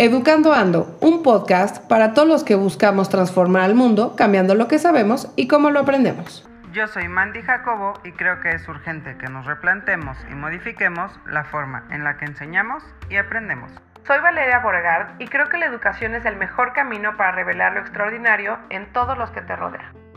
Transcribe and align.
Educando 0.00 0.52
Ando, 0.52 0.96
un 1.00 1.24
podcast 1.24 1.84
para 1.88 2.14
todos 2.14 2.28
los 2.28 2.44
que 2.44 2.54
buscamos 2.54 3.08
transformar 3.08 3.62
al 3.62 3.74
mundo 3.74 4.14
cambiando 4.16 4.54
lo 4.54 4.68
que 4.68 4.78
sabemos 4.78 5.32
y 5.34 5.48
cómo 5.48 5.70
lo 5.70 5.80
aprendemos. 5.80 6.48
Yo 6.72 6.86
soy 6.86 7.08
Mandy 7.08 7.42
Jacobo 7.42 7.94
y 8.04 8.12
creo 8.12 8.38
que 8.38 8.50
es 8.50 8.68
urgente 8.68 9.16
que 9.18 9.28
nos 9.28 9.44
replantemos 9.44 10.16
y 10.30 10.36
modifiquemos 10.36 11.10
la 11.26 11.42
forma 11.42 11.82
en 11.90 12.04
la 12.04 12.16
que 12.16 12.26
enseñamos 12.26 12.84
y 13.10 13.16
aprendemos. 13.16 13.72
Soy 14.06 14.20
Valeria 14.20 14.60
Borgard 14.60 15.20
y 15.20 15.26
creo 15.26 15.48
que 15.48 15.58
la 15.58 15.66
educación 15.66 16.14
es 16.14 16.24
el 16.26 16.36
mejor 16.36 16.74
camino 16.74 17.16
para 17.16 17.32
revelar 17.32 17.72
lo 17.72 17.80
extraordinario 17.80 18.56
en 18.70 18.92
todos 18.92 19.18
los 19.18 19.30
que 19.32 19.40
te 19.40 19.56
rodean. 19.56 20.07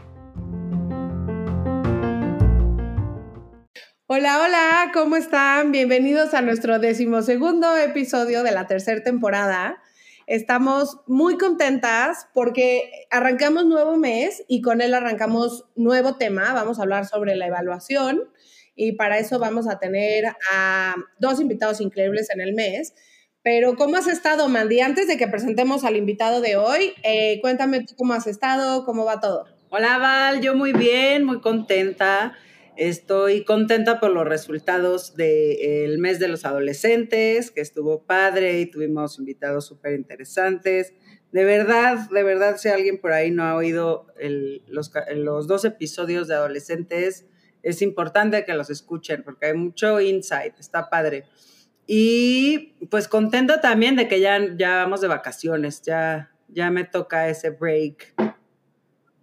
Hola, 4.14 4.42
hola, 4.42 4.92
¿cómo 4.94 5.16
están? 5.16 5.72
Bienvenidos 5.72 6.34
a 6.34 6.42
nuestro 6.42 6.80
decimosegundo 6.80 7.78
episodio 7.78 8.44
de 8.44 8.52
la 8.52 8.68
tercera 8.68 9.02
temporada. 9.02 9.82
Estamos 10.28 10.98
muy 11.08 11.38
contentas 11.38 12.28
porque 12.34 13.08
arrancamos 13.10 13.66
nuevo 13.68 13.96
mes 13.96 14.44
y 14.50 14.62
con 14.62 14.82
él 14.82 14.96
arrancamos 14.96 15.64
nuevo 15.78 16.18
tema. 16.18 16.52
Vamos 16.52 16.78
a 16.78 16.82
hablar 16.82 17.06
sobre 17.06 17.38
la 17.38 17.48
evaluación 17.48 18.24
y 18.76 18.98
para 18.98 19.18
eso 19.18 19.40
vamos 19.40 19.70
a 19.70 19.80
tener 19.80 20.26
a 20.52 20.96
dos 21.20 21.40
invitados 21.40 21.80
increíbles 21.80 22.30
en 22.32 22.42
el 22.42 22.54
mes. 22.54 22.94
Pero 23.44 23.78
¿cómo 23.78 23.96
has 23.96 24.08
estado, 24.08 24.50
Mandy? 24.50 24.82
Antes 24.82 25.08
de 25.08 25.16
que 25.16 25.30
presentemos 25.30 25.86
al 25.86 25.96
invitado 25.96 26.42
de 26.42 26.58
hoy, 26.58 26.92
eh, 27.04 27.40
cuéntame 27.40 27.86
tú 27.86 27.96
cómo 27.96 28.12
has 28.12 28.28
estado, 28.28 28.84
cómo 28.84 29.06
va 29.06 29.22
todo. 29.22 29.46
Hola, 29.70 30.00
Val, 30.00 30.42
yo 30.42 30.54
muy 30.54 30.74
bien, 30.74 31.24
muy 31.24 31.40
contenta. 31.40 32.36
Estoy 32.82 33.44
contenta 33.44 34.00
por 34.00 34.10
los 34.10 34.28
resultados 34.28 35.16
del 35.16 36.00
mes 36.00 36.18
de 36.18 36.28
los 36.28 36.46
adolescentes, 36.46 37.52
que 37.52 37.62
estuvo 37.62 38.08
padre 38.08 38.60
y 38.60 38.66
tuvimos 38.66 39.20
invitados 39.20 39.68
súper 39.68 39.94
interesantes. 39.94 40.92
De 41.32 41.44
verdad, 41.44 42.10
de 42.10 42.24
verdad, 42.24 42.58
si 42.58 42.70
alguien 42.70 43.00
por 43.00 43.12
ahí 43.14 43.30
no 43.30 43.44
ha 43.44 43.56
oído 43.56 44.08
los, 44.66 44.92
los 45.14 45.46
dos 45.46 45.64
episodios 45.64 46.28
de 46.28 46.34
adolescentes, 46.34 47.28
es 47.62 47.84
importante 47.84 48.46
que 48.46 48.56
los 48.56 48.72
escuchen 48.72 49.22
porque 49.22 49.46
hay 49.46 49.54
mucho 49.54 50.02
insight, 50.02 50.60
está 50.60 50.90
padre. 50.90 51.26
Y 51.86 52.74
pues 52.90 53.08
contenta 53.08 53.62
también 53.62 53.96
de 53.96 54.08
que 54.08 54.20
ya, 54.20 54.40
ya 54.58 54.78
vamos 54.78 55.02
de 55.02 55.08
vacaciones, 55.08 55.84
ya, 55.84 56.32
ya 56.48 56.72
me 56.72 56.86
toca 56.86 57.30
ese 57.30 57.52
break 57.52 58.16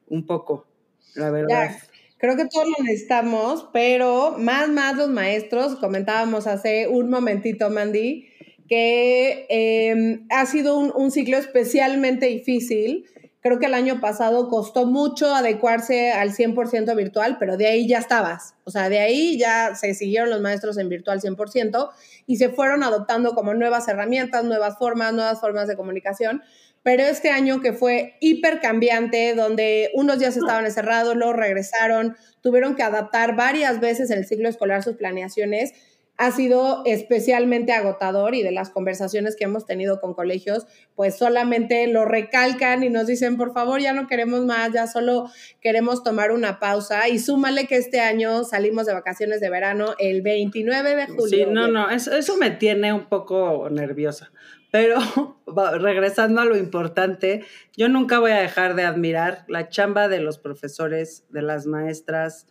un 0.06 0.27
poco, 0.27 0.69
la 1.17 1.33
verdad. 1.33 1.77
Creo 2.19 2.36
que 2.36 2.47
todos 2.47 2.66
lo 2.66 2.84
necesitamos, 2.84 3.69
pero 3.72 4.36
más, 4.38 4.69
más 4.69 4.97
los 4.97 5.08
maestros, 5.08 5.77
comentábamos 5.77 6.48
hace 6.48 6.88
un 6.88 7.11
momentito, 7.11 7.70
Mandy, 7.70 8.28
que 8.69 9.47
em, 9.48 10.27
ha 10.30 10.44
sido 10.46 10.78
un, 10.78 11.11
ciclo 11.12 11.39
especialmente 11.39 12.27
difícil. 12.27 13.06
Creo 13.49 13.59
que 13.59 13.65
el 13.65 13.73
año 13.73 13.99
pasado 13.99 14.51
costó 14.51 14.85
mucho 14.85 15.35
adecuarse 15.35 16.13
al 16.13 16.35
100% 16.35 16.95
virtual, 16.95 17.39
pero 17.39 17.57
de 17.57 17.67
ahí 17.67 17.89
ya 17.89 17.97
estabas. 17.97 18.55
O 18.65 18.71
sea, 18.71 18.91
de 18.91 18.99
ahí 18.99 19.39
ya 19.39 19.75
se 19.75 19.95
siguieron 19.95 20.29
los 20.29 20.43
maestros 20.43 20.77
en 20.77 20.91
virtual 20.91 21.23
100% 21.23 21.89
y 22.27 22.37
se 22.37 22.51
fueron 22.51 22.83
adoptando 22.83 23.35
como 23.35 23.55
nuevas 23.55 23.89
herramientas, 23.89 24.45
nuevas 24.45 24.77
formas, 24.77 25.15
nuevas 25.15 25.41
formas 25.41 25.67
de 25.67 25.77
comunicación 25.77 26.43
pero 26.83 27.03
este 27.03 27.31
año 27.31 27.61
que 27.61 27.75
fue 27.75 28.15
hiper 28.21 28.61
cambiante, 28.61 29.35
donde 29.35 29.91
unos 29.95 30.19
días 30.21 30.37
estaban 30.37 30.65
encerrados, 30.65 31.17
luego 31.17 31.35
regresaron, 31.35 32.17
tuvieron 32.41 32.77
que 32.77 32.83
adaptar 32.83 33.37
varias 33.37 33.81
veces 33.81 34.11
en 34.11 34.19
el 34.19 34.27
ciclo 34.27 34.49
escolar 34.49 34.83
sus 34.83 34.97
planeaciones, 34.97 35.75
ha 36.19 36.33
sido 36.33 36.83
especialmente 36.84 37.72
agotador 37.72 38.34
y 38.34 38.42
de 38.42 38.50
las 38.50 38.70
conversaciones 38.70 39.36
que 39.36 39.44
hemos 39.44 39.64
tenido 39.66 40.00
con 40.00 40.14
colegios, 40.14 40.66
pues 40.97 41.16
solamente 41.16 41.86
lo 41.86 42.05
recalcan 42.05 42.83
y 42.83 42.91
nos 42.91 43.06
dicen, 43.06 43.36
por 43.36 43.55
favor, 43.55 43.80
ya 43.80 43.92
no 43.92 44.08
queremos 44.08 44.45
más, 44.45 44.73
ya 44.73 44.89
solo 44.89 45.30
queremos 45.61 46.02
tomar 46.02 46.33
una 46.33 46.58
pausa 46.58 47.08
y 47.08 47.20
súmale 47.20 47.68
que 47.68 47.77
este 47.77 48.01
año 48.01 48.42
salimos 48.42 48.86
de 48.86 48.95
vacaciones 48.95 49.40
de 49.40 49.48
verano 49.48 49.95
el 50.01 50.23
29 50.23 50.96
de 50.96 51.07
julio. 51.07 51.28
Sí, 51.28 51.46
no, 51.48 51.68
no, 51.68 51.89
eso, 51.89 52.12
eso 52.17 52.36
me 52.36 52.51
tiene 52.51 52.92
un 52.92 53.08
poco 53.08 53.68
nerviosa, 53.70 54.33
pero 54.73 54.98
regresando 55.78 56.40
a 56.40 56.46
lo 56.46 56.57
importante, 56.57 57.45
yo 57.77 57.89
nunca 57.89 58.18
voy 58.18 58.33
a 58.33 58.40
dejar 58.40 58.74
de 58.74 58.83
admirar 58.83 59.45
la 59.46 59.68
chamba 59.68 60.08
de 60.08 60.18
los 60.18 60.39
profesores, 60.39 61.24
de 61.30 61.42
las 61.42 61.67
maestras. 61.67 62.48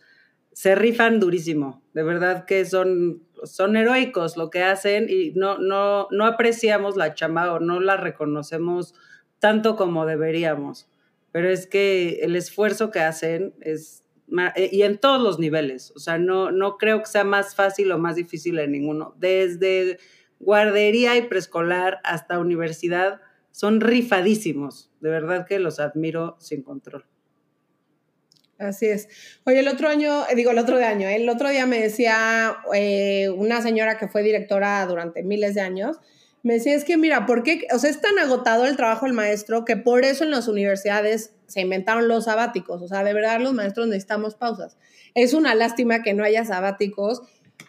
Se 0.54 0.74
rifan 0.74 1.20
durísimo, 1.20 1.82
de 1.98 2.04
verdad 2.04 2.44
que 2.44 2.64
son, 2.64 3.24
son 3.42 3.76
heroicos 3.76 4.36
lo 4.36 4.50
que 4.50 4.62
hacen 4.62 5.08
y 5.10 5.32
no, 5.32 5.58
no, 5.58 6.06
no 6.12 6.26
apreciamos 6.26 6.96
la 6.96 7.12
chamba 7.12 7.52
o 7.52 7.58
no 7.58 7.80
la 7.80 7.96
reconocemos 7.96 8.94
tanto 9.40 9.74
como 9.74 10.06
deberíamos. 10.06 10.88
Pero 11.32 11.50
es 11.50 11.66
que 11.66 12.20
el 12.22 12.36
esfuerzo 12.36 12.92
que 12.92 13.00
hacen 13.00 13.52
es, 13.62 14.04
eh, 14.54 14.68
y 14.70 14.82
en 14.82 14.98
todos 14.98 15.20
los 15.20 15.40
niveles, 15.40 15.92
o 15.96 15.98
sea, 15.98 16.18
no, 16.18 16.52
no 16.52 16.76
creo 16.76 17.00
que 17.00 17.06
sea 17.06 17.24
más 17.24 17.56
fácil 17.56 17.90
o 17.90 17.98
más 17.98 18.14
difícil 18.14 18.60
en 18.60 18.70
ninguno. 18.70 19.16
Desde 19.18 19.98
guardería 20.38 21.16
y 21.16 21.22
preescolar 21.22 21.98
hasta 22.04 22.38
universidad, 22.38 23.22
son 23.50 23.80
rifadísimos. 23.80 24.92
De 25.00 25.10
verdad 25.10 25.48
que 25.48 25.58
los 25.58 25.80
admiro 25.80 26.36
sin 26.38 26.62
control. 26.62 27.06
Así 28.58 28.86
es. 28.86 29.08
Oye, 29.44 29.60
el 29.60 29.68
otro 29.68 29.88
año, 29.88 30.24
eh, 30.28 30.34
digo 30.34 30.50
el 30.50 30.58
otro 30.58 30.76
año, 30.76 31.08
el 31.08 31.28
otro 31.28 31.48
día 31.48 31.64
me 31.66 31.78
decía 31.80 32.56
eh, 32.74 33.28
una 33.30 33.62
señora 33.62 33.98
que 33.98 34.08
fue 34.08 34.22
directora 34.22 34.84
durante 34.86 35.22
miles 35.22 35.54
de 35.54 35.60
años, 35.60 35.98
me 36.42 36.54
decía, 36.54 36.74
es 36.74 36.84
que 36.84 36.96
mira, 36.96 37.26
¿por 37.26 37.42
qué? 37.42 37.66
O 37.74 37.78
sea, 37.78 37.90
es 37.90 38.00
tan 38.00 38.18
agotado 38.18 38.64
el 38.66 38.76
trabajo 38.76 39.06
del 39.06 39.14
maestro 39.14 39.64
que 39.64 39.76
por 39.76 40.04
eso 40.04 40.24
en 40.24 40.30
las 40.30 40.48
universidades 40.48 41.32
se 41.46 41.60
inventaron 41.60 42.08
los 42.08 42.24
sabáticos. 42.24 42.82
O 42.82 42.88
sea, 42.88 43.02
de 43.02 43.12
verdad 43.12 43.40
los 43.40 43.54
maestros 43.54 43.88
necesitamos 43.88 44.34
pausas. 44.34 44.76
Es 45.14 45.34
una 45.34 45.54
lástima 45.54 46.02
que 46.02 46.14
no 46.14 46.22
haya 46.24 46.44
sabáticos 46.44 47.22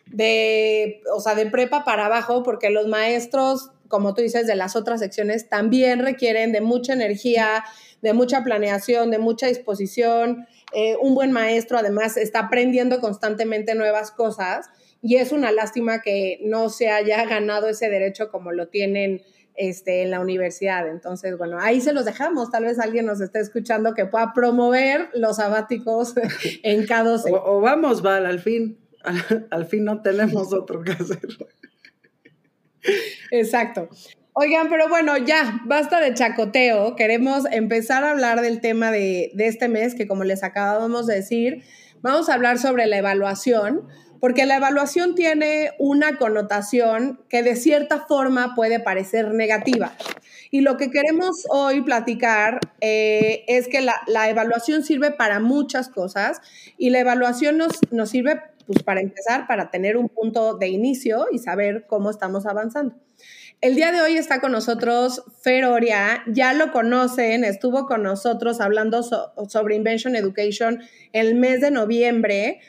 de, 0.06 1.02
o 1.14 1.20
sea, 1.20 1.36
de 1.36 1.48
prepa 1.48 1.84
para 1.84 2.06
abajo, 2.06 2.44
porque 2.44 2.70
los 2.70 2.88
maestros, 2.88 3.72
como 3.88 4.14
tú 4.14 4.22
dices, 4.22 4.46
de 4.48 4.56
las 4.56 4.76
otras 4.76 5.00
secciones 5.00 5.50
también 5.50 6.00
requieren 6.00 6.52
de 6.52 6.62
mucha 6.62 6.94
energía, 6.94 7.64
de 8.02 8.14
mucha 8.14 8.44
planeación, 8.44 9.12
de 9.12 9.20
mucha 9.20 9.48
disposición. 9.48 10.48
Eh, 10.74 10.96
un 11.02 11.16
buen 11.16 11.32
maestro 11.32 11.78
además 11.78 12.18
está 12.18 12.40
aprendiendo 12.40 13.00
constantemente 13.00 13.76
nuevas 13.76 14.12
cosas 14.12 14.70
y 15.02 15.16
es 15.16 15.32
una 15.32 15.52
lástima 15.52 16.02
que 16.02 16.40
no 16.44 16.70
se 16.70 16.90
haya 16.90 17.26
ganado 17.30 17.68
ese 17.70 17.90
derecho 17.90 18.30
como 18.30 18.52
lo 18.52 18.68
tienen 18.68 19.22
este, 19.56 20.04
en 20.04 20.12
la 20.12 20.20
universidad. 20.22 20.88
Entonces, 20.88 21.38
bueno, 21.38 21.58
ahí 21.60 21.82
se 21.82 21.94
los 21.94 22.06
dejamos. 22.06 22.52
Tal 22.52 22.64
vez 22.64 22.80
alguien 22.80 23.06
nos 23.06 23.20
esté 23.20 23.40
escuchando 23.40 23.94
que 23.94 24.06
pueda 24.06 24.34
promover 24.34 25.10
los 25.14 25.38
sabáticos 25.38 26.14
en 26.64 26.86
cada 26.86 27.16
o, 27.16 27.58
o 27.58 27.62
vamos, 27.62 28.02
Val, 28.02 28.26
al 28.26 28.40
fin. 28.40 28.78
al 29.50 29.66
fin 29.66 29.86
no 29.86 30.02
tenemos 30.02 30.54
otro 30.54 30.82
que 30.82 30.92
hacer. 30.92 31.20
Exacto. 33.32 33.90
Oigan, 34.42 34.70
pero 34.70 34.88
bueno, 34.88 35.18
ya, 35.18 35.60
basta 35.66 36.00
de 36.00 36.14
chacoteo. 36.14 36.96
Queremos 36.96 37.44
empezar 37.52 38.06
a 38.06 38.12
hablar 38.12 38.40
del 38.40 38.62
tema 38.62 38.90
de, 38.90 39.32
de, 39.34 39.48
este 39.48 39.68
mes, 39.68 39.96
que 39.96 40.08
como 40.08 40.24
les 40.24 40.44
acabamos 40.44 41.08
de 41.08 41.16
decir, 41.16 41.66
vamos 42.02 42.30
a 42.30 42.36
hablar 42.36 42.58
sobre 42.58 42.86
la 42.86 42.98
evaluación, 42.98 43.90
porque 44.22 44.46
la 44.46 44.56
evaluación 44.56 45.14
tiene 45.14 45.72
una 45.78 46.18
connotación 46.18 47.20
que 47.28 47.44
de 47.44 47.58
cierta 47.58 48.06
forma 48.08 48.56
puede 48.56 48.80
parecer 48.80 49.34
negativa. 49.34 49.92
Y 50.52 50.62
lo 50.62 50.78
que 50.78 50.90
queremos 50.90 51.46
hoy 51.50 51.82
platicar 51.82 52.62
eh, 52.80 53.44
es 53.50 53.68
que 53.68 53.82
la, 53.82 53.96
la, 54.08 54.30
evaluación 54.30 54.84
sirve 54.86 55.12
para 55.12 55.42
muchas 55.42 55.90
cosas 55.90 56.40
y 56.78 56.92
la 56.92 57.00
evaluación 57.00 57.58
nos, 57.58 57.74
nos 57.92 58.10
sirve 58.10 58.40
pues 58.66 58.84
para 58.84 59.02
empezar, 59.02 59.48
para 59.48 59.70
tener 59.70 59.98
un 59.98 60.08
punto 60.08 60.56
de 60.56 60.70
inicio 60.70 61.26
y 61.30 61.40
saber 61.40 61.88
cómo 61.90 62.10
estamos 62.10 62.46
avanzando. 62.46 62.96
El 63.62 63.76
día 63.76 63.92
de 63.92 64.00
hoy 64.00 64.16
está 64.16 64.40
con 64.40 64.54
nosotros 64.54 65.22
Feroria, 65.42 66.24
ya 66.28 66.54
lo 66.54 66.72
conocen, 66.72 67.44
estuvo 67.44 67.88
con 67.88 68.04
nosotros 68.04 68.62
hablando 68.62 69.04
sobre 69.04 69.76
Invention 69.76 70.16
Education 70.16 70.80
el 71.12 71.36
mes 71.36 71.60
de 71.60 71.70
noviembre. 71.70 72.62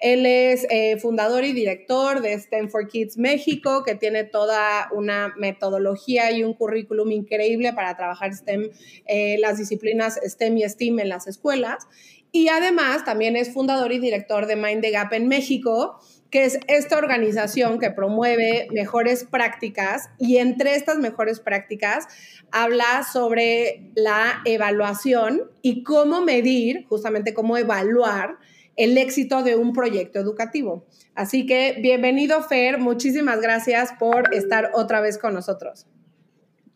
Él 0.00 0.24
es 0.24 0.66
eh, 0.70 0.96
fundador 0.96 1.44
y 1.44 1.52
director 1.52 2.22
de 2.22 2.38
STEM 2.38 2.70
for 2.70 2.88
Kids 2.88 3.18
México, 3.18 3.82
que 3.84 3.94
tiene 3.94 4.24
toda 4.24 4.88
una 4.94 5.34
metodología 5.36 6.30
y 6.32 6.44
un 6.44 6.54
currículum 6.54 7.12
increíble 7.12 7.74
para 7.74 7.94
trabajar 7.94 8.32
STEM, 8.32 8.70
eh, 9.04 9.36
las 9.40 9.58
disciplinas 9.58 10.18
STEM 10.24 10.56
y 10.56 10.62
STEAM 10.66 11.00
en 11.00 11.10
las 11.10 11.26
escuelas. 11.26 11.86
Y 12.32 12.48
además 12.48 13.04
también 13.04 13.36
es 13.36 13.52
fundador 13.52 13.92
y 13.92 13.98
director 13.98 14.46
de 14.46 14.56
Mind 14.56 14.80
the 14.80 14.92
Gap 14.92 15.12
en 15.12 15.28
México, 15.28 15.98
que 16.30 16.44
es 16.44 16.58
esta 16.68 16.98
organización 16.98 17.78
que 17.78 17.90
promueve 17.90 18.68
mejores 18.72 19.24
prácticas 19.24 20.10
y 20.18 20.36
entre 20.36 20.74
estas 20.74 20.98
mejores 20.98 21.40
prácticas 21.40 22.06
habla 22.50 23.04
sobre 23.10 23.90
la 23.94 24.42
evaluación 24.44 25.50
y 25.62 25.82
cómo 25.82 26.22
medir, 26.22 26.84
justamente 26.88 27.32
cómo 27.32 27.56
evaluar 27.56 28.36
el 28.76 28.96
éxito 28.96 29.42
de 29.42 29.56
un 29.56 29.72
proyecto 29.72 30.18
educativo. 30.18 30.86
Así 31.14 31.46
que 31.46 31.78
bienvenido 31.80 32.42
Fer, 32.42 32.78
muchísimas 32.78 33.40
gracias 33.40 33.92
por 33.98 34.34
estar 34.34 34.70
otra 34.74 35.00
vez 35.00 35.18
con 35.18 35.34
nosotros. 35.34 35.86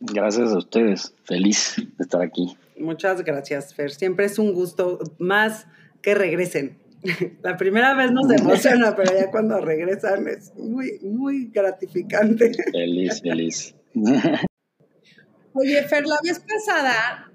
Gracias 0.00 0.50
a 0.50 0.58
ustedes, 0.58 1.14
feliz 1.22 1.76
de 1.76 2.02
estar 2.02 2.22
aquí. 2.22 2.56
Muchas 2.76 3.22
gracias 3.22 3.74
Fer, 3.74 3.92
siempre 3.92 4.26
es 4.26 4.38
un 4.38 4.52
gusto 4.52 4.98
más 5.18 5.66
que 6.00 6.14
regresen. 6.14 6.81
La 7.42 7.56
primera 7.56 7.94
vez 7.94 8.12
nos 8.12 8.30
emociona, 8.40 8.94
pero 8.94 9.12
ya 9.12 9.30
cuando 9.30 9.60
regresan 9.60 10.28
es 10.28 10.52
muy, 10.54 10.98
muy 11.02 11.48
gratificante. 11.48 12.52
Feliz, 12.72 13.20
feliz. 13.22 13.74
Oye, 15.54 15.82
Fer, 15.84 16.06
la 16.06 16.16
vez 16.22 16.40
pasada 16.40 17.28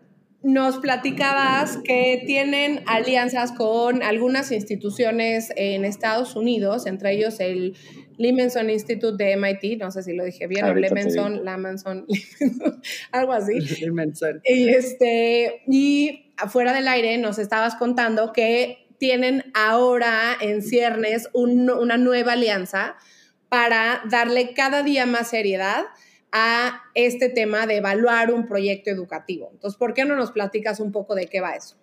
nos 0.44 0.78
platicabas 0.78 1.78
que 1.84 2.24
tienen 2.25 2.81
alianzas 2.86 3.52
con 3.52 4.02
algunas 4.02 4.52
instituciones 4.52 5.52
en 5.56 5.84
Estados 5.84 6.36
Unidos, 6.36 6.86
entre 6.86 7.14
ellos 7.14 7.40
el 7.40 7.75
Limenson 8.18 8.69
Institute 8.69 9.24
de 9.24 9.36
MIT, 9.36 9.80
no 9.80 9.92
sé 9.92 10.04
si 10.04 10.14
lo 10.14 10.24
dije 10.24 10.48
bien, 10.48 10.66
o 10.66 10.74
Lemenson, 10.74 11.44
Lamanson, 11.44 12.06
algo 13.12 13.34
así. 13.34 13.60
Y, 14.46 14.69
este, 14.69 15.64
y 15.68 16.31
afuera 16.38 16.74
del 16.74 16.88
aire 16.88 17.18
nos 17.18 17.40
estabas 17.40 17.75
contando 17.75 18.31
que 18.31 18.87
tienen 18.98 19.52
ahora 19.54 20.36
en 20.40 20.62
ciernes 20.62 21.30
una 21.34 21.98
nueva 21.98 22.34
alianza 22.34 22.96
para 23.50 24.02
darle 24.10 24.54
cada 24.54 24.84
día 24.84 25.06
más 25.06 25.30
seriedad 25.30 25.86
a 26.32 26.84
este 26.94 27.30
tema 27.30 27.66
de 27.68 27.78
evaluar 27.78 28.34
un 28.34 28.46
proyecto 28.46 28.90
educativo. 28.90 29.50
Entonces, 29.54 29.78
¿por 29.78 29.94
qué 29.94 30.06
no 30.06 30.16
nos 30.16 30.32
platicas 30.32 30.80
un 30.80 30.92
poco 30.92 31.16
de 31.16 31.28
qué 31.28 31.40
va 31.40 31.56
eso? 31.56 31.78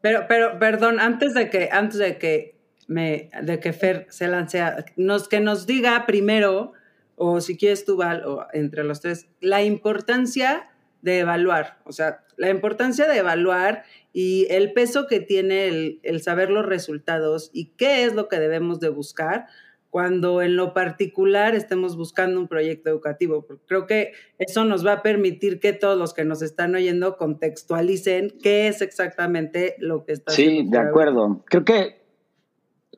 Pero, 0.00 0.26
pero, 0.28 0.58
perdón, 0.58 1.00
antes 1.00 1.34
de 1.34 1.50
que, 1.50 1.68
antes 1.72 1.98
de 1.98 2.18
que 2.18 2.58
de 2.88 3.60
que 3.60 3.72
Fer 3.72 4.06
se 4.08 4.28
lance, 4.28 4.62
nos, 4.96 5.28
que 5.28 5.40
nos 5.40 5.66
diga 5.66 6.06
primero, 6.06 6.72
o 7.16 7.40
si 7.40 7.56
quieres 7.56 7.84
tú, 7.84 7.96
Val, 7.96 8.24
o 8.24 8.46
entre 8.52 8.82
los 8.82 9.00
tres, 9.00 9.28
la 9.40 9.62
importancia 9.62 10.70
de 11.02 11.18
evaluar, 11.18 11.78
o 11.84 11.92
sea, 11.92 12.24
la 12.36 12.48
importancia 12.48 13.06
de 13.06 13.18
evaluar 13.18 13.84
y 14.20 14.48
el 14.50 14.72
peso 14.72 15.06
que 15.06 15.20
tiene 15.20 15.68
el, 15.68 16.00
el 16.02 16.20
saber 16.22 16.50
los 16.50 16.66
resultados 16.66 17.50
y 17.52 17.66
qué 17.76 18.02
es 18.02 18.14
lo 18.14 18.26
que 18.26 18.40
debemos 18.40 18.80
de 18.80 18.88
buscar 18.88 19.46
cuando 19.90 20.42
en 20.42 20.56
lo 20.56 20.74
particular 20.74 21.54
estemos 21.54 21.96
buscando 21.96 22.40
un 22.40 22.48
proyecto 22.48 22.90
educativo. 22.90 23.42
Porque 23.46 23.62
creo 23.68 23.86
que 23.86 24.12
eso 24.40 24.64
nos 24.64 24.84
va 24.84 24.94
a 24.94 25.02
permitir 25.02 25.60
que 25.60 25.72
todos 25.72 25.96
los 25.96 26.14
que 26.14 26.24
nos 26.24 26.42
están 26.42 26.74
oyendo 26.74 27.16
contextualicen 27.16 28.34
qué 28.42 28.66
es 28.66 28.82
exactamente 28.82 29.76
lo 29.78 30.04
que 30.04 30.14
está 30.14 30.32
haciendo. 30.32 30.62
Sí, 30.62 30.68
de 30.68 30.78
acuerdo. 30.78 31.44
Creo 31.46 31.64
que, 31.64 32.02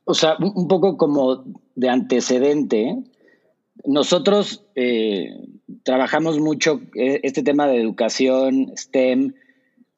o 0.07 0.15
sea, 0.15 0.37
un 0.39 0.69
poco 0.69 0.97
como 0.97 1.45
de 1.75 1.91
antecedente, 1.91 2.97
nosotros 3.85 4.65
eh, 4.75 5.35
trabajamos 5.83 6.39
mucho 6.39 6.81
eh, 6.95 7.21
este 7.25 7.43
tema 7.43 7.69
de 7.69 7.79
educación 7.79 8.73
STEM 8.75 9.35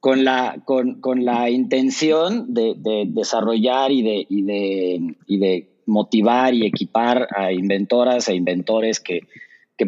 con 0.03 0.25
la, 0.25 0.61
con, 0.65 1.01
con 1.01 1.25
la 1.25 1.49
intención 1.49 2.53
de, 2.53 2.75
de 2.77 3.05
desarrollar 3.07 3.93
y 3.93 4.03
de, 4.03 4.27
y 4.29 4.43
de, 4.43 5.17
y 5.29 5.39
de 5.39 5.73
motivar 5.87 6.55
y 6.55 6.67
equipar 6.67 7.29
a 7.37 7.53
inventoras 7.53 8.29
e 8.29 8.35
inventores 8.35 8.99
que, 8.99 9.21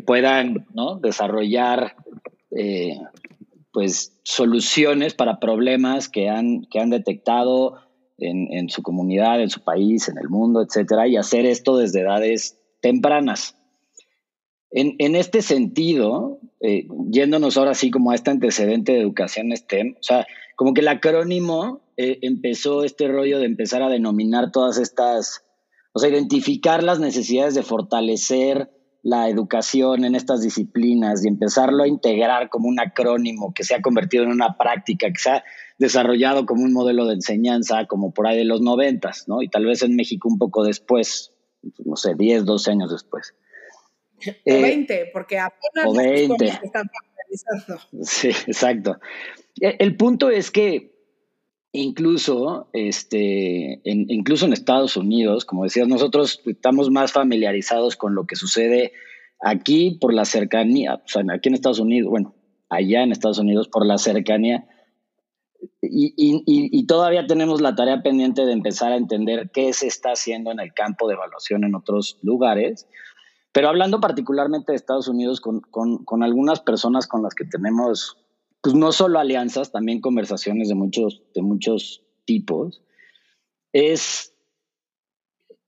puedan 0.07 0.67
desarrollar 1.03 1.95
eh, 2.51 2.99
pues, 3.73 4.21
soluciones 4.25 5.15
para 5.15 5.41
problemas 5.41 6.09
que 6.09 6.29
han, 6.29 6.65
que 6.65 6.81
han 6.81 6.91
detectado 6.91 7.81
en, 8.19 8.69
su 8.71 8.83
comunidad, 8.83 9.41
en 9.41 9.51
su 9.51 9.63
país, 9.63 10.09
en 10.09 10.19
el 10.19 10.29
mundo, 10.29 10.63
etcétera, 10.63 11.09
y 11.09 11.17
hacer 11.17 11.45
esto 11.45 11.77
desde 11.77 12.03
edades 12.03 12.57
tempranas. 12.81 13.57
En, 14.77 15.15
este 15.15 15.41
sentido, 15.41 16.41
eh, 16.61 16.89
yéndonos 17.09 17.57
ahora 17.57 17.75
sí 17.75 17.93
como 17.93 18.11
a 18.11 18.17
este 18.17 18.33
antecedente 18.33 18.93
de 18.93 19.01
educación 19.01 19.57
STEM, 19.57 19.95
o 20.01 20.03
sea, 20.03 20.27
como 20.57 20.75
que 20.75 20.81
el 20.81 20.89
acrónimo 20.89 21.81
eh, 21.97 22.19
empezó 22.23 22.83
este 22.83 23.07
rollo 23.07 23.39
de 23.39 23.47
empezar 23.47 23.83
a 23.83 23.89
denominar 23.89 24.51
todas 24.51 24.79
estas 24.79 25.45
o 25.95 26.01
sea, 26.01 26.11
identificar 26.11 26.83
las 26.83 26.99
necesidades 26.99 27.55
de 27.55 27.63
fortalecer 27.63 28.69
la 29.03 29.29
educación 29.29 30.05
en 30.05 30.17
estas 30.17 30.43
disciplinas 30.43 31.25
y 31.25 31.29
empezarlo 31.29 31.85
a 31.85 31.89
integrar 31.89 32.49
como 32.49 32.69
un 32.69 32.81
acrónimo 32.81 33.53
que 33.55 33.63
se 33.63 33.77
ha 33.77 33.83
convertido 33.83 34.25
en 34.25 34.31
una 34.31 34.57
práctica, 34.59 35.09
que 35.09 35.19
se 35.19 35.31
ha 35.31 35.45
desarrollado 35.79 36.47
como 36.47 36.65
un 36.65 36.73
modelo 36.73 37.07
de 37.07 37.15
enseñanza 37.15 37.87
como 37.87 38.13
por 38.13 38.27
ahí 38.27 38.39
de 38.39 38.45
los 38.45 38.61
noventas, 38.61 39.29
¿no? 39.29 39.41
Y 39.41 39.49
tal 39.49 39.67
vez 39.67 39.83
en 39.83 39.95
México 39.95 40.29
un 40.29 40.39
poco 40.39 40.65
después, 40.65 41.33
no 41.85 41.95
sé, 41.95 42.15
10, 42.17 42.45
12 42.45 42.71
años 42.73 42.91
después. 42.91 43.35
O 44.47 44.61
20, 44.61 44.95
eh, 44.95 45.11
porque 45.13 45.39
apenas 45.39 45.87
o 45.87 45.95
20. 45.95 46.45
están 46.63 46.91
Sí, 48.03 48.29
exacto. 48.29 48.99
E, 49.61 49.77
el 49.79 49.97
punto 49.97 50.31
es 50.31 50.51
que 50.51 50.95
Incluso, 51.77 52.69
este, 52.73 53.81
en, 53.83 54.09
incluso 54.09 54.47
en 54.47 54.53
Estados 54.53 54.97
Unidos, 54.97 55.45
como 55.45 55.65
decías, 55.65 55.89
nosotros 55.89 56.41
estamos 56.47 56.89
más 56.89 57.11
familiarizados 57.11 57.97
con 57.97 58.15
lo 58.15 58.29
que 58.29 58.37
sucede 58.37 58.93
aquí 59.41 59.99
por 60.01 60.15
la 60.15 60.25
cercanía, 60.25 60.95
o 61.05 61.09
sea, 61.09 61.25
aquí 61.35 61.49
en 61.49 61.57
Estados 61.57 61.81
Unidos, 61.81 62.09
bueno, 62.09 62.33
allá 62.69 63.03
en 63.03 63.11
Estados 63.11 63.41
Unidos 63.41 63.67
por 63.67 63.85
la 63.85 63.99
cercanía, 63.99 64.69
y, 65.83 66.15
y, 66.17 66.87
todavía 66.87 67.27
tenemos 67.27 67.61
la 67.61 67.75
tarea 67.75 68.05
pendiente 68.05 68.47
de 68.47 68.53
empezar 68.53 68.93
a 68.93 68.97
entender 68.97 69.51
qué 69.53 69.73
se 69.73 69.89
está 69.89 70.11
haciendo 70.13 70.53
en 70.53 70.61
el 70.61 70.73
campo 70.75 71.09
de 71.09 71.15
evaluación 71.15 71.65
en 71.65 71.75
otros 71.75 72.21
lugares. 72.23 72.87
Pero 73.55 73.69
hablando 73.69 74.01
particularmente 74.01 74.73
de 74.73 74.77
Estados 74.77 75.09
Unidos, 75.09 75.41
con, 75.41 75.61
con, 75.61 76.05
con 76.05 76.23
algunas 76.23 76.61
personas 76.61 77.07
con 77.07 77.23
las 77.23 77.35
que 77.35 77.47
tenemos 77.47 78.19
pues 78.65 78.75
no 78.75 78.93
solo 78.93 79.19
alianzas, 79.19 79.73
también 79.73 80.01
conversaciones 80.01 80.69
de 80.69 80.75
muchos, 80.75 81.23
de 81.35 81.43
muchos 81.43 82.03
tipos, 82.25 82.81
es 83.75 84.35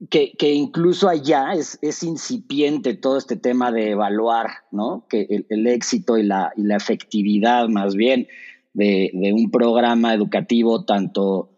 que, 0.08 0.34
incluso 0.54 1.06
allá 1.08 1.52
es, 1.52 1.78
es, 1.82 2.02
incipiente 2.02 2.94
todo 2.94 3.18
este 3.18 3.36
tema 3.36 3.70
de 3.70 3.90
evaluar, 3.90 4.48
¿no? 4.70 5.06
Que 5.08 5.44
el, 5.48 5.66
éxito 5.66 6.16
y 6.16 6.22
la, 6.22 6.52
y 6.56 6.62
la, 6.62 6.76
efectividad 6.76 7.68
más 7.68 7.94
bien 7.94 8.28
de, 8.72 9.10
un 9.34 9.50
programa 9.50 10.14
educativo 10.14 10.86
tanto, 10.86 11.50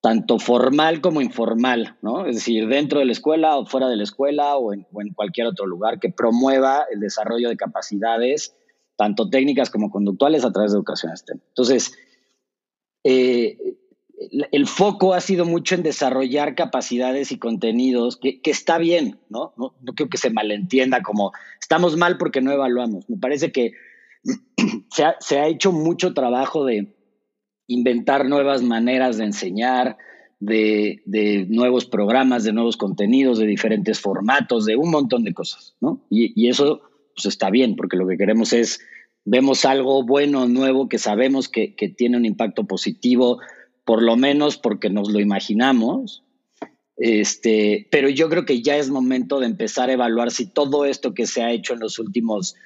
tanto 0.00 0.38
formal 0.38 1.00
como 1.00 1.20
informal, 1.20 1.96
¿no? 2.00 2.26
Es 2.26 2.36
decir, 2.36 2.66
dentro 2.68 3.00
de 3.00 3.04
la 3.04 3.12
escuela 3.12 3.56
o 3.56 3.66
fuera 3.66 3.88
de 3.88 3.96
la 3.96 4.02
escuela 4.02 4.56
o 4.56 4.72
en, 4.72 4.86
cualquier 5.14 5.46
otro 5.46 5.66
lugar 5.66 6.00
que 6.00 6.10
promueva 6.10 6.86
el 6.90 7.00
desarrollo 7.00 7.48
de 7.48 7.56
capacidades 7.56 8.56
tanto 8.96 9.30
técnicas 9.30 9.70
como 9.70 9.90
conductuales 9.90 10.44
a 10.44 10.52
través 10.52 10.72
de 10.72 10.76
educación 10.76 11.16
STEM. 11.16 11.40
Entonces, 11.48 11.92
eh, 13.02 13.56
el 14.52 14.66
foco 14.66 15.14
ha 15.14 15.20
sido 15.22 15.46
mucho 15.46 15.74
en 15.74 15.82
desarrollar 15.82 16.54
capacidades 16.54 17.32
y 17.32 17.38
contenidos, 17.38 18.18
que, 18.18 18.40
está 18.44 18.76
bien, 18.76 19.18
¿no? 19.30 19.54
¿no? 19.56 19.74
¿no? 19.80 19.94
creo 19.94 20.10
que 20.10 20.18
se 20.18 20.28
malentienda 20.28 21.02
como 21.02 21.32
estamos 21.58 21.96
mal 21.96 22.18
porque 22.18 22.42
no 22.42 22.52
evaluamos. 22.52 23.08
Me 23.08 23.16
parece 23.16 23.52
que 23.52 23.72
se 25.20 25.38
ha 25.38 25.46
hecho 25.46 25.72
mucho 25.72 26.12
trabajo 26.12 26.66
de 26.66 26.94
inventar 27.72 28.28
nuevas 28.28 28.62
maneras 28.62 29.16
de 29.16 29.24
enseñar, 29.24 29.96
de, 30.40 31.02
de, 31.04 31.46
nuevos 31.48 31.84
programas, 31.86 32.44
de 32.44 32.52
nuevos 32.52 32.76
contenidos, 32.76 33.38
de 33.38 33.46
diferentes 33.46 34.00
formatos, 34.00 34.64
de 34.64 34.76
un 34.76 34.90
montón 34.90 35.22
de 35.24 35.34
cosas, 35.34 35.76
¿no? 35.80 36.00
Y, 36.10 36.32
y 36.40 36.48
eso 36.48 36.82
pues 37.14 37.26
está 37.26 37.50
bien, 37.50 37.76
porque 37.76 37.96
lo 37.96 38.06
que 38.06 38.16
queremos 38.16 38.52
es, 38.52 38.80
vemos 39.24 39.64
algo 39.64 40.04
bueno, 40.04 40.48
nuevo, 40.48 40.88
que 40.88 40.98
sabemos 40.98 41.48
que, 41.48 41.74
tiene 41.96 42.16
un 42.16 42.24
impacto 42.24 42.64
positivo, 42.64 43.38
por 43.84 44.02
lo 44.02 44.16
menos 44.16 44.56
porque 44.56 44.90
nos 44.90 45.10
lo 45.10 45.20
imaginamos. 45.20 46.24
Este, 46.96 47.88
pero 47.90 48.08
yo 48.08 48.28
creo 48.28 48.44
que 48.44 48.62
ya 48.62 48.76
es 48.76 48.90
momento 48.90 49.40
de 49.40 49.46
empezar 49.46 49.88
a 49.88 49.94
evaluar 49.94 50.30
si 50.30 50.46
todo 50.46 50.84
esto 50.84 51.14
que 51.14 51.26
se 51.26 51.42
ha 51.42 51.50
hecho 51.50 51.74
en 51.74 51.80
los 51.80 51.98
últimos 51.98 52.56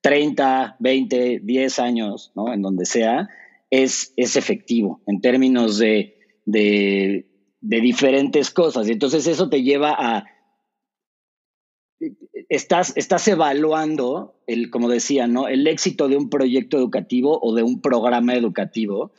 30, 0.00 0.76
20, 0.78 1.40
10 1.42 1.78
años, 1.78 2.32
¿no? 2.34 2.52
En 2.52 2.62
donde 2.62 2.86
sea, 2.86 3.28
es, 3.72 4.12
es 4.18 4.36
efectivo 4.36 5.00
en 5.06 5.22
términos 5.22 5.78
de, 5.78 6.18
de, 6.44 7.24
diferentes 7.60 8.50
cosas. 8.50 8.86
Entonces 8.88 9.26
eso 9.26 9.48
te 9.48 9.62
lleva 9.62 9.96
a 9.98 10.26
estás, 12.50 12.92
estás 12.96 13.26
evaluando, 13.28 14.34
el, 14.46 14.68
como 14.68 14.90
decía, 14.90 15.26
¿no? 15.26 15.48
el 15.48 15.66
éxito 15.66 16.08
de 16.08 16.18
un 16.18 16.28
proyecto 16.28 16.76
educativo 16.76 17.40
o 17.40 17.54
de 17.54 17.62
un 17.62 17.80
programa 17.80 18.34
educativo, 18.34 19.12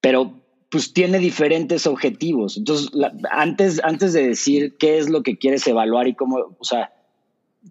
pero 0.00 0.32
pues 0.70 0.92
tiene 0.92 1.20
diferentes 1.20 1.86
objetivos. 1.86 2.56
Entonces, 2.56 2.90
antes, 3.30 3.80
antes 3.84 4.12
de 4.12 4.26
decir 4.26 4.76
qué 4.76 4.98
es 4.98 5.08
lo 5.08 5.22
que 5.22 5.38
quieres 5.38 5.64
evaluar 5.68 6.08
y 6.08 6.16
cómo, 6.16 6.56
o 6.58 6.64
sea, 6.64 6.92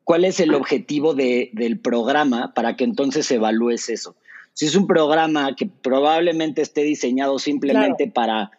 cuál 0.06 0.24
es 0.24 0.40
el 0.40 0.54
objetivo 0.54 1.14
de, 1.14 1.50
del 1.52 1.80
programa 1.82 2.54
para 2.54 2.78
que 2.78 2.86
entonces 2.86 3.30
evalúes 3.30 3.90
eso. 3.90 4.16
Si 4.58 4.66
es 4.66 4.76
un 4.76 4.88
programa 4.88 5.56
que 5.56 5.68
probablemente 5.68 6.64
esté 6.64 6.82
diseñado 6.82 7.38
simplemente 7.38 8.08
para 8.08 8.50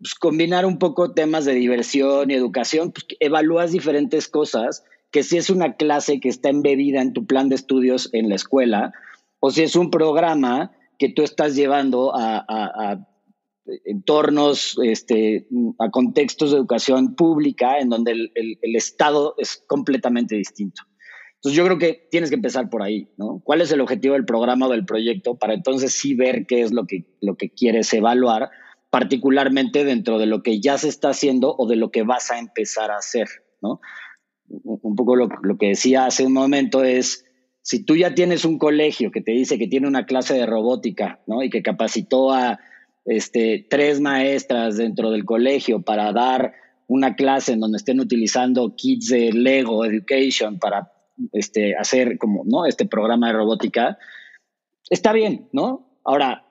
pues, 0.00 0.16
combinar 0.16 0.66
un 0.66 0.80
poco 0.80 1.12
temas 1.12 1.44
de 1.44 1.54
diversión 1.54 2.28
y 2.28 2.34
educación, 2.34 2.90
pues 2.90 3.06
evalúas 3.20 3.70
diferentes 3.70 4.26
cosas, 4.26 4.82
que 5.12 5.22
si 5.22 5.36
es 5.36 5.50
una 5.50 5.74
clase 5.76 6.18
que 6.18 6.28
está 6.28 6.48
embebida 6.48 7.00
en 7.02 7.12
tu 7.12 7.24
plan 7.24 7.48
de 7.48 7.54
estudios 7.54 8.10
en 8.12 8.30
la 8.30 8.34
escuela, 8.34 8.94
o 9.38 9.52
si 9.52 9.62
es 9.62 9.76
un 9.76 9.92
programa 9.92 10.72
que 10.98 11.08
tú 11.08 11.22
estás 11.22 11.54
llevando 11.54 12.10
a, 12.16 13.06
entornos, 13.84 14.76
este, 14.82 15.46
a 15.78 15.88
contextos 15.88 16.50
de 16.50 16.56
educación 16.56 17.14
pública 17.14 17.78
en 17.78 17.90
donde 17.90 18.10
el, 18.10 18.32
el, 18.34 18.74
Estado 18.74 19.36
es 19.38 19.62
completamente 19.68 20.34
distinto. 20.34 20.82
Entonces 21.44 21.58
yo 21.58 21.64
creo 21.66 21.78
que 21.78 22.08
tienes 22.10 22.30
que 22.30 22.36
empezar 22.36 22.70
por 22.70 22.82
ahí, 22.82 23.10
¿no? 23.18 23.42
¿Cuál 23.44 23.60
es 23.60 23.70
el 23.70 23.82
objetivo 23.82 24.14
del 24.14 24.24
programa 24.24 24.66
o 24.66 24.70
del 24.70 24.86
proyecto 24.86 25.34
para 25.34 25.52
entonces 25.52 25.92
sí 25.92 26.14
ver 26.14 26.46
qué 26.46 26.62
es 26.62 26.72
lo 26.72 26.86
que, 26.86 27.04
lo 27.20 27.36
que 27.36 27.50
quieres 27.50 27.92
evaluar, 27.92 28.48
particularmente 28.88 29.84
dentro 29.84 30.18
de 30.18 30.24
lo 30.24 30.42
que 30.42 30.58
ya 30.60 30.78
se 30.78 30.88
está 30.88 31.10
haciendo 31.10 31.54
o 31.58 31.66
de 31.68 31.76
lo 31.76 31.90
que 31.90 32.02
vas 32.02 32.30
a 32.30 32.38
empezar 32.38 32.90
a 32.90 32.96
hacer, 32.96 33.28
¿no? 33.60 33.82
Un 34.48 34.96
poco 34.96 35.16
lo, 35.16 35.28
lo 35.42 35.58
que 35.58 35.68
decía 35.68 36.06
hace 36.06 36.24
un 36.24 36.32
momento 36.32 36.82
es, 36.82 37.26
si 37.60 37.84
tú 37.84 37.94
ya 37.94 38.14
tienes 38.14 38.46
un 38.46 38.56
colegio 38.58 39.10
que 39.10 39.20
te 39.20 39.32
dice 39.32 39.58
que 39.58 39.68
tiene 39.68 39.86
una 39.86 40.06
clase 40.06 40.32
de 40.32 40.46
robótica, 40.46 41.20
¿no? 41.26 41.42
Y 41.42 41.50
que 41.50 41.62
capacitó 41.62 42.32
a 42.32 42.58
este, 43.04 43.66
tres 43.68 44.00
maestras 44.00 44.78
dentro 44.78 45.10
del 45.10 45.26
colegio 45.26 45.82
para 45.82 46.10
dar 46.14 46.54
una 46.86 47.16
clase 47.16 47.52
en 47.52 47.60
donde 47.60 47.76
estén 47.76 48.00
utilizando 48.00 48.74
kits 48.74 49.08
de 49.08 49.30
Lego 49.30 49.84
Education 49.84 50.58
para 50.58 50.93
este, 51.32 51.76
hacer 51.76 52.18
como, 52.18 52.42
¿no? 52.44 52.66
Este 52.66 52.86
programa 52.86 53.28
de 53.28 53.34
robótica, 53.34 53.98
está 54.90 55.12
bien, 55.12 55.48
¿no? 55.52 55.98
Ahora, 56.04 56.44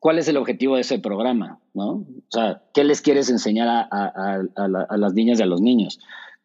¿cuál 0.00 0.18
es 0.18 0.28
el 0.28 0.36
objetivo 0.36 0.76
de 0.76 0.82
ese 0.82 0.98
programa, 0.98 1.60
¿no? 1.74 1.90
O 1.90 2.06
sea, 2.30 2.62
¿qué 2.72 2.84
les 2.84 3.00
quieres 3.00 3.30
enseñar 3.30 3.68
a, 3.68 3.86
a 4.56 4.96
las 4.96 5.14
niñas 5.14 5.38
y 5.38 5.42
a 5.42 5.46
los 5.46 5.60
niños? 5.60 5.98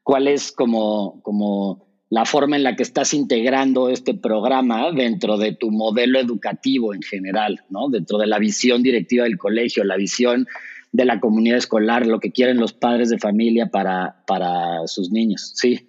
¿Cuál 0.04 0.28
es 0.28 0.52
como, 0.52 1.22
como 1.22 1.90
la 2.10 2.26
forma 2.26 2.56
en 2.56 2.64
la 2.64 2.76
que 2.76 2.84
estás 2.84 3.14
integrando 3.14 3.90
este 3.90 4.16
programa 4.16 4.92
dentro 4.92 5.38
de 5.38 5.54
tu 5.54 5.70
modelo 5.72 6.20
educativo 6.20 6.94
en 6.94 7.04
general, 7.04 7.62
¿no? 7.70 7.90
Dentro 7.90 8.18
de 8.18 8.28
la 8.28 8.40
visión 8.40 8.82
directiva 8.82 9.26
del 9.26 9.38
colegio, 9.38 9.84
la 9.84 9.96
visión 9.96 10.48
de 10.92 11.06
la 11.06 11.20
comunidad 11.20 11.60
escolar, 11.60 12.08
lo 12.08 12.20
que 12.20 12.32
quieren 12.32 12.58
los 12.58 12.74
padres 12.74 13.10
de 13.10 13.20
familia 13.20 13.68
para, 13.68 14.24
para 14.26 14.88
sus 14.88 15.12
niños, 15.12 15.52
sí. 15.56 15.88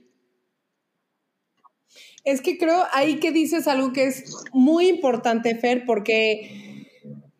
Es 2.24 2.40
que 2.40 2.58
creo 2.58 2.84
ahí 2.92 3.18
que 3.18 3.32
dices 3.32 3.66
algo 3.66 3.92
que 3.92 4.04
es 4.04 4.24
muy 4.52 4.88
importante, 4.88 5.54
Fer, 5.56 5.84
porque 5.86 6.86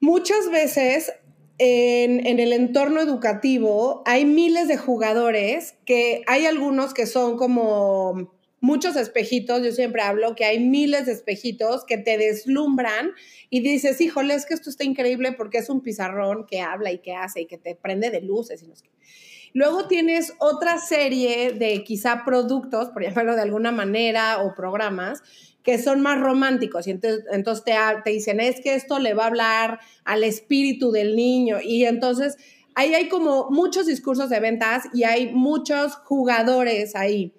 muchas 0.01 0.51
veces 0.51 1.13
en, 1.59 2.27
en, 2.27 2.41
el 2.41 2.53
entorno 2.53 3.01
educativo 3.01 4.03
hay 4.07 4.25
miles 4.25 4.69
de 4.69 4.79
jugadores 4.79 5.75
que 5.85 6.23
hay 6.27 6.47
algunos 6.47 6.95
que 6.95 7.05
son 7.05 7.37
como 7.37 8.33
muchos 8.61 8.97
espejitos, 8.97 9.63
yo 9.63 9.73
siempre 9.73 10.03
hablo 10.03 10.35
que 10.35 10.45
hay 10.45 10.61
miles 10.61 11.07
de 11.07 11.13
espejitos 11.13 11.85
que 11.85 11.99
te 11.99 12.19
deslumbran 12.19 13.13
y 13.49 13.61
dices, 13.61 14.01
híjole, 14.01 14.35
es 14.35 14.47
que 14.47 14.55
esto 14.55 14.71
está 14.71 14.85
increíble 14.85 15.33
porque 15.33 15.59
es 15.59 15.71
un 15.71 15.81
pizarrón 15.81 16.47
que 16.47 16.61
habla 16.61 16.93
y 16.93 16.99
que 16.99 17.15
hace 17.15 17.43
y 17.43 17.47
que 17.47 17.59
te 17.59 17.75
prende 17.75 18.11
de 18.11 18.21
luces. 18.21 18.63
Y 18.63 18.69
no 18.69 18.75
Luego 19.53 19.87
tienes 19.87 20.35
otra 20.39 20.79
serie 20.79 21.53
de 21.53 21.83
quizá 21.85 22.25
productos, 22.25 22.91
por 22.91 23.03
ejemplo, 23.03 23.35
de 23.35 23.43
alguna 23.43 23.73
manera, 23.73 24.43
o 24.43 24.55
programas 24.55 25.23
que 25.63 25.79
son 25.79 26.01
más 26.01 26.21
románticos. 26.21 26.87
Y 26.87 26.93
entonces, 26.93 27.25
entonces 27.33 27.65
te, 27.65 27.75
te 28.05 28.11
dicen, 28.11 28.41
es 28.41 28.61
que 28.61 28.75
esto 28.75 28.99
le 28.99 29.15
va 29.15 29.25
a 29.25 29.29
hablar 29.29 29.81
al 30.05 30.25
espíritu 30.25 30.91
del 30.91 31.17
niño. 31.17 31.59
Y 31.63 31.85
entonces 31.85 32.37
ahí 32.75 32.95
hay 32.95 33.09
como 33.09 33.51
muchos 33.51 33.87
discursos 33.87 34.31
de 34.31 34.41
ventas 34.41 34.85
y 34.95 35.05
hay 35.05 35.33
muchos 35.33 35.97
jugadores 35.97 36.97
ahí. 36.97 37.35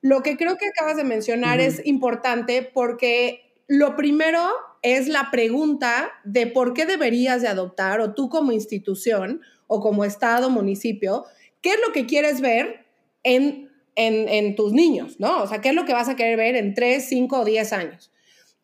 Lo 0.00 0.22
que 0.22 0.36
creo 0.36 0.56
que 0.56 0.68
acabas 0.68 0.96
de 0.96 1.04
mencionar 1.04 1.60
es 1.60 1.84
importante 1.84 2.62
porque 2.62 3.54
lo 3.66 3.96
primero 3.96 4.48
es 4.82 5.08
la 5.08 5.30
pregunta 5.32 6.12
de 6.22 6.46
por 6.46 6.74
qué 6.74 6.86
deberías 6.86 7.42
de 7.42 7.48
adoptar 7.48 8.00
o 8.00 8.14
tú 8.14 8.28
como 8.28 8.52
institución 8.52 9.40
o 9.66 9.80
como 9.80 10.04
estado, 10.04 10.48
municipio, 10.48 11.24
¿qué 11.66 11.72
es 11.72 11.80
lo 11.84 11.92
que 11.92 12.06
quieres 12.06 12.40
ver 12.40 12.86
en, 13.24 13.72
en, 13.96 14.54
tus 14.54 14.72
niños? 14.72 15.18
¿no? 15.18 15.42
O 15.42 15.48
sea, 15.48 15.60
¿qué 15.60 15.70
es 15.70 15.74
lo 15.74 15.84
que 15.84 15.92
vas 15.92 16.08
a 16.08 16.14
querer 16.14 16.36
ver 16.36 16.54
en 16.54 16.74
3, 16.74 17.04
5 17.08 17.40
o 17.40 17.44
10 17.44 17.72
años? 17.72 18.12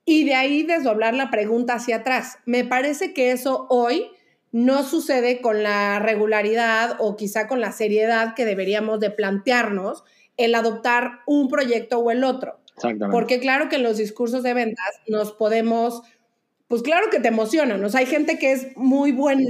Y 0.04 0.22
de 0.22 0.36
ahí 0.36 0.62
desdoblar 0.62 1.12
la 1.14 1.28
pregunta 1.28 1.74
hacia 1.74 1.96
atrás. 1.96 2.38
Me 2.46 2.64
parece 2.64 3.12
que 3.12 3.32
eso 3.32 3.66
hoy 3.70 4.06
no 4.52 4.84
sucede 4.84 5.40
con 5.40 5.64
la 5.64 5.98
regularidad 5.98 6.94
o 7.00 7.16
quizá 7.16 7.48
con 7.48 7.60
la 7.60 7.72
seriedad 7.72 8.36
que 8.36 8.44
deberíamos 8.44 9.00
de 9.00 9.10
plantearnos 9.10 10.04
el 10.36 10.54
adoptar 10.54 11.22
un 11.26 11.48
proyecto 11.48 11.98
o 11.98 12.12
el 12.12 12.22
otro. 12.22 12.60
Porque 13.10 13.40
claro 13.40 13.68
que 13.68 13.76
en 13.76 13.82
los 13.82 13.96
discursos 13.96 14.44
de 14.44 14.54
ventas 14.54 15.00
nos 15.08 15.32
podemos, 15.32 16.02
pues 16.68 16.82
claro 16.82 17.10
que 17.10 17.18
te 17.18 17.28
emocionan, 17.28 17.84
o 17.84 17.88
sea, 17.88 17.98
hay 17.98 18.06
gente 18.06 18.38
que 18.38 18.52
es 18.52 18.76
muy 18.76 19.10
bueno 19.10 19.48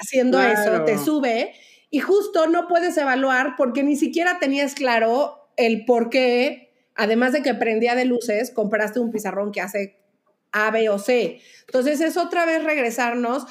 haciendo 0.00 0.40
eso, 0.40 0.84
te 0.84 0.98
sube 0.98 1.52
y 1.92 2.00
justo 2.00 2.46
no 2.46 2.68
puedes 2.68 2.96
evaluar 2.96 3.54
porque 3.58 3.82
ni 3.82 3.96
siquiera 3.96 4.38
tenías 4.40 4.74
claro 4.74 5.50
el 5.58 5.84
por 5.84 6.08
qué, 6.08 6.72
además 6.94 7.34
de 7.34 7.42
que 7.42 7.52
prendía 7.52 7.94
de 7.94 8.06
luces, 8.06 8.50
compraste 8.50 8.98
un 8.98 9.12
pizarrón 9.12 9.52
que 9.52 9.60
hace 9.60 10.00
A, 10.52 10.70
B 10.70 10.88
o 10.88 10.98
C. 10.98 11.40
Entonces 11.66 12.00
es 12.00 12.16
otra 12.16 12.46
vez 12.46 12.64
regresarnos 12.64 13.44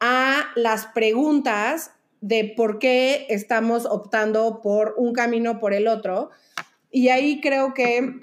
a 0.00 0.48
las 0.56 0.86
preguntas 0.86 1.92
de 2.20 2.52
por 2.56 2.80
qué 2.80 3.26
estamos 3.28 3.86
optando 3.86 4.60
por 4.60 4.96
un 4.98 5.12
camino 5.12 5.60
por 5.60 5.72
el 5.72 5.86
otro. 5.86 6.30
Y 6.90 7.10
ahí 7.10 7.40
creo 7.40 7.74
que 7.74 8.18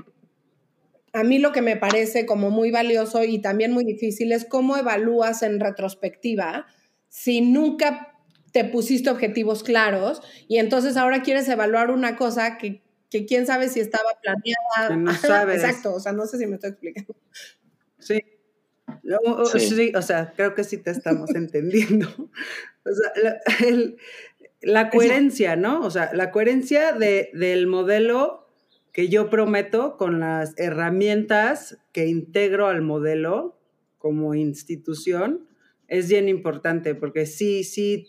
a 1.13 1.24
mí 1.24 1.40
lo 1.40 1.54
que 1.54 1.62
me 1.62 1.78
parece 1.78 2.25
como 2.25 2.50
muy 2.50 2.72
valioso 2.72 3.24
y 3.24 3.40
también 3.40 3.72
muy 3.72 3.86
difícil 3.86 4.34
es 4.34 4.44
cómo 4.44 4.75
evalúas 4.75 5.44
en 5.44 5.62
retrospectiva 5.62 6.66
si 7.08 7.42
nunca 7.42 8.11
te 8.51 8.65
pusiste 8.65 9.10
objetivos 9.10 9.63
claros 9.63 10.22
y 10.48 10.58
entonces 10.58 10.98
ahora 10.98 11.22
quieres 11.22 11.48
evaluar 11.48 11.91
una 11.91 12.15
cosa 12.15 12.58
que, 12.58 12.81
quién 13.10 13.46
sabe 13.46 13.70
si 13.70 13.79
estaba 13.79 14.10
planeada. 14.22 14.96
no 14.98 15.13
sabes. 15.15 15.63
Exacto, 15.63 15.93
o 15.93 16.00
sea, 16.00 16.12
no 16.12 16.25
sé 16.25 16.38
si 16.38 16.48
me 16.48 16.55
estoy 16.55 16.72
explicando. 16.72 17.15
Sí. 18.00 18.22
sí. 19.58 19.93
o 19.96 20.01
sea, 20.01 20.34
creo 20.36 20.55
que 20.55 20.63
sí 20.63 20.77
te 20.77 20.91
estamos 20.91 21.29
entendiendo. 21.36 22.08
O 22.84 22.91
sea, 22.91 23.81
la, 24.62 24.89
coherencia, 24.89 25.55
¿no? 25.55 25.81
O 25.81 25.91
sea, 25.91 26.12
la 26.13 26.31
coherencia 26.31 26.93
de, 26.93 27.29
del 27.34 27.67
modelo 27.67 28.48
que 28.91 29.08
yo 29.08 29.29
prometo 29.29 29.98
con 29.98 30.20
las 30.20 30.58
herramientas 30.58 31.77
que 31.93 32.08
integro 32.08 32.67
al 32.67 32.81
modelo 32.81 33.58
como 33.98 34.36
institución 34.36 35.48
es 35.88 36.10
bien 36.10 36.27
importante 36.29 36.96
porque 36.96 37.25
sí, 37.25 37.63
sí, 37.63 38.08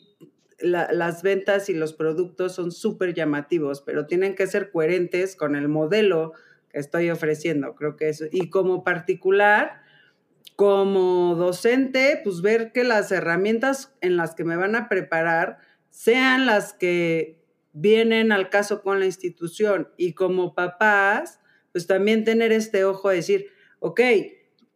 las 0.62 1.22
ventas 1.22 1.68
y 1.68 1.74
los 1.74 1.92
productos 1.92 2.54
son 2.54 2.72
súper 2.72 3.14
llamativos, 3.14 3.80
pero 3.82 4.06
tienen 4.06 4.34
que 4.34 4.46
ser 4.46 4.70
coherentes 4.70 5.36
con 5.36 5.56
el 5.56 5.68
modelo 5.68 6.32
que 6.70 6.78
estoy 6.78 7.10
ofreciendo. 7.10 7.74
Creo 7.74 7.96
que 7.96 8.08
eso, 8.08 8.24
y 8.30 8.50
como 8.50 8.84
particular, 8.84 9.82
como 10.56 11.34
docente, 11.34 12.20
pues 12.22 12.40
ver 12.40 12.72
que 12.72 12.84
las 12.84 13.10
herramientas 13.12 13.94
en 14.00 14.16
las 14.16 14.34
que 14.34 14.44
me 14.44 14.56
van 14.56 14.76
a 14.76 14.88
preparar 14.88 15.58
sean 15.90 16.46
las 16.46 16.72
que 16.72 17.42
vienen 17.72 18.32
al 18.32 18.50
caso 18.50 18.82
con 18.82 19.00
la 19.00 19.06
institución 19.06 19.88
y 19.96 20.12
como 20.12 20.54
papás, 20.54 21.40
pues 21.72 21.86
también 21.86 22.24
tener 22.24 22.52
este 22.52 22.84
ojo 22.84 23.08
de 23.08 23.16
decir, 23.16 23.46
ok, 23.80 24.00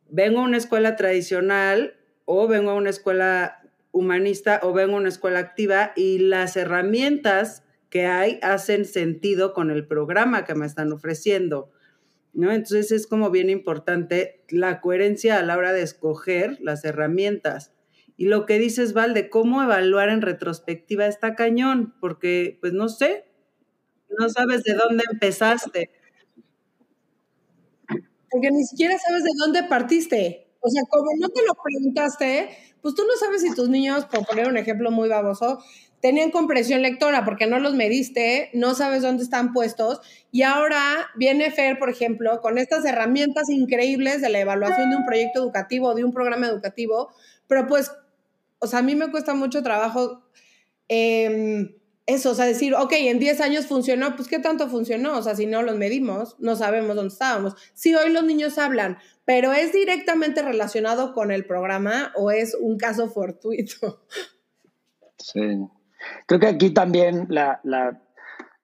vengo 0.08 0.40
a 0.40 0.44
una 0.44 0.56
escuela 0.56 0.96
tradicional 0.96 1.96
o 2.24 2.48
vengo 2.48 2.70
a 2.70 2.74
una 2.74 2.90
escuela 2.90 3.62
humanista 3.96 4.60
o 4.62 4.72
vengo 4.72 4.96
a 4.96 5.00
una 5.00 5.08
escuela 5.08 5.38
activa 5.38 5.92
y 5.96 6.18
las 6.18 6.56
herramientas 6.56 7.64
que 7.88 8.06
hay 8.06 8.38
hacen 8.42 8.84
sentido 8.84 9.52
con 9.52 9.70
el 9.70 9.86
programa 9.86 10.44
que 10.44 10.54
me 10.54 10.66
están 10.66 10.92
ofreciendo. 10.92 11.70
¿no? 12.32 12.52
Entonces 12.52 12.92
es 12.92 13.06
como 13.06 13.30
bien 13.30 13.48
importante 13.48 14.44
la 14.50 14.80
coherencia 14.80 15.38
a 15.38 15.42
la 15.42 15.56
hora 15.56 15.72
de 15.72 15.82
escoger 15.82 16.58
las 16.60 16.84
herramientas. 16.84 17.72
Y 18.18 18.26
lo 18.26 18.46
que 18.46 18.58
dices, 18.58 18.92
Val, 18.92 19.14
de 19.14 19.30
cómo 19.30 19.62
evaluar 19.62 20.10
en 20.10 20.22
retrospectiva 20.22 21.06
está 21.06 21.34
cañón, 21.34 21.94
porque 22.00 22.58
pues 22.60 22.72
no 22.72 22.88
sé, 22.88 23.24
no 24.18 24.28
sabes 24.28 24.62
de 24.64 24.74
dónde 24.74 25.04
empezaste. 25.10 25.90
Porque 28.30 28.50
ni 28.50 28.64
siquiera 28.64 28.96
sabes 28.98 29.22
de 29.24 29.30
dónde 29.38 29.62
partiste. 29.64 30.45
O 30.66 30.68
sea, 30.68 30.82
como 30.90 31.12
no 31.20 31.28
te 31.28 31.42
lo 31.46 31.54
preguntaste, 31.54 32.48
pues 32.82 32.96
tú 32.96 33.02
no 33.04 33.16
sabes 33.20 33.42
si 33.42 33.54
tus 33.54 33.68
niños, 33.68 34.04
por 34.06 34.26
poner 34.26 34.48
un 34.48 34.56
ejemplo 34.56 34.90
muy 34.90 35.08
baboso, 35.08 35.62
tenían 36.00 36.32
compresión 36.32 36.82
lectora 36.82 37.24
porque 37.24 37.46
no 37.46 37.60
los 37.60 37.74
mediste, 37.74 38.50
no 38.52 38.74
sabes 38.74 39.02
dónde 39.02 39.22
están 39.22 39.52
puestos. 39.52 40.00
Y 40.32 40.42
ahora 40.42 40.80
viene 41.14 41.52
Fer, 41.52 41.78
por 41.78 41.88
ejemplo, 41.88 42.40
con 42.40 42.58
estas 42.58 42.84
herramientas 42.84 43.48
increíbles 43.48 44.20
de 44.20 44.28
la 44.28 44.40
evaluación 44.40 44.90
de 44.90 44.96
un 44.96 45.06
proyecto 45.06 45.38
educativo, 45.38 45.94
de 45.94 46.02
un 46.02 46.12
programa 46.12 46.48
educativo, 46.48 47.10
pero 47.46 47.68
pues, 47.68 47.92
o 48.58 48.66
sea, 48.66 48.80
a 48.80 48.82
mí 48.82 48.96
me 48.96 49.12
cuesta 49.12 49.34
mucho 49.34 49.62
trabajo 49.62 50.24
em, 50.88 51.76
eso, 52.06 52.30
o 52.30 52.34
sea, 52.34 52.44
decir, 52.46 52.74
ok, 52.74 52.92
en 52.92 53.18
10 53.18 53.40
años 53.40 53.66
funcionó, 53.66 54.14
pues 54.14 54.28
¿qué 54.28 54.38
tanto 54.38 54.68
funcionó? 54.68 55.18
O 55.18 55.22
sea, 55.22 55.34
si 55.34 55.46
no 55.46 55.62
los 55.62 55.76
medimos, 55.76 56.36
no 56.38 56.54
sabemos 56.54 56.94
dónde 56.94 57.12
estábamos. 57.12 57.54
Si 57.74 57.94
hoy 57.96 58.12
los 58.12 58.22
niños 58.22 58.58
hablan, 58.58 58.98
pero 59.24 59.52
¿es 59.52 59.72
directamente 59.72 60.40
relacionado 60.40 61.12
con 61.12 61.32
el 61.32 61.44
programa 61.44 62.12
o 62.14 62.30
es 62.30 62.56
un 62.58 62.78
caso 62.78 63.08
fortuito? 63.08 64.04
Sí. 65.18 65.40
Creo 66.26 66.38
que 66.38 66.46
aquí 66.46 66.70
también 66.70 67.26
la, 67.28 67.60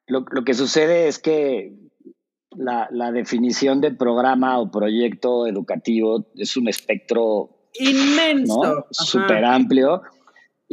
lo, 0.06 0.24
que 0.44 0.54
sucede 0.54 1.08
es 1.08 1.18
que 1.18 1.74
la, 2.54 3.10
definición 3.10 3.80
de 3.80 3.90
programa 3.90 4.60
o 4.60 4.70
proyecto 4.70 5.48
educativo 5.48 6.26
es 6.36 6.56
un 6.56 6.68
espectro 6.68 7.50
inmenso, 7.74 8.86
súper 8.90 9.44
amplio 9.44 10.02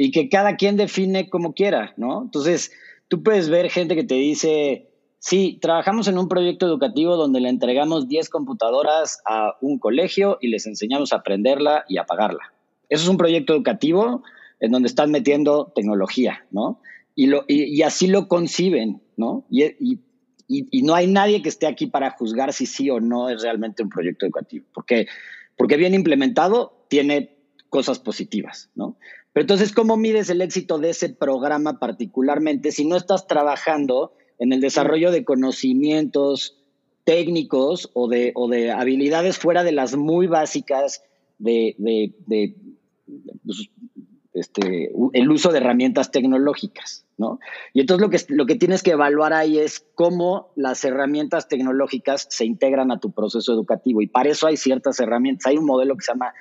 y 0.01 0.11
que 0.11 0.29
cada 0.29 0.55
quien 0.55 0.77
define 0.77 1.29
como 1.29 1.53
quiera, 1.53 1.93
¿no? 1.97 2.21
Entonces, 2.21 2.71
tú 3.09 3.21
puedes 3.21 3.49
ver 3.49 3.69
gente 3.69 3.97
que 3.97 4.05
te 4.05 4.15
dice, 4.15 4.87
sí, 5.19 5.59
trabajamos 5.61 6.07
en 6.07 6.17
un 6.17 6.29
proyecto 6.29 6.65
educativo 6.65 7.17
donde 7.17 7.41
le 7.41 7.49
entregamos 7.49 8.07
10 8.07 8.29
computadoras 8.29 9.21
a 9.25 9.57
un 9.59 9.77
colegio 9.77 10.37
y 10.39 10.47
les 10.47 10.65
enseñamos 10.67 11.11
a 11.11 11.17
aprenderla 11.17 11.83
y 11.89 11.97
a 11.97 12.05
pagarla. 12.05 12.53
Eso 12.87 13.03
es 13.03 13.09
un 13.09 13.17
proyecto 13.17 13.53
educativo 13.53 14.23
en 14.61 14.71
donde 14.71 14.87
están 14.87 15.11
metiendo 15.11 15.73
tecnología, 15.75 16.45
¿no? 16.49 16.79
Y, 17.13 17.81
así 17.81 18.07
lo 18.07 18.29
conciben, 18.29 19.01
¿no? 19.17 19.45
Y, 19.49 19.99
y, 20.47 20.81
no 20.81 20.95
hay 20.95 21.07
nadie 21.07 21.41
que 21.41 21.49
esté 21.49 21.67
aquí 21.67 21.87
para 21.87 22.11
juzgar 22.11 22.53
si 22.53 22.67
sí 22.67 22.89
o 22.89 23.01
no 23.01 23.27
es 23.27 23.41
realmente 23.41 23.83
un 23.83 23.89
proyecto 23.89 24.25
educativo, 24.25 24.65
porque, 24.73 25.07
porque 25.57 25.75
bien 25.75 25.93
implementado 25.93 26.85
tiene 26.87 27.35
cosas 27.69 27.99
positivas, 27.99 28.69
¿no? 28.75 28.97
Pero 29.33 29.43
entonces, 29.43 29.73
¿cómo 29.73 29.97
mides 29.97 30.29
el 30.29 30.41
éxito 30.41 30.79
de 30.79 30.89
ese 30.89 31.09
programa 31.09 31.79
particularmente 31.79 32.71
si 32.71 32.85
no 32.85 32.95
estás 32.95 33.27
trabajando 33.27 34.13
en 34.39 34.53
el 34.53 34.61
desarrollo 34.61 35.11
de 35.11 35.23
conocimientos 35.23 36.57
técnicos 37.03 37.89
o 37.93 38.07
de, 38.07 38.31
o 38.35 38.47
de 38.47 38.71
habilidades 38.71 39.37
fuera 39.37 39.63
de 39.63 39.71
las 39.71 39.95
muy 39.95 40.27
básicas 40.27 41.03
de, 41.37 41.75
de, 41.77 42.55
pues, 43.45 43.69
este, 44.33 44.91
el 45.13 45.31
uso 45.31 45.51
de 45.51 45.57
herramientas 45.57 46.11
tecnológicas, 46.11 47.05
¿no? 47.17 47.39
Y 47.73 47.81
entonces 47.81 48.01
lo 48.01 48.09
que, 48.09 48.33
lo 48.33 48.45
que 48.45 48.55
tienes 48.55 48.83
que 48.83 48.91
evaluar 48.91 49.33
ahí 49.33 49.57
es 49.57 49.85
cómo 49.95 50.51
las 50.55 50.83
herramientas 50.85 51.47
tecnológicas 51.47 52.27
se 52.29 52.45
integran 52.45 52.91
a 52.91 52.99
tu 52.99 53.11
proceso 53.11 53.53
educativo. 53.53 54.01
Y 54.01 54.07
para 54.07 54.29
eso 54.29 54.47
hay 54.47 54.57
ciertas 54.57 54.99
herramientas. 54.99 55.47
Hay 55.47 55.57
un 55.57 55.65
modelo 55.65 55.97
que 55.97 56.05
se 56.05 56.11
llama 56.11 56.33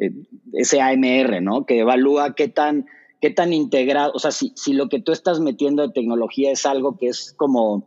eh, 0.00 0.64
SAMR, 0.64 1.42
¿no? 1.42 1.66
Que 1.66 1.80
evalúa 1.80 2.34
qué 2.34 2.48
tan, 2.48 2.86
qué 3.20 3.30
tan 3.30 3.52
integrado, 3.52 4.12
o 4.14 4.18
sea, 4.18 4.30
si, 4.30 4.52
si 4.56 4.72
lo 4.72 4.88
que 4.88 5.00
tú 5.00 5.12
estás 5.12 5.40
metiendo 5.40 5.86
de 5.86 5.92
tecnología 5.92 6.50
es 6.50 6.66
algo 6.66 6.96
que 6.96 7.08
es 7.08 7.34
como, 7.36 7.86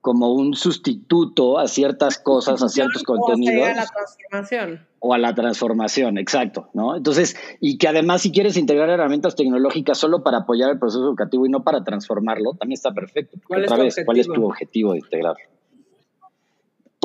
como 0.00 0.32
un 0.32 0.54
sustituto 0.54 1.58
a 1.58 1.68
ciertas 1.68 2.18
cosas, 2.18 2.62
a 2.62 2.68
ciertos 2.68 3.02
contenidos. 3.04 3.62
O 3.62 3.64
a 3.64 3.74
la 3.74 3.86
transformación. 3.86 4.86
O 4.98 5.14
a 5.14 5.18
la 5.18 5.34
transformación, 5.34 6.18
exacto, 6.18 6.70
¿no? 6.74 6.96
Entonces, 6.96 7.36
y 7.60 7.78
que 7.78 7.88
además 7.88 8.22
si 8.22 8.32
quieres 8.32 8.56
integrar 8.56 8.90
herramientas 8.90 9.36
tecnológicas 9.36 9.98
solo 9.98 10.24
para 10.24 10.38
apoyar 10.38 10.70
el 10.70 10.78
proceso 10.78 11.04
educativo 11.04 11.46
y 11.46 11.48
no 11.48 11.62
para 11.62 11.84
transformarlo, 11.84 12.54
también 12.54 12.74
está 12.74 12.92
perfecto. 12.92 13.38
¿Cuál, 13.46 13.64
es, 13.64 14.04
¿cuál 14.04 14.18
es 14.18 14.26
tu 14.26 14.44
objetivo 14.44 14.92
de 14.92 14.98
integrarlo? 14.98 15.55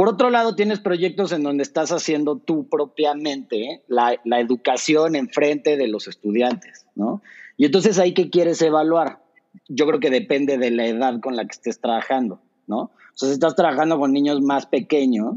Por 0.01 0.09
otro 0.09 0.31
lado, 0.31 0.55
tienes 0.55 0.79
proyectos 0.79 1.31
en 1.31 1.43
donde 1.43 1.61
estás 1.61 1.91
haciendo 1.91 2.35
tú 2.35 2.67
propiamente 2.67 3.83
la, 3.87 4.19
la 4.25 4.39
educación 4.39 5.15
enfrente 5.15 5.77
de 5.77 5.87
los 5.87 6.07
estudiantes, 6.07 6.87
¿no? 6.95 7.21
Y 7.55 7.65
entonces 7.65 7.99
ahí, 7.99 8.15
¿qué 8.15 8.31
quieres 8.31 8.59
evaluar? 8.63 9.19
Yo 9.67 9.85
creo 9.85 9.99
que 9.99 10.09
depende 10.09 10.57
de 10.57 10.71
la 10.71 10.87
edad 10.87 11.19
con 11.19 11.35
la 11.35 11.43
que 11.43 11.51
estés 11.51 11.79
trabajando, 11.79 12.41
¿no? 12.65 12.79
O 12.79 12.91
si 13.13 13.27
estás 13.27 13.55
trabajando 13.55 13.99
con 13.99 14.11
niños 14.11 14.41
más 14.41 14.65
pequeños, 14.65 15.35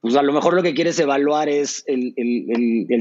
pues 0.00 0.16
a 0.16 0.22
lo 0.22 0.32
mejor 0.32 0.54
lo 0.54 0.62
que 0.62 0.72
quieres 0.72 0.98
evaluar 0.98 1.50
es 1.50 1.84
el, 1.86 2.14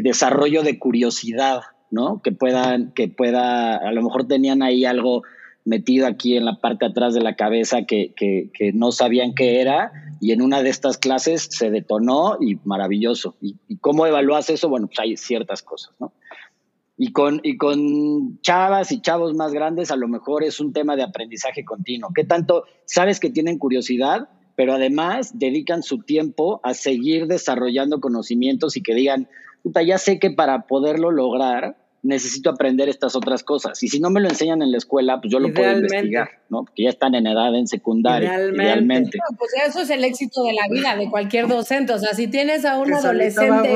desarrollo 0.04 0.62
de 0.62 0.78
curiosidad, 0.78 1.62
¿no? 1.90 2.22
Que 2.22 2.34
puedan, 2.34 2.92
que 2.92 3.08
pueda, 3.08 3.78
a 3.78 3.94
lo 3.94 4.02
mejor 4.02 4.28
tenían 4.28 4.62
ahí 4.62 4.84
algo 4.84 5.24
metido 5.65 6.06
aquí 6.06 6.38
en 6.38 6.45
la 6.45 6.62
parte 6.62 6.86
atrás 6.86 7.13
de 7.15 7.21
la 7.21 7.36
cabeza 7.36 7.86
que, 7.86 8.13
no 8.73 8.91
sabían 8.91 9.34
qué 9.34 9.60
era 9.60 9.91
y 10.21 10.32
en 10.32 10.41
una 10.41 10.62
de 10.62 10.69
estas 10.69 10.97
clases 10.97 11.47
se 11.51 11.71
detonó 11.71 12.38
y 12.39 12.56
maravilloso. 12.63 13.36
¿Y, 13.41 13.58
cómo 13.82 14.06
evalúas 14.06 14.49
eso? 14.49 14.69
Bueno, 14.69 14.88
pues 14.88 14.99
hay 14.99 15.17
ciertas 15.17 15.62
cosas, 15.63 15.93
¿no? 15.99 16.13
Y 16.97 17.12
con, 17.12 17.41
y 17.43 17.58
con 17.58 18.39
chavas 18.39 18.93
y 18.93 19.01
chavos 19.01 19.34
más 19.34 19.51
grandes 19.51 19.91
a 19.91 19.97
lo 19.97 20.08
mejor 20.08 20.45
es 20.45 20.62
un 20.62 20.71
tema 20.71 20.95
de 20.95 21.04
aprendizaje 21.04 21.65
continuo. 21.65 22.12
¿Qué 22.15 22.23
tanto 22.23 22.63
sabes 22.86 23.19
que 23.19 23.30
tienen 23.30 23.58
curiosidad, 23.58 24.30
pero 24.56 24.73
además 24.73 25.38
dedican 25.38 25.84
su 25.84 25.97
tiempo 25.99 26.62
a 26.63 26.73
seguir 26.73 27.28
desarrollando 27.28 27.99
conocimientos 27.99 28.78
y 28.78 28.82
que 28.82 28.93
digan, 28.93 29.28
puta, 29.62 29.82
ya 29.84 29.97
sé 29.97 30.19
que 30.19 30.32
para 30.32 30.67
poderlo 30.67 31.12
lograr 31.12 31.75
necesito 32.06 32.52
aprender 32.52 32.88
estas 32.88 33.15
otras 33.15 33.44
cosas. 33.44 33.82
Y 33.82 33.88
si 33.88 34.00
no 34.00 34.10
me 34.10 34.22
lo 34.22 34.30
enseñan 34.30 34.62
en 34.62 34.72
la 34.72 34.78
escuela, 34.78 35.20
pues 35.20 35.32
yo 35.32 35.39
lo 35.39 35.54
puedo 35.54 35.72
investigar, 35.72 36.30
¿no? 36.50 36.65
Porque 36.65 36.84
ya 36.84 36.89
están 36.89 37.15
en 37.15 37.26
edad 37.26 37.54
en 37.56 37.68
secundaria, 37.68 38.39
idealmente. 38.39 39.18
pues 39.38 39.52
eso 39.68 39.82
es 39.82 39.89
el 39.89 40.04
éxito 40.04 40.44
de 40.44 40.54
la 40.54 40.68
vida 40.70 40.96
de 40.96 41.10
cualquier 41.10 41.48
docente. 41.48 41.94
O 41.94 42.00
sea, 42.00 42.13
si 42.13 42.28
tienes 42.28 42.63
a 42.63 42.78
un 42.78 42.94
adolescente 42.94 43.70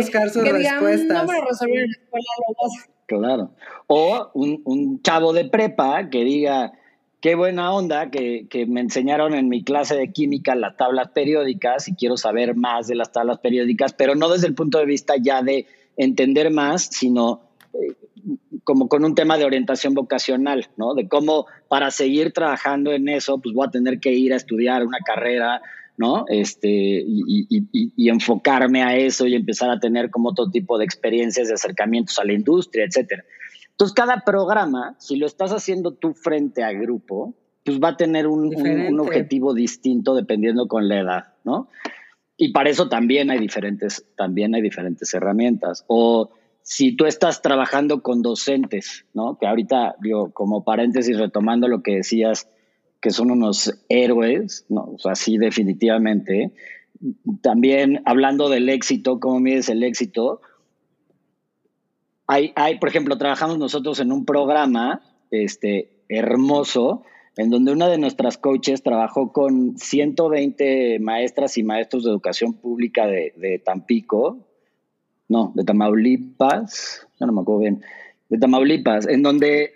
que 0.44 0.54
diga, 0.54 0.80
mm, 0.80 1.08
no 1.08 1.26
me 1.26 1.34
lo 1.34 1.46
resolví 1.46 1.78
en 1.78 1.88
la 1.88 1.98
escuela, 1.98 2.28
lo 2.48 3.00
Claro. 3.08 3.52
O 3.88 4.30
un, 4.36 4.62
un, 4.66 5.02
chavo 5.02 5.34
de 5.34 5.46
prepa 5.46 6.10
que 6.12 6.24
diga, 6.24 6.74
qué 7.22 7.34
buena 7.34 7.74
onda 7.74 8.12
que, 8.12 8.46
que 8.48 8.68
me 8.68 8.82
enseñaron 8.82 9.34
en 9.34 9.50
mi 9.50 9.64
clase 9.64 9.96
de 9.96 10.12
química 10.12 10.54
las 10.54 10.78
tablas 10.78 11.10
periódicas 11.10 11.88
y 11.88 11.96
quiero 11.96 12.18
saber 12.18 12.56
más 12.56 12.88
de 12.88 12.94
las 12.94 13.12
tablas 13.12 13.40
periódicas, 13.40 13.94
pero 13.94 14.14
no 14.14 14.30
desde 14.30 14.46
el 14.46 14.54
punto 14.54 14.78
de 14.78 14.86
vista 14.86 15.16
ya 15.20 15.42
de 15.42 15.66
entender 15.98 16.52
más, 16.52 16.84
sino 16.84 17.42
eh, 17.74 17.94
como 18.70 18.88
con 18.88 19.04
un 19.04 19.16
tema 19.16 19.40
de 19.40 19.46
orientación 19.46 19.96
vocacional, 19.96 20.68
¿no? 20.78 20.94
De 20.94 21.08
cómo 21.08 21.48
para 21.70 21.90
seguir 21.90 22.34
trabajando 22.34 22.92
en 22.92 23.10
eso, 23.10 23.40
pues 23.40 23.56
voy 23.56 23.66
a 23.66 23.72
tener 23.72 24.00
que 24.00 24.14
ir 24.14 24.32
a 24.32 24.36
estudiar 24.36 24.86
una 24.86 25.00
carrera, 25.00 25.60
¿no? 25.98 26.26
Este, 26.28 26.70
y, 26.70 28.10
enfocarme 28.10 28.84
a 28.84 28.96
eso 28.96 29.26
y 29.26 29.34
empezar 29.34 29.72
a 29.72 29.80
tener 29.80 30.12
como 30.12 30.30
otro 30.30 30.52
tipo 30.52 30.78
de 30.78 30.86
experiencias 30.86 31.48
de 31.48 31.56
acercamientos 31.56 32.20
a 32.20 32.26
la 32.26 32.34
industria, 32.34 32.86
etcétera. 32.86 33.26
Entonces, 33.72 33.96
cada 33.96 34.24
programa, 34.24 34.96
si 35.00 35.16
lo 35.16 35.26
estás 35.26 35.52
haciendo 35.52 35.96
tú 35.96 36.14
frente 36.14 36.64
a 36.64 36.72
grupo, 36.72 37.34
pues 37.66 37.80
va 37.80 37.88
a 37.88 37.98
tener 37.98 38.28
un, 38.28 38.56
un 38.56 39.00
objetivo 39.00 39.56
distinto 39.56 40.14
dependiendo 40.14 40.68
con 40.68 40.88
la 40.88 41.00
edad, 41.00 41.34
¿no? 41.44 41.70
Y 42.38 42.52
para 42.52 42.70
eso 42.70 42.88
también 42.88 43.32
hay 43.32 43.40
diferentes, 43.40 44.06
también 44.16 44.54
hay 44.54 44.62
diferentes 44.62 45.12
herramientas. 45.12 45.86
O 45.88 46.30
si 46.72 46.96
tú 46.96 47.08
estás 47.08 47.42
trabajando 47.42 48.04
con 48.04 48.22
docentes, 48.22 49.04
¿no? 49.16 49.40
Que 49.40 49.48
ahorita, 49.48 49.96
digo, 50.04 50.32
como 50.32 50.64
paréntesis, 50.64 51.18
retomando 51.18 51.68
lo 51.68 51.82
que 51.82 51.96
decías, 51.96 52.48
que 53.02 53.10
son 53.10 53.32
unos 53.32 53.84
héroes, 53.90 54.68
¿no? 54.70 54.96
Definitivamente. 55.40 56.54
También 57.42 58.04
hablando 58.06 58.50
del 58.50 58.70
éxito, 58.70 59.20
¿cómo 59.20 59.40
mides 59.40 59.70
el 59.70 59.82
éxito? 59.82 60.42
Hay, 62.28 62.54
hay, 62.56 62.78
por 62.78 62.90
ejemplo, 62.90 63.18
trabajamos 63.18 63.58
nosotros 63.58 64.00
en 64.00 64.12
un 64.12 64.26
programa 64.26 65.02
este, 65.32 66.04
hermoso, 66.08 67.02
en 67.36 67.50
donde 67.50 67.72
una 67.72 67.88
de 67.88 67.98
nuestras 67.98 68.38
coaches 68.38 68.84
trabajó 68.84 69.34
con 69.34 69.76
120 69.76 71.00
maestras 71.00 71.58
y 71.58 71.64
maestros 71.64 72.04
de 72.04 72.12
educación 72.12 72.54
pública 72.54 73.08
de 73.08 73.60
Tampico, 73.66 74.49
no, 75.30 75.54
de 75.56 75.64
Tamaulipas, 75.64 77.08
no, 77.20 77.28
no 77.28 77.34
me 77.34 77.42
acuerdo 77.42 77.62
bien, 77.62 77.84
de 78.30 78.38
Tamaulipas, 78.38 79.08
en 79.08 79.24
donde 79.24 79.72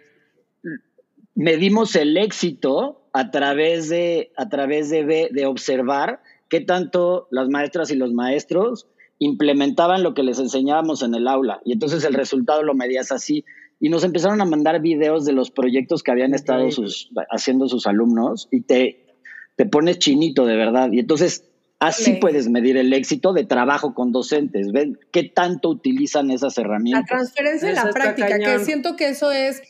medimos 1.35 1.95
el 1.95 2.17
éxito 2.17 3.07
a 3.13 3.31
través 3.31 3.89
de, 3.89 4.31
a 4.35 4.49
través 4.49 4.89
de, 4.89 5.29
de 5.31 5.45
observar 5.45 6.21
qué 6.49 6.59
tanto 6.61 7.27
las 7.31 7.47
maestras 7.47 7.91
y 7.91 7.95
los 7.95 8.13
maestros 8.13 8.87
implementaban 9.19 10.03
lo 10.03 10.13
que 10.13 10.23
les 10.23 10.39
enseñábamos 10.39 11.01
en 11.03 11.15
el 11.15 11.27
aula. 11.27 11.61
Y 11.65 11.73
entonces 11.73 12.03
el 12.03 12.13
resultado 12.13 12.63
lo 12.63 12.73
medías 12.73 13.11
así. 13.11 13.45
Y 13.79 13.89
nos 13.89 14.03
empezaron 14.03 14.41
a 14.41 14.45
mandar 14.45 14.81
videos 14.81 15.25
de 15.25 15.33
los 15.33 15.51
proyectos 15.51 16.03
que 16.03 16.11
habían 16.11 16.33
estado 16.33 16.71
sus, 16.71 17.09
haciendo 17.29 17.67
sus 17.67 17.85
alumnos 17.85 18.47
y 18.51 18.61
te, 18.61 19.17
te 19.55 19.65
pones 19.65 19.99
chinito 19.99 20.45
de 20.45 20.55
verdad. 20.55 20.91
Y 20.91 20.99
entonces 20.99 21.49
Así 21.83 22.13
puedes 22.13 22.47
medir 22.49 22.77
el 22.77 22.93
éxito 22.93 23.33
de 23.33 23.43
trabajo 23.43 23.93
con 23.93 24.13
docentes. 24.13 24.71
Ven 24.71 24.97
qué 25.11 25.23
tanto 25.23 25.69
utilizan 25.69 26.31
esas 26.31 26.57
herramientas. 26.57 27.03
La 27.09 27.17
transferencia 27.17 27.69
en 27.69 27.75
la 27.75 27.89
práctica, 27.91 28.39
que 28.39 28.59
siento 28.63 28.95
que 28.95 29.09
eso 29.09 29.33
es 29.33 29.61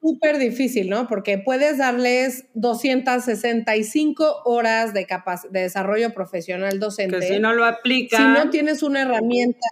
súper 0.00 0.38
difícil, 0.38 0.88
¿no? 0.88 1.06
Porque 1.08 1.36
puedes 1.36 1.76
darles 1.76 2.46
265 2.54 4.42
horas 4.46 4.94
de, 4.94 5.06
de 5.50 5.60
desarrollo 5.60 6.14
profesional 6.14 6.80
docente. 6.80 7.18
Que 7.18 7.26
si 7.26 7.38
no 7.38 7.52
lo 7.52 7.66
aplica. 7.66 8.16
Si 8.16 8.22
no 8.22 8.48
tienes 8.48 8.82
una 8.82 9.02
herramienta 9.02 9.68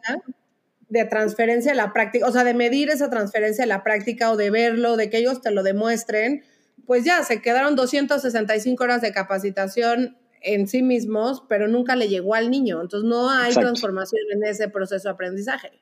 de 0.90 1.04
transferencia 1.06 1.72
de 1.72 1.76
la 1.76 1.94
práctica, 1.94 2.26
o 2.26 2.32
sea, 2.32 2.44
de 2.44 2.52
medir 2.52 2.90
esa 2.90 3.08
transferencia 3.08 3.62
de 3.62 3.68
la 3.68 3.82
práctica 3.82 4.30
o 4.30 4.36
de 4.36 4.50
verlo, 4.50 4.96
de 4.96 5.08
que 5.08 5.16
ellos 5.16 5.40
te 5.40 5.50
lo 5.50 5.62
demuestren, 5.62 6.44
pues 6.86 7.04
ya 7.04 7.22
se 7.22 7.40
quedaron 7.40 7.74
265 7.74 8.84
horas 8.84 9.00
de 9.00 9.12
capacitación 9.12 10.18
en 10.44 10.68
sí 10.68 10.82
mismos, 10.82 11.42
pero 11.48 11.68
nunca 11.68 11.96
le 11.96 12.08
llegó 12.08 12.34
al 12.34 12.50
niño. 12.50 12.80
Entonces 12.80 13.08
no 13.08 13.30
hay 13.30 13.52
transformación 13.52 14.20
en 14.32 14.44
ese 14.44 14.68
proceso 14.68 15.08
de 15.08 15.12
aprendizaje. 15.12 15.72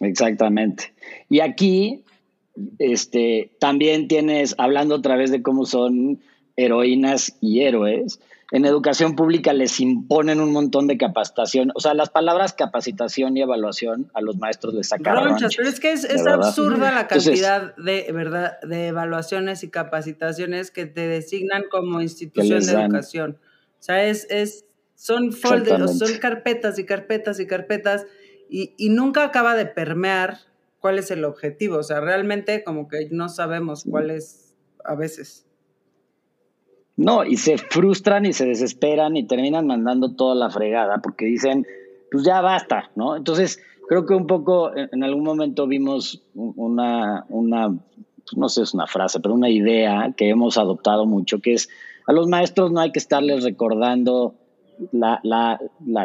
Exactamente. 0.00 0.92
Y 1.28 1.40
aquí 1.40 2.04
este, 2.78 3.56
también 3.60 4.08
tienes, 4.08 4.54
hablando 4.58 4.96
otra 4.96 5.16
vez 5.16 5.30
de 5.30 5.42
cómo 5.42 5.64
son 5.66 6.20
heroínas 6.56 7.36
y 7.40 7.60
héroes, 7.60 8.20
en 8.52 8.66
educación 8.66 9.16
pública 9.16 9.54
les 9.54 9.80
imponen 9.80 10.38
un 10.38 10.52
montón 10.52 10.86
de 10.86 10.98
capacitación. 10.98 11.72
O 11.74 11.80
sea, 11.80 11.94
las 11.94 12.10
palabras 12.10 12.52
capacitación 12.52 13.34
y 13.36 13.40
evaluación 13.40 14.10
a 14.12 14.20
los 14.20 14.36
maestros 14.36 14.74
les 14.74 14.88
sacaron. 14.88 15.36
pero 15.56 15.68
es 15.68 15.80
que 15.80 15.92
es, 15.92 16.26
absurda 16.26 16.92
la 16.92 17.06
cantidad 17.06 17.74
de, 17.76 18.12
¿verdad? 18.12 18.60
de 18.60 18.88
evaluaciones 18.88 19.64
y 19.64 19.70
capacitaciones 19.70 20.70
que 20.70 20.84
te 20.84 21.08
designan 21.08 21.64
como 21.70 22.02
institución 22.02 22.64
de 22.64 22.72
educación. 22.72 23.38
O 23.82 23.84
sea, 23.84 24.04
es, 24.04 24.28
es, 24.30 24.64
son 24.94 25.32
folders, 25.32 25.98
son 25.98 26.18
carpetas 26.18 26.78
y 26.78 26.86
carpetas 26.86 27.40
y 27.40 27.48
carpetas 27.48 28.06
y, 28.48 28.74
y 28.78 28.90
nunca 28.90 29.24
acaba 29.24 29.56
de 29.56 29.66
permear 29.66 30.38
cuál 30.78 31.00
es 31.00 31.10
el 31.10 31.24
objetivo. 31.24 31.78
O 31.78 31.82
sea, 31.82 32.00
realmente 32.00 32.62
como 32.62 32.86
que 32.86 33.08
no 33.10 33.28
sabemos 33.28 33.82
cuál 33.90 34.12
es 34.12 34.54
a 34.84 34.94
veces. 34.94 35.48
No, 36.96 37.24
y 37.24 37.36
se 37.38 37.58
frustran 37.58 38.24
y 38.24 38.32
se 38.32 38.46
desesperan 38.46 39.16
y 39.16 39.26
terminan 39.26 39.66
mandando 39.66 40.14
toda 40.14 40.36
la 40.36 40.48
fregada 40.48 40.98
porque 41.02 41.24
dicen, 41.24 41.66
pues 42.12 42.22
ya 42.22 42.40
basta, 42.40 42.92
¿no? 42.94 43.16
Entonces, 43.16 43.60
creo 43.88 44.06
que 44.06 44.14
un 44.14 44.28
poco 44.28 44.70
en 44.76 45.02
algún 45.02 45.24
momento 45.24 45.66
vimos 45.66 46.22
una, 46.34 47.26
una 47.30 47.74
no 48.36 48.48
sé, 48.48 48.62
es 48.62 48.74
una 48.74 48.86
frase, 48.86 49.18
pero 49.18 49.34
una 49.34 49.50
idea 49.50 50.14
que 50.16 50.28
hemos 50.28 50.56
adoptado 50.56 51.04
mucho, 51.04 51.40
que 51.40 51.54
es, 51.54 51.68
a 52.06 52.12
los 52.12 52.28
maestros 52.28 52.72
no 52.72 52.80
hay 52.80 52.92
que 52.92 52.98
estarles 52.98 53.44
recordando 53.44 54.34
la, 54.90 55.20
la, 55.22 55.58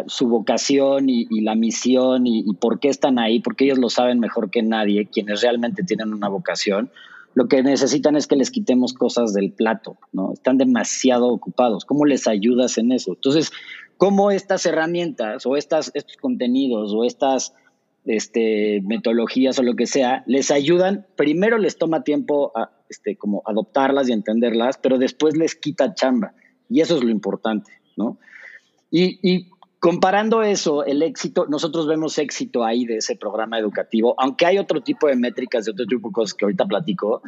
su 0.08 0.28
vocación 0.28 1.10
y, 1.10 1.26
la 1.42 1.56
misión 1.56 2.28
y, 2.28 2.40
y, 2.40 2.54
por 2.54 2.80
qué 2.80 2.90
están 2.90 3.18
ahí, 3.20 3.40
porque 3.40 3.66
ellos 3.66 3.80
lo 3.80 3.90
saben 3.90 4.20
mejor 4.20 4.52
que 4.52 4.62
nadie, 4.62 5.08
quienes 5.08 5.42
realmente 5.42 5.84
tienen 5.84 6.14
una 6.14 6.30
vocación. 6.30 6.92
Lo 7.34 7.48
que 7.48 7.62
necesitan 7.62 8.16
es 8.16 8.28
que 8.28 8.36
les 8.36 8.50
quitemos 8.50 8.94
cosas 8.94 9.34
del 9.34 9.52
plato, 9.52 9.98
¿no? 10.12 10.34
Están 10.34 10.58
demasiado 10.58 11.28
ocupados. 11.28 11.86
¿Cómo 11.86 12.06
les 12.06 12.28
ayudas 12.28 12.78
en 12.78 12.92
eso? 12.92 13.14
Entonces, 13.14 13.52
¿cómo 13.98 14.32
estas 14.32 14.66
herramientas 14.66 15.46
o 15.46 15.56
estas, 15.56 15.92
estos 15.94 16.18
contenidos 16.18 16.94
o 16.96 17.04
estas 17.04 17.54
este, 18.08 18.82
metodologías 18.84 19.60
o 19.60 19.63
lo 19.63 19.76
que 19.76 19.86
sea, 19.86 20.24
les 20.26 20.50
ayudan, 20.52 21.06
primero 21.15 21.58
les 21.58 21.78
toma 21.78 22.04
tiempo 22.04 22.52
a, 22.56 22.72
este, 22.89 23.17
como 23.17 23.43
adoptarlas 23.46 24.10
y 24.10 24.13
entenderlas, 24.13 24.78
pero 24.78 24.98
después 24.98 25.38
les 25.38 25.56
quita 25.56 25.93
chamba. 25.93 26.34
Y 26.70 26.82
eso 26.82 26.98
es 26.98 27.04
lo 27.04 27.10
importante, 27.10 27.72
¿no? 27.96 28.17
Y, 28.89 29.20
y 29.22 29.50
comparando 29.80 30.41
eso, 30.41 30.86
el 30.86 31.02
éxito, 31.04 31.46
nosotros 31.48 31.88
vemos 31.88 32.17
éxito 32.17 32.63
ahí 32.63 32.86
de 32.86 32.98
ese 32.98 33.15
programa 33.15 33.60
educativo, 33.60 34.15
aunque 34.17 34.46
hay 34.46 34.58
otro 34.58 34.82
tipo 34.82 35.08
de 35.08 35.15
métricas, 35.15 35.65
de 35.65 35.72
otro 35.72 35.86
tipo 35.86 36.10
de 36.10 36.13
cosas 36.13 36.34
que 36.34 36.46
ahorita 36.46 36.65
platico, 36.65 37.22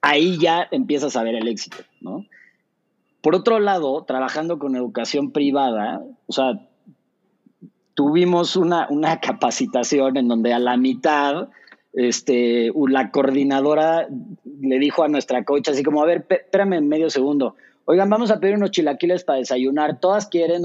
ahí 0.00 0.38
ya 0.38 0.66
empiezas 0.70 1.16
a 1.16 1.22
ver 1.22 1.34
el 1.34 1.48
éxito, 1.48 1.78
¿no? 2.00 2.24
Por 3.20 3.34
otro 3.34 3.58
lado, 3.58 4.04
trabajando 4.04 4.58
con 4.58 4.76
educación 4.76 5.30
privada, 5.32 6.02
o 6.26 6.32
sea, 6.32 6.69
tuvimos 7.94 8.56
una, 8.56 8.86
una 8.90 9.20
capacitación 9.20 10.16
en 10.16 10.28
donde 10.28 10.52
a 10.52 10.58
la 10.58 10.76
mitad, 10.76 11.48
este, 11.92 12.72
la 12.88 13.10
coordinadora 13.10 14.08
le 14.60 14.78
dijo 14.78 15.02
a 15.02 15.08
nuestra 15.08 15.44
coach 15.44 15.68
así 15.68 15.82
como, 15.82 16.02
a 16.02 16.06
ver, 16.06 16.26
espérame 16.28 16.80
medio 16.80 17.10
segundo, 17.10 17.56
oigan, 17.84 18.08
vamos 18.10 18.30
a 18.30 18.38
pedir 18.38 18.56
unos 18.56 18.70
chilaquiles 18.70 19.24
para 19.24 19.38
desayunar, 19.38 19.98
todas 20.00 20.28
quieren, 20.28 20.62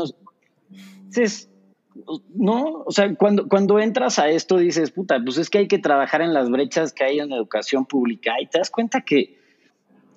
entonces, 1.05 1.49
no, 2.35 2.83
o 2.85 2.91
sea, 2.91 3.15
cuando, 3.15 3.47
cuando 3.47 3.79
entras 3.79 4.19
a 4.19 4.29
esto 4.29 4.57
dices, 4.57 4.91
puta, 4.91 5.19
pues 5.23 5.37
es 5.37 5.49
que 5.49 5.59
hay 5.59 5.67
que 5.67 5.79
trabajar 5.79 6.21
en 6.21 6.33
las 6.33 6.49
brechas 6.49 6.93
que 6.93 7.05
hay 7.05 7.19
en 7.19 7.29
la 7.29 7.37
educación 7.37 7.85
pública 7.85 8.33
y 8.41 8.47
te 8.47 8.59
das 8.59 8.69
cuenta 8.69 9.01
que 9.01 9.44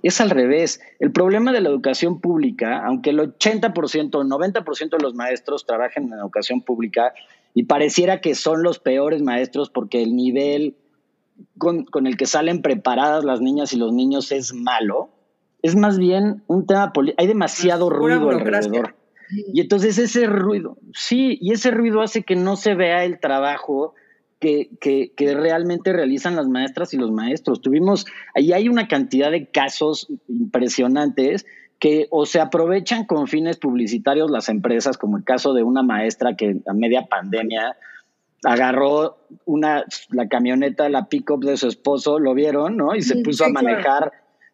es 0.02 0.20
al 0.20 0.30
revés. 0.30 0.80
El 1.00 1.12
problema 1.12 1.52
de 1.52 1.60
la 1.60 1.68
educación 1.68 2.20
pública, 2.20 2.84
aunque 2.84 3.10
el 3.10 3.18
80% 3.18 4.14
o 4.14 4.24
90% 4.24 4.90
de 4.90 5.02
los 5.02 5.14
maestros 5.14 5.66
trabajen 5.66 6.04
en 6.04 6.12
educación 6.14 6.62
pública 6.62 7.12
y 7.54 7.64
pareciera 7.64 8.20
que 8.20 8.34
son 8.34 8.62
los 8.62 8.78
peores 8.78 9.22
maestros 9.22 9.70
porque 9.70 10.02
el 10.02 10.14
nivel 10.14 10.76
con, 11.56 11.84
con 11.84 12.06
el 12.06 12.16
que 12.16 12.26
salen 12.26 12.62
preparadas 12.62 13.24
las 13.24 13.40
niñas 13.40 13.72
y 13.72 13.76
los 13.76 13.92
niños 13.92 14.32
es 14.32 14.54
malo, 14.54 15.10
es 15.62 15.76
más 15.76 15.98
bien 15.98 16.42
un 16.46 16.66
tema 16.66 16.92
político. 16.92 17.20
Hay 17.20 17.26
demasiado 17.26 17.90
ruido 17.90 18.30
alrededor. 18.30 18.94
Y 19.52 19.60
entonces 19.60 19.98
ese 19.98 20.26
ruido, 20.26 20.78
sí, 20.94 21.36
y 21.40 21.52
ese 21.52 21.70
ruido 21.70 22.00
hace 22.00 22.22
que 22.22 22.34
no 22.34 22.56
se 22.56 22.74
vea 22.74 23.04
el 23.04 23.20
trabajo 23.20 23.94
que, 24.40 24.70
que, 24.80 25.12
que, 25.16 25.34
realmente 25.34 25.92
realizan 25.92 26.36
las 26.36 26.48
maestras 26.48 26.94
y 26.94 26.96
los 26.96 27.10
maestros. 27.10 27.60
Tuvimos, 27.60 28.06
ahí 28.34 28.52
hay 28.52 28.68
una 28.68 28.86
cantidad 28.86 29.30
de 29.30 29.46
casos 29.50 30.08
impresionantes 30.28 31.46
que 31.78 32.06
o 32.10 32.26
se 32.26 32.40
aprovechan 32.40 33.04
con 33.04 33.28
fines 33.28 33.56
publicitarios 33.56 34.30
las 34.30 34.48
empresas, 34.48 34.98
como 34.98 35.16
el 35.16 35.24
caso 35.24 35.54
de 35.54 35.62
una 35.62 35.82
maestra 35.82 36.36
que 36.36 36.60
a 36.66 36.72
media 36.72 37.06
pandemia 37.06 37.76
agarró 38.44 39.18
una, 39.44 39.84
la 40.10 40.28
camioneta, 40.28 40.88
la 40.88 41.08
pick-up 41.08 41.44
de 41.44 41.56
su 41.56 41.68
esposo, 41.68 42.18
lo 42.18 42.34
vieron, 42.34 42.76
¿no? 42.76 42.94
Y 42.94 43.02
se 43.02 43.16
puso 43.22 43.44
a 43.44 43.48
manejar 43.48 44.12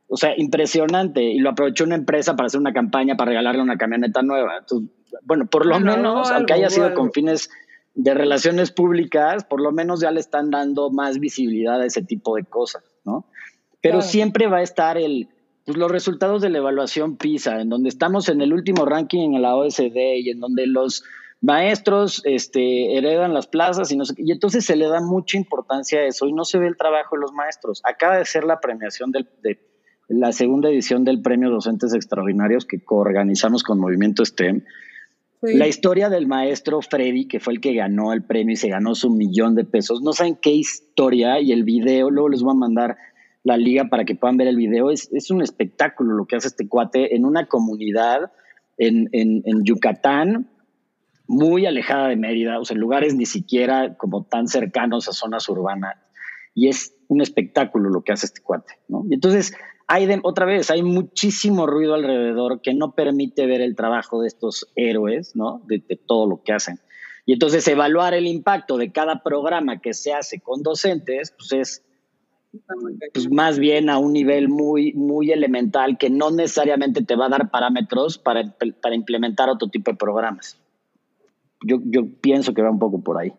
o 0.08 0.16
sea, 0.16 0.34
impresionante. 0.36 1.22
Y 1.22 1.38
lo 1.38 1.50
aprovechó 1.50 1.84
una 1.84 1.96
empresa 1.96 2.36
para 2.36 2.46
hacer 2.46 2.60
una 2.60 2.72
campaña 2.72 3.16
para 3.16 3.30
regalarle 3.30 3.62
una 3.62 3.76
camioneta 3.76 4.22
nueva. 4.22 4.58
Entonces, 4.58 4.90
bueno, 5.22 5.46
por 5.46 5.66
lo 5.66 5.80
menos, 5.80 6.30
aunque 6.30 6.52
haya 6.52 6.70
sido 6.70 6.94
con 6.94 7.12
fines 7.12 7.50
de 7.94 8.14
relaciones 8.14 8.72
públicas, 8.72 9.44
por 9.44 9.60
lo 9.60 9.72
menos 9.72 10.00
ya 10.00 10.10
le 10.10 10.20
están 10.20 10.50
dando 10.50 10.90
más 10.90 11.18
visibilidad 11.18 11.80
a 11.80 11.86
ese 11.86 12.02
tipo 12.02 12.36
de 12.36 12.44
cosas, 12.44 12.82
¿no? 13.04 13.26
Pero 13.80 14.02
siempre 14.02 14.46
va 14.46 14.58
a 14.58 14.62
estar 14.62 14.96
el, 14.96 15.28
pues 15.64 15.76
los 15.76 15.90
resultados 15.90 16.42
de 16.42 16.50
la 16.50 16.58
evaluación 16.58 17.16
PISA, 17.16 17.60
en 17.60 17.68
donde 17.68 17.90
estamos 17.90 18.28
en 18.28 18.40
el 18.40 18.52
último 18.52 18.84
ranking 18.84 19.34
en 19.34 19.42
la 19.42 19.56
OSD 19.56 19.96
y 20.16 20.30
en 20.30 20.40
donde 20.40 20.66
los 20.66 21.04
maestros 21.40 22.22
este, 22.24 22.96
heredan 22.96 23.34
las 23.34 23.46
plazas 23.46 23.92
y 23.92 23.96
no 23.96 24.06
sé, 24.06 24.14
y 24.16 24.32
entonces 24.32 24.64
se 24.64 24.76
le 24.76 24.88
da 24.88 25.00
mucha 25.02 25.36
importancia 25.36 26.00
a 26.00 26.06
eso 26.06 26.26
y 26.26 26.32
no 26.32 26.44
se 26.44 26.58
ve 26.58 26.66
el 26.66 26.76
trabajo 26.76 27.16
de 27.16 27.20
los 27.20 27.32
maestros. 27.32 27.82
Acaba 27.84 28.16
de 28.16 28.24
ser 28.24 28.44
la 28.44 28.60
premiación 28.60 29.12
del, 29.12 29.28
de 29.42 29.58
la 30.08 30.32
segunda 30.32 30.70
edición 30.70 31.04
del 31.04 31.20
Premio 31.20 31.50
Docentes 31.50 31.92
Extraordinarios 31.94 32.64
que 32.64 32.82
coorganizamos 32.82 33.62
con 33.62 33.78
Movimiento 33.78 34.24
STEM. 34.24 34.64
La 35.52 35.66
historia 35.66 36.08
del 36.08 36.26
maestro 36.26 36.80
Freddy, 36.80 37.26
que 37.26 37.40
fue 37.40 37.52
el 37.52 37.60
que 37.60 37.74
ganó 37.74 38.12
el 38.12 38.22
premio 38.22 38.54
y 38.54 38.56
se 38.56 38.68
ganó 38.68 38.94
su 38.94 39.10
millón 39.10 39.54
de 39.54 39.64
pesos. 39.64 40.02
No 40.02 40.12
saben 40.12 40.36
qué 40.36 40.50
historia 40.50 41.40
y 41.40 41.52
el 41.52 41.64
video, 41.64 42.10
luego 42.10 42.30
les 42.30 42.42
voy 42.42 42.52
a 42.52 42.58
mandar 42.58 42.96
la 43.42 43.56
liga 43.56 43.84
para 43.90 44.04
que 44.04 44.14
puedan 44.14 44.36
ver 44.36 44.48
el 44.48 44.56
video. 44.56 44.90
Es, 44.90 45.12
es 45.12 45.30
un 45.30 45.42
espectáculo 45.42 46.14
lo 46.14 46.26
que 46.26 46.36
hace 46.36 46.48
este 46.48 46.66
cuate 46.66 47.14
en 47.14 47.24
una 47.24 47.46
comunidad 47.46 48.32
en, 48.78 49.08
en, 49.12 49.42
en 49.44 49.64
Yucatán, 49.64 50.48
muy 51.26 51.66
alejada 51.66 52.08
de 52.08 52.16
Mérida, 52.16 52.58
o 52.58 52.64
sea, 52.64 52.76
lugares 52.76 53.14
ni 53.14 53.26
siquiera 53.26 53.96
como 53.96 54.24
tan 54.24 54.48
cercanos 54.48 55.08
a 55.08 55.12
zonas 55.12 55.48
urbanas. 55.48 55.96
Y 56.54 56.68
es 56.68 56.94
un 57.08 57.20
espectáculo 57.20 57.90
lo 57.90 58.02
que 58.02 58.12
hace 58.12 58.26
este 58.26 58.40
cuate, 58.40 58.74
¿no? 58.88 59.04
Y 59.08 59.14
entonces 59.14 59.54
hay 59.86 60.08
otra 60.22 60.46
vez, 60.46 60.70
hay 60.70 60.82
muchísimo 60.82 61.66
ruido 61.66 61.94
alrededor 61.94 62.60
que 62.60 62.74
no 62.74 62.92
permite 62.92 63.46
ver 63.46 63.60
el 63.60 63.76
trabajo 63.76 64.22
de 64.22 64.28
estos 64.28 64.66
héroes, 64.76 65.36
¿no? 65.36 65.62
De, 65.66 65.80
todo 66.06 66.26
lo 66.26 66.42
que 66.42 66.52
hacen. 66.52 66.80
Y 67.26 67.34
entonces 67.34 67.66
evaluar 67.68 68.14
el 68.14 68.26
impacto 68.26 68.76
de 68.76 68.92
cada 68.92 69.22
programa 69.22 69.80
que 69.80 69.94
se 69.94 70.12
hace 70.12 70.40
con 70.40 70.62
docentes, 70.62 71.34
pues 71.36 71.52
es 71.52 71.82
pues 73.12 73.28
más 73.32 73.58
bien 73.58 73.90
a 73.90 73.98
un 73.98 74.12
nivel 74.12 74.48
muy, 74.48 74.92
muy 74.92 75.32
elemental 75.32 75.98
que 75.98 76.08
no 76.08 76.30
necesariamente 76.30 77.02
te 77.02 77.16
va 77.16 77.26
a 77.26 77.30
dar 77.30 77.50
parámetros 77.50 78.16
para, 78.16 78.54
para 78.80 78.94
implementar 78.94 79.48
otro 79.48 79.68
tipo 79.68 79.90
de 79.90 79.96
programas. 79.96 80.56
Yo, 81.66 81.78
yo 81.84 82.02
pienso 82.20 82.54
que 82.54 82.62
va 82.62 82.70
un 82.70 82.78
poco 82.78 83.00
por 83.00 83.18
ahí. 83.18 83.32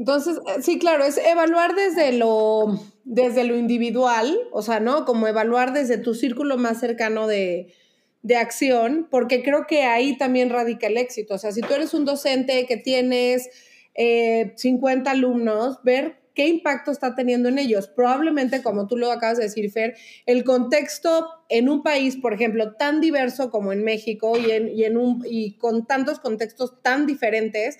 Entonces, 0.00 0.38
eh, 0.46 0.62
sí, 0.62 0.78
claro, 0.78 1.04
es 1.04 1.18
evaluar 1.18 1.74
desde 1.74 2.12
lo, 2.12 2.80
desde 3.04 3.44
lo 3.44 3.54
individual, 3.54 4.34
o 4.50 4.62
sea, 4.62 4.80
¿no? 4.80 5.04
Como 5.04 5.28
evaluar 5.28 5.74
desde 5.74 5.98
tu 5.98 6.14
círculo 6.14 6.56
más 6.56 6.80
cercano 6.80 7.26
de, 7.26 7.74
acción, 8.34 9.08
porque 9.10 9.42
creo 9.42 9.66
que 9.66 9.82
ahí 9.82 10.16
también 10.16 10.48
radica 10.48 10.86
el 10.86 10.96
éxito. 10.96 11.34
O 11.34 11.38
sea, 11.38 11.52
si 11.52 11.60
tú 11.60 11.74
eres 11.74 11.92
un 11.92 12.06
docente 12.06 12.64
que 12.66 12.78
tienes 12.78 13.50
50 13.94 15.10
eh, 15.10 15.12
alumnos, 15.12 15.82
ver 15.84 16.16
qué 16.34 16.46
impacto 16.48 16.90
está 16.92 17.14
teniendo 17.14 17.50
en 17.50 17.58
ellos. 17.58 17.88
Probablemente, 17.88 18.62
como 18.62 18.86
tú 18.86 18.96
lo 18.96 19.10
acabas 19.12 19.36
de 19.36 19.44
decir, 19.44 19.70
Fer, 19.70 19.96
el 20.24 20.44
contexto 20.44 21.28
en 21.50 21.68
un 21.68 21.82
país, 21.82 22.16
por 22.16 22.32
ejemplo, 22.32 22.74
tan 22.76 23.02
diverso 23.02 23.50
como 23.50 23.72
en 23.72 23.84
México 23.84 24.38
y, 24.38 24.50
en, 24.50 24.68
y, 24.68 24.84
en 24.84 24.96
un, 24.96 25.22
y 25.28 25.58
con 25.58 25.86
tantos 25.86 26.20
contextos 26.20 26.80
tan 26.82 27.06
diferentes, 27.06 27.76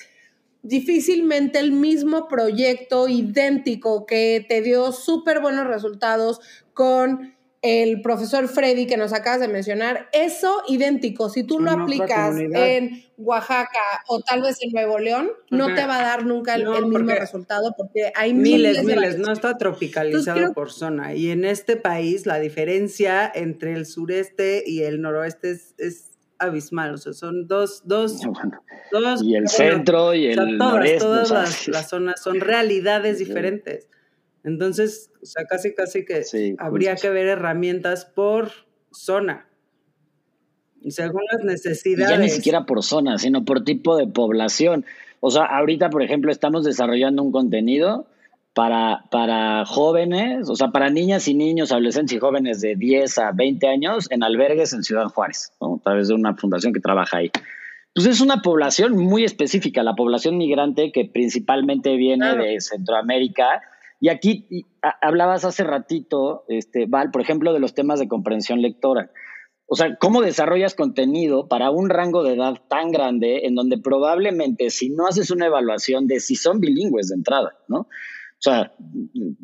difícilmente 0.63 1.59
el 1.59 1.73
mismo 1.73 2.29
proyecto 2.29 3.09
idéntico 3.09 4.07
que 4.07 4.45
te 4.49 4.63
dio 4.63 4.93
súper 4.93 5.41
buenos 5.41 5.67
resultados 5.67 6.41
con 6.75 7.35
el 7.63 8.01
profesor 8.01 8.49
Freddy 8.49 8.87
que 8.87 8.97
nos 8.97 9.13
acabas 9.13 9.41
de 9.41 9.49
mencionar, 9.49 10.09
eso 10.13 10.63
idéntico, 10.67 11.29
si 11.29 11.45
tú 11.45 11.61
lo 11.61 11.71
aplicas 11.71 12.35
en 12.39 13.05
Oaxaca 13.19 14.03
o 14.09 14.21
tal 14.21 14.41
vez 14.41 14.57
en 14.63 14.73
Nuevo 14.73 14.99
León, 14.99 15.31
no 15.51 15.67
te 15.75 15.85
va 15.85 15.99
a 15.99 16.03
dar 16.03 16.25
nunca 16.25 16.55
el, 16.55 16.67
mismo 16.87 17.13
resultado 17.13 17.75
porque 17.77 18.13
hay 18.15 18.33
miles, 18.33 18.83
miles, 18.83 19.19
no 19.19 19.31
está 19.31 19.59
tropicalizado 19.59 20.55
por 20.55 20.73
zona. 20.73 21.15
Y 21.15 21.31
en 21.31 21.45
este 21.45 21.77
país 21.77 22.25
la 22.25 22.39
diferencia 22.39 23.31
entre 23.35 23.75
el 23.75 23.85
sureste 23.85 24.65
y 24.67 24.83
el 24.83 25.03
noroeste 25.03 25.51
es, 25.51 26.10
abismal, 26.41 26.95
o 26.95 26.99
sea, 26.99 27.13
son 27.13 27.47
dos, 27.47 27.83
dos, 27.85 28.21
dos 28.91 29.23
y 29.23 29.37
el 29.37 29.49
centro 29.49 30.15
y 30.15 30.27
el 30.27 30.59
noreste. 30.59 30.99
Todas 30.99 31.69
las, 31.69 31.89
zonas 31.89 32.21
son 32.21 32.41
realidades 32.41 33.19
diferentes. 33.25 33.89
Entonces, 34.43 35.11
o 35.23 35.27
sea, 35.27 35.45
casi, 35.45 35.75
casi 35.75 36.05
que 36.05 36.25
habría 36.59 36.97
que 36.97 37.11
ver 37.11 37.27
herramientas 37.27 38.07
por 38.07 38.51
zona. 38.91 39.47
Según 40.89 41.21
las 41.31 41.45
necesidades. 41.45 42.11
ya 42.11 42.17
ni 42.19 42.31
siquiera 42.31 42.65
por 42.65 42.83
zona, 42.83 43.19
sino 43.19 43.45
por 43.45 43.65
tipo 43.65 43.99
de 43.99 44.07
población. 44.07 44.87
O 45.21 45.31
sea, 45.31 45.45
ahorita, 45.45 45.91
por 45.91 46.03
ejemplo, 46.03 46.33
estamos 46.33 46.65
desarrollando 46.65 47.23
un 47.23 47.33
contenido 47.33 48.07
para, 48.55 49.05
para 49.11 49.65
jóvenes, 49.65 50.49
o 50.49 50.57
sea, 50.57 50.69
para 50.69 50.91
niñas 50.91 51.29
y 51.29 51.35
niños, 51.35 51.73
adolescentes 51.73 52.17
y 52.17 52.21
jóvenes 52.21 52.61
de 52.61 52.75
10 52.77 53.19
a 53.19 53.33
20 53.33 53.67
años 53.69 54.11
en 54.11 54.23
albergues 54.23 54.73
en 54.73 54.83
Ciudad 54.83 55.07
Juárez, 55.07 55.53
a 55.61 55.83
través 55.83 56.09
de 56.09 56.15
una 56.15 56.35
fundación 56.35 56.73
que 56.73 56.81
trabaja 56.81 57.19
ahí. 57.19 57.31
Pues 57.95 58.07
es 58.07 58.21
una 58.21 58.43
población 58.43 58.97
muy 58.97 59.25
específica, 59.25 59.83
la 59.83 59.95
población 59.95 60.37
migrante 60.37 60.93
que 60.93 61.07
principalmente 61.07 61.97
viene 61.97 62.37
de 62.37 62.61
Centroamérica 62.61 63.63
y 64.01 64.09
aquí 64.09 64.67
hablabas 65.03 65.45
hace 65.45 65.63
ratito, 65.63 66.45
este, 66.49 66.87
Val, 66.87 67.11
por 67.11 67.21
ejemplo, 67.21 67.53
de 67.53 67.61
los 67.61 67.75
temas 67.75 68.01
de 68.01 68.09
comprensión 68.09 68.63
lectora. 68.63 69.11
O 69.67 69.77
sea, 69.77 69.97
¿cómo 69.97 70.23
desarrollas 70.23 70.75
contenido 70.75 71.47
para 71.47 71.71
un 71.71 71.91
rango 71.91 72.25
de 72.25 72.35
edad 72.35 72.55
tan 72.69 72.91
grande 72.91 73.43
en 73.45 73.55
donde 73.55 73.79
probablemente 73.79 74.71
si 74.71 74.89
no 74.89 75.07
haces 75.07 75.31
una 75.31 75.47
evaluación 75.47 76.07
de 76.07 76.19
si 76.19 76.35
son 76.35 76.61
bilingües 76.61 77.09
de 77.09 77.17
entrada, 77.17 77.57
¿no? 77.69 77.87
O 78.41 78.43
sea, 78.43 78.73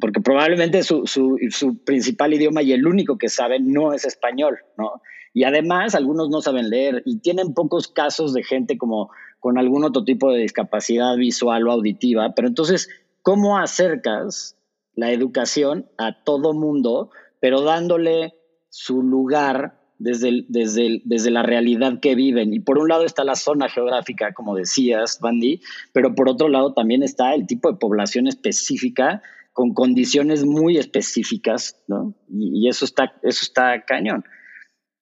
porque 0.00 0.22
probablemente 0.22 0.82
su, 0.82 1.06
su, 1.06 1.84
principal 1.84 2.32
idioma 2.32 2.62
y 2.62 2.72
el 2.72 2.86
único 2.86 3.18
que 3.18 3.28
saben 3.28 3.70
no 3.70 3.92
es 3.92 4.06
español, 4.06 4.56
¿no? 4.78 5.02
Y 5.34 5.44
además 5.44 5.94
algunos 5.94 6.30
no 6.30 6.40
saben 6.40 6.70
leer 6.70 7.02
y 7.04 7.18
tienen 7.18 7.52
pocos 7.52 7.88
casos 7.88 8.32
de 8.32 8.42
gente 8.42 8.78
como 8.78 9.10
con 9.38 9.58
algún 9.58 9.84
otro 9.84 10.02
tipo 10.02 10.32
de 10.32 10.38
discapacidad 10.38 11.14
visual 11.16 11.68
o 11.68 11.72
auditiva, 11.72 12.32
pero 12.34 12.48
entonces 12.48 12.88
cómo 13.20 13.58
acercas 13.58 14.56
la 14.94 15.12
educación 15.12 15.90
a 15.98 16.24
todo 16.24 16.54
mundo, 16.54 17.10
pero 17.38 17.60
dándole 17.60 18.32
su 18.70 19.02
lugar 19.02 19.78
desde, 19.98 20.44
desde, 20.48 21.00
desde 21.04 21.30
la 21.30 21.42
realidad 21.42 22.00
que 22.00 22.14
viven. 22.14 22.52
Y 22.52 22.60
por 22.60 22.78
un 22.78 22.88
lado 22.88 23.04
está 23.04 23.24
la 23.24 23.34
zona 23.34 23.68
geográfica, 23.68 24.32
como 24.32 24.54
decías, 24.54 25.18
Bandy, 25.20 25.60
pero 25.92 26.14
por 26.14 26.28
otro 26.28 26.48
lado 26.48 26.72
también 26.72 27.02
está 27.02 27.34
el 27.34 27.46
tipo 27.46 27.70
de 27.70 27.78
población 27.78 28.26
específica 28.26 29.22
con 29.52 29.72
condiciones 29.72 30.44
muy 30.44 30.76
específicas, 30.76 31.80
¿no? 31.86 32.14
Y, 32.28 32.68
eso, 32.68 32.84
está, 32.84 33.14
eso 33.22 33.40
está 33.42 33.86
cañón. 33.86 34.22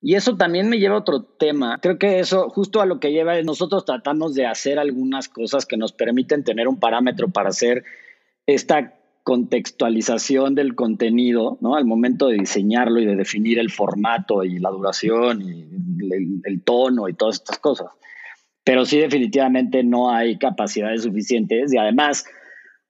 Y 0.01 0.15
eso 0.15 0.37
también 0.37 0.69
me 0.69 0.79
lleva 0.79 0.95
a 0.95 0.99
otro 0.99 1.25
tema. 1.25 1.79
Creo 1.81 1.99
que 1.99 2.21
eso, 2.21 2.51
justo 2.51 2.81
a 2.81 2.87
lo 2.87 3.01
que 3.01 3.11
lleva, 3.11 3.41
nosotros 3.43 3.85
tratamos 3.85 4.35
de 4.35 4.47
hacer 4.47 4.79
algunas 4.79 5.29
cosas 5.29 5.67
que 5.67 5.77
nos 5.77 5.93
permiten 5.93 6.45
tener 6.45 6.69
un 6.69 6.79
parámetro 6.79 7.31
para 7.31 7.49
hacer 7.49 7.85
esta 8.47 8.95
contextualización 9.25 10.55
del 10.55 10.75
contenido, 10.75 11.57
¿no? 11.63 11.77
Al 11.77 11.87
momento 11.87 12.29
de 12.29 12.37
diseñarlo 12.37 13.01
y 13.01 13.07
de 13.07 13.17
definir 13.17 13.59
el 13.59 13.71
formato 13.71 14.45
y 14.45 14.59
la 14.59 14.71
duración 14.71 15.41
y 15.41 15.67
el, 16.45 16.63
tono 16.63 17.09
y 17.09 17.15
todas 17.15 17.37
estas 17.37 17.59
cosas. 17.59 17.89
Pero 18.63 18.85
sí 18.85 18.99
definitivamente 18.99 19.83
no 19.83 20.11
hay 20.11 20.39
capacidades 20.39 21.05
suficientes 21.05 21.73
y 21.73 21.79
además, 21.79 22.27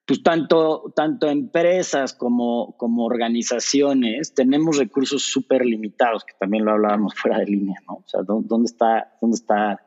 pues 0.05 0.25
tanto, 0.25 0.93
tanto 0.97 1.29
empresas 1.29 2.13
como, 2.13 2.77
como 2.79 3.05
organizaciones 3.05 4.35
tenemos 4.35 4.77
recursos 4.77 5.23
súper 5.23 5.65
limitados, 5.65 6.25
que 6.25 6.35
también 6.39 6.65
lo 6.65 6.73
hablábamos 6.73 7.15
fuera 7.15 7.39
de 7.39 7.47
línea, 7.47 7.79
¿no? 7.87 7.95
O 7.95 8.05
sea, 8.07 8.23
¿dónde 8.23 8.67
está, 8.67 9.13
dónde 9.21 9.37
está 9.37 9.81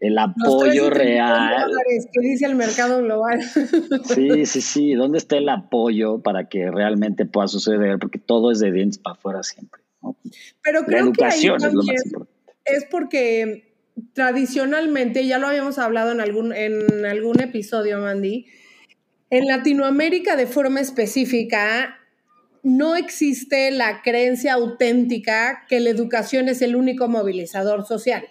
el 0.00 0.18
apoyo 0.18 0.90
real. 0.90 1.70
¿Qué 2.12 2.20
dice 2.20 2.46
el 2.46 2.54
mercado 2.54 3.02
global? 3.02 3.40
Sí, 4.04 4.46
sí, 4.46 4.60
sí. 4.60 4.94
¿Dónde 4.94 5.18
está 5.18 5.36
el 5.36 5.48
apoyo 5.48 6.20
para 6.20 6.48
que 6.48 6.70
realmente 6.70 7.26
pueda 7.26 7.48
suceder? 7.48 7.98
Porque 7.98 8.18
todo 8.18 8.50
es 8.50 8.60
de 8.60 8.72
dientes 8.72 8.98
para 8.98 9.14
afuera 9.14 9.42
siempre. 9.42 9.80
Pero 10.62 10.84
creo 10.84 10.98
La 10.98 11.06
educación 11.06 11.58
que 11.58 11.66
es 11.66 11.72
lo 11.74 11.82
más 11.82 12.04
importante. 12.04 12.52
Es 12.64 12.84
porque 12.90 13.74
tradicionalmente, 14.12 15.26
ya 15.26 15.38
lo 15.38 15.48
habíamos 15.48 15.78
hablado 15.78 16.12
en 16.12 16.20
algún, 16.20 16.52
en 16.52 17.06
algún 17.06 17.40
episodio, 17.40 18.00
Mandy, 18.00 18.46
en 19.30 19.46
Latinoamérica 19.46 20.36
de 20.36 20.46
forma 20.46 20.80
específica 20.80 21.98
no 22.62 22.96
existe 22.96 23.70
la 23.70 24.02
creencia 24.02 24.54
auténtica 24.54 25.64
que 25.68 25.78
la 25.80 25.90
educación 25.90 26.48
es 26.48 26.62
el 26.62 26.74
único 26.74 27.08
movilizador 27.08 27.86
social 27.86 28.24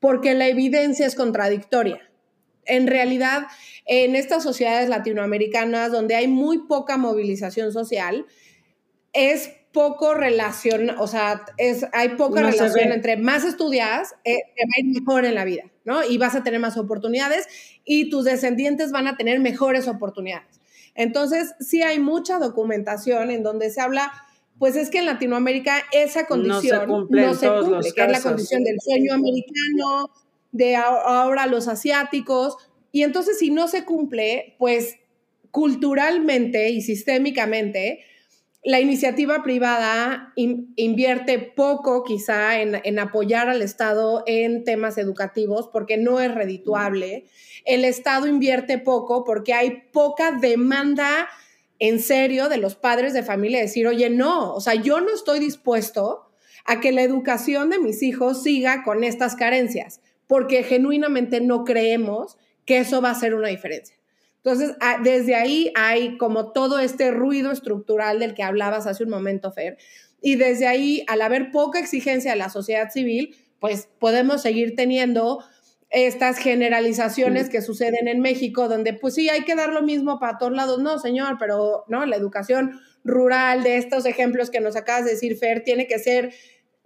porque 0.00 0.34
la 0.34 0.48
evidencia 0.48 1.06
es 1.06 1.14
contradictoria. 1.14 2.00
En 2.64 2.86
realidad, 2.86 3.46
en 3.86 4.16
estas 4.16 4.42
sociedades 4.42 4.88
latinoamericanas 4.88 5.92
donde 5.92 6.16
hay 6.16 6.28
muy 6.28 6.66
poca 6.66 6.96
movilización 6.96 7.72
social, 7.72 8.26
es 9.12 9.50
poco 9.72 10.14
relación, 10.14 10.90
o 10.98 11.06
sea, 11.06 11.44
es, 11.58 11.86
hay 11.92 12.10
poca 12.16 12.42
relación 12.42 12.92
entre 12.92 13.18
más 13.18 13.44
estudias, 13.44 14.14
eh, 14.24 14.38
te 14.54 14.62
va 14.64 14.70
a 14.74 14.80
ir 14.80 15.00
mejor 15.00 15.24
en 15.26 15.34
la 15.34 15.44
vida, 15.44 15.64
¿no? 15.84 16.02
Y 16.02 16.16
vas 16.16 16.34
a 16.34 16.42
tener 16.42 16.60
más 16.60 16.78
oportunidades 16.78 17.46
y 17.84 18.08
tus 18.08 18.24
descendientes 18.24 18.90
van 18.90 19.06
a 19.06 19.18
tener 19.18 19.38
mejores 19.38 19.86
oportunidades. 19.86 20.60
Entonces, 20.94 21.54
sí 21.60 21.82
hay 21.82 21.98
mucha 21.98 22.38
documentación 22.38 23.30
en 23.30 23.42
donde 23.42 23.70
se 23.70 23.82
habla 23.82 24.10
pues 24.58 24.76
es 24.76 24.90
que 24.90 24.98
en 24.98 25.06
Latinoamérica 25.06 25.82
esa 25.92 26.26
condición 26.26 26.88
no 26.88 27.34
se 27.34 27.48
cumple, 27.48 27.92
que 27.94 28.04
es 28.04 28.10
la 28.10 28.20
condición 28.20 28.64
del 28.64 28.80
sueño 28.80 29.14
americano, 29.14 30.10
de 30.52 30.76
ahora 30.76 31.46
los 31.46 31.68
asiáticos, 31.68 32.56
y 32.92 33.02
entonces 33.02 33.38
si 33.38 33.50
no 33.50 33.68
se 33.68 33.84
cumple, 33.84 34.56
pues 34.58 34.96
culturalmente 35.50 36.70
y 36.70 36.80
sistémicamente, 36.80 38.00
la 38.64 38.80
iniciativa 38.80 39.44
privada 39.44 40.32
invierte 40.34 41.38
poco 41.38 42.02
quizá 42.02 42.60
en, 42.60 42.80
en, 42.82 42.98
apoyar 42.98 43.48
al 43.48 43.62
Estado 43.62 44.24
en 44.26 44.64
temas 44.64 44.98
educativos 44.98 45.68
porque 45.72 45.98
no 45.98 46.20
es 46.20 46.34
redituable. 46.34 47.26
El 47.64 47.84
Estado 47.84 48.26
invierte 48.26 48.78
poco 48.78 49.22
porque 49.22 49.54
hay 49.54 49.84
poca 49.92 50.32
demanda 50.32 51.28
en 51.78 52.00
serio 52.00 52.48
de 52.48 52.58
los 52.58 52.74
padres 52.74 53.12
de 53.12 53.22
familia 53.22 53.60
decir, 53.60 53.86
oye, 53.86 54.10
no, 54.10 54.54
o 54.54 54.60
sea, 54.60 54.74
yo 54.74 55.00
no 55.00 55.12
estoy 55.12 55.38
dispuesto 55.38 56.26
a 56.64 56.80
que 56.80 56.92
la 56.92 57.02
educación 57.02 57.70
de 57.70 57.78
mis 57.78 58.02
hijos 58.02 58.42
siga 58.42 58.82
con 58.82 59.04
estas 59.04 59.36
carencias, 59.36 60.00
porque 60.26 60.62
genuinamente 60.62 61.40
no 61.40 61.64
creemos 61.64 62.38
que 62.64 62.78
eso 62.78 63.00
va 63.00 63.10
a 63.10 63.14
ser 63.14 63.34
una 63.34 63.48
diferencia. 63.48 63.96
Entonces, 64.36 64.76
desde 65.02 65.34
ahí 65.34 65.72
hay 65.74 66.16
como 66.18 66.52
todo 66.52 66.78
este 66.78 67.10
ruido 67.10 67.50
estructural 67.50 68.20
del 68.20 68.34
que 68.34 68.42
hablabas 68.42 68.86
hace 68.86 69.04
un 69.04 69.10
momento, 69.10 69.50
Fer, 69.52 69.76
y 70.20 70.36
desde 70.36 70.66
ahí, 70.66 71.04
al 71.08 71.22
haber 71.22 71.50
poca 71.50 71.78
exigencia 71.78 72.32
de 72.32 72.38
la 72.38 72.48
sociedad 72.48 72.90
civil, 72.90 73.36
pues 73.60 73.88
podemos 73.98 74.42
seguir 74.42 74.74
teniendo 74.76 75.44
estas 75.90 76.38
generalizaciones 76.38 77.48
que 77.48 77.62
suceden 77.62 78.08
en 78.08 78.20
México, 78.20 78.68
donde 78.68 78.92
pues 78.92 79.14
sí, 79.14 79.28
hay 79.28 79.44
que 79.44 79.54
dar 79.54 79.72
lo 79.72 79.82
mismo 79.82 80.18
para 80.18 80.38
todos 80.38 80.52
lados. 80.52 80.80
No, 80.80 80.98
señor, 80.98 81.36
pero 81.38 81.84
no, 81.88 82.04
la 82.06 82.16
educación 82.16 82.80
rural 83.04 83.62
de 83.62 83.76
estos 83.76 84.04
ejemplos 84.04 84.50
que 84.50 84.60
nos 84.60 84.76
acabas 84.76 85.04
de 85.04 85.12
decir, 85.12 85.36
Fer, 85.36 85.62
tiene 85.62 85.86
que 85.86 85.98
ser 85.98 86.32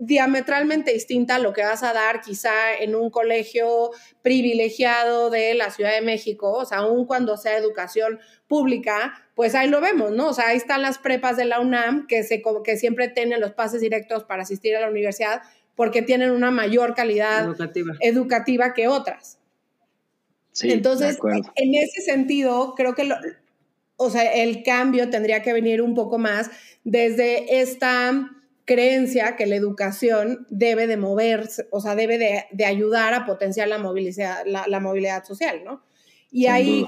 diametralmente 0.03 0.95
distinta 0.95 1.35
a 1.35 1.39
lo 1.39 1.53
que 1.53 1.63
vas 1.63 1.83
a 1.83 1.93
dar 1.93 2.23
quizá 2.23 2.75
en 2.81 2.95
un 2.95 3.11
colegio 3.11 3.91
privilegiado 4.23 5.29
de 5.29 5.53
la 5.53 5.71
Ciudad 5.71 5.93
de 5.93 6.01
México, 6.01 6.53
o 6.53 6.65
sea, 6.65 6.79
aún 6.79 7.05
cuando 7.05 7.37
sea 7.37 7.59
educación 7.59 8.19
pública, 8.49 9.13
pues 9.35 9.55
ahí 9.55 9.69
lo 9.69 9.83
vemos, 9.83 10.11
¿no? 10.13 10.29
O 10.29 10.33
sea, 10.33 10.49
ahí 10.49 10.57
están 10.57 10.81
las 10.81 10.97
prepas 10.97 11.37
de 11.37 11.45
la 11.45 11.61
UNAM 11.61 12.07
que, 12.07 12.23
se, 12.23 12.43
que 12.65 12.79
siempre 12.79 13.09
tienen 13.09 13.43
los 13.43 13.53
pases 13.53 13.83
directos 13.83 14.25
para 14.25 14.43
asistir 14.43 14.75
a 14.75 14.81
la 14.81 14.89
universidad, 14.89 15.43
porque 15.81 16.03
tienen 16.03 16.33
una 16.33 16.51
mayor 16.51 16.95
calidad 16.95 17.57
educativa, 18.01 18.75
que 18.75 18.87
otras. 18.87 19.39
Sí, 20.53 20.71
Entonces, 20.71 21.19
en 21.55 21.75
ese 21.75 22.03
sentido, 22.03 22.75
creo 22.77 22.95
que 22.95 23.09
o 23.97 24.11
sea, 24.11 24.31
el 24.31 24.63
cambio 24.63 25.09
tendría 25.09 25.41
que 25.41 25.55
venir 25.55 25.81
un 25.81 25.95
poco 25.95 26.19
más 26.19 26.51
desde 26.85 27.63
esta 27.63 28.31
creencia 28.67 29.37
que 29.37 29.47
la 29.47 29.57
educación 29.57 30.47
debe 30.51 30.87
de 30.87 30.99
moverse, 30.99 31.67
o 31.71 31.81
sea, 31.81 31.95
debe 31.95 32.19
de, 32.19 32.65
ayudar 32.67 33.15
a 33.15 33.25
potenciar 33.25 33.67
la 33.69 33.79
movilidad, 33.79 34.45
la, 34.45 34.81
movilidad 34.81 35.25
social, 35.25 35.63
¿no? 35.65 35.83
Y 36.31 36.45
ahí 36.45 36.85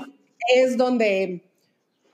es 0.54 0.76
donde, 0.76 1.44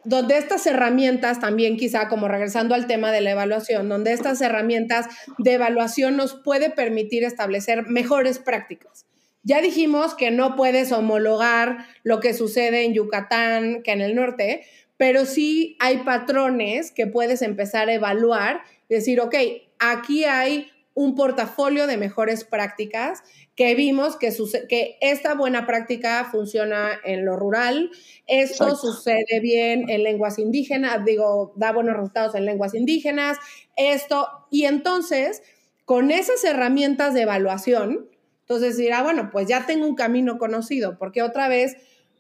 donde 0.09 0.39
estas 0.39 0.67
herramientas 0.67 1.39
también 1.39 1.77
quizá 1.77 2.09
como 2.09 2.29
regresando 2.29 2.75
al 2.75 2.87
tema 2.87 3.13
de 3.13 3.21
la 3.21 3.33
evaluación, 3.33 3.91
donde 3.91 4.15
estas 4.15 4.41
herramientas 4.41 5.07
de 5.37 5.53
evaluación 5.53 6.17
nos 6.17 6.35
puede 6.35 6.71
permitir 6.71 7.25
establecer 7.25 7.87
mejores 7.87 8.39
prácticas. 8.39 9.05
Ya 9.43 9.61
dijimos 9.61 10.15
que 10.15 10.31
no 10.31 10.57
puedes 10.57 10.93
homologar 10.93 11.85
lo 12.05 12.21
que 12.21 12.33
sucede 12.33 12.87
en 12.87 12.95
Yucatán 12.95 13.83
que 13.83 13.93
en 13.93 14.01
el 14.01 14.15
norte, 14.15 14.63
pero 14.97 15.27
sí 15.27 15.77
hay 15.79 15.99
patrones 15.99 16.91
que 16.91 17.07
puedes 17.07 17.43
empezar 17.43 17.91
a 17.91 17.95
evaluar, 17.95 18.63
decir, 18.89 19.21
ok, 19.21 19.35
aquí 19.79 20.25
hay 20.25 20.71
un 20.95 21.17
portafolio 21.17 21.87
de 21.87 21.99
mejores 21.99 22.45
prácticas 22.45 23.23
que 23.59 23.75
vimos 23.75 24.15
que, 24.15 24.33
que 24.69 24.99
esta 25.01 25.35
buena 25.35 25.67
práctica 25.67 26.29
funciona 26.31 26.93
en 27.03 27.25
lo 27.25 27.35
rural, 27.35 27.91
esto 28.29 28.77
sucede 28.77 29.41
bien 29.43 29.91
en 29.91 30.05
lenguas 30.05 30.39
indígenas, 30.39 31.05
digo, 31.05 31.53
da 31.57 31.73
buenos 31.73 31.97
resultados 31.97 32.37
en 32.37 32.45
lenguas 32.45 32.75
indígenas, 32.75 33.37
esto, 33.75 34.29
y 34.53 34.67
entonces, 34.67 35.43
con 35.85 36.13
esas 36.13 36.45
herramientas 36.45 37.15
de 37.15 37.23
evaluación, 37.23 38.09
entonces 38.43 38.77
dirá, 38.77 39.03
bueno, 39.03 39.31
pues 39.33 39.49
ya 39.49 39.67
tengo 39.67 39.89
un 39.89 39.97
camino 39.97 40.39
conocido, 40.39 40.97
porque 40.97 41.23
otra 41.23 41.49
vez 41.49 41.79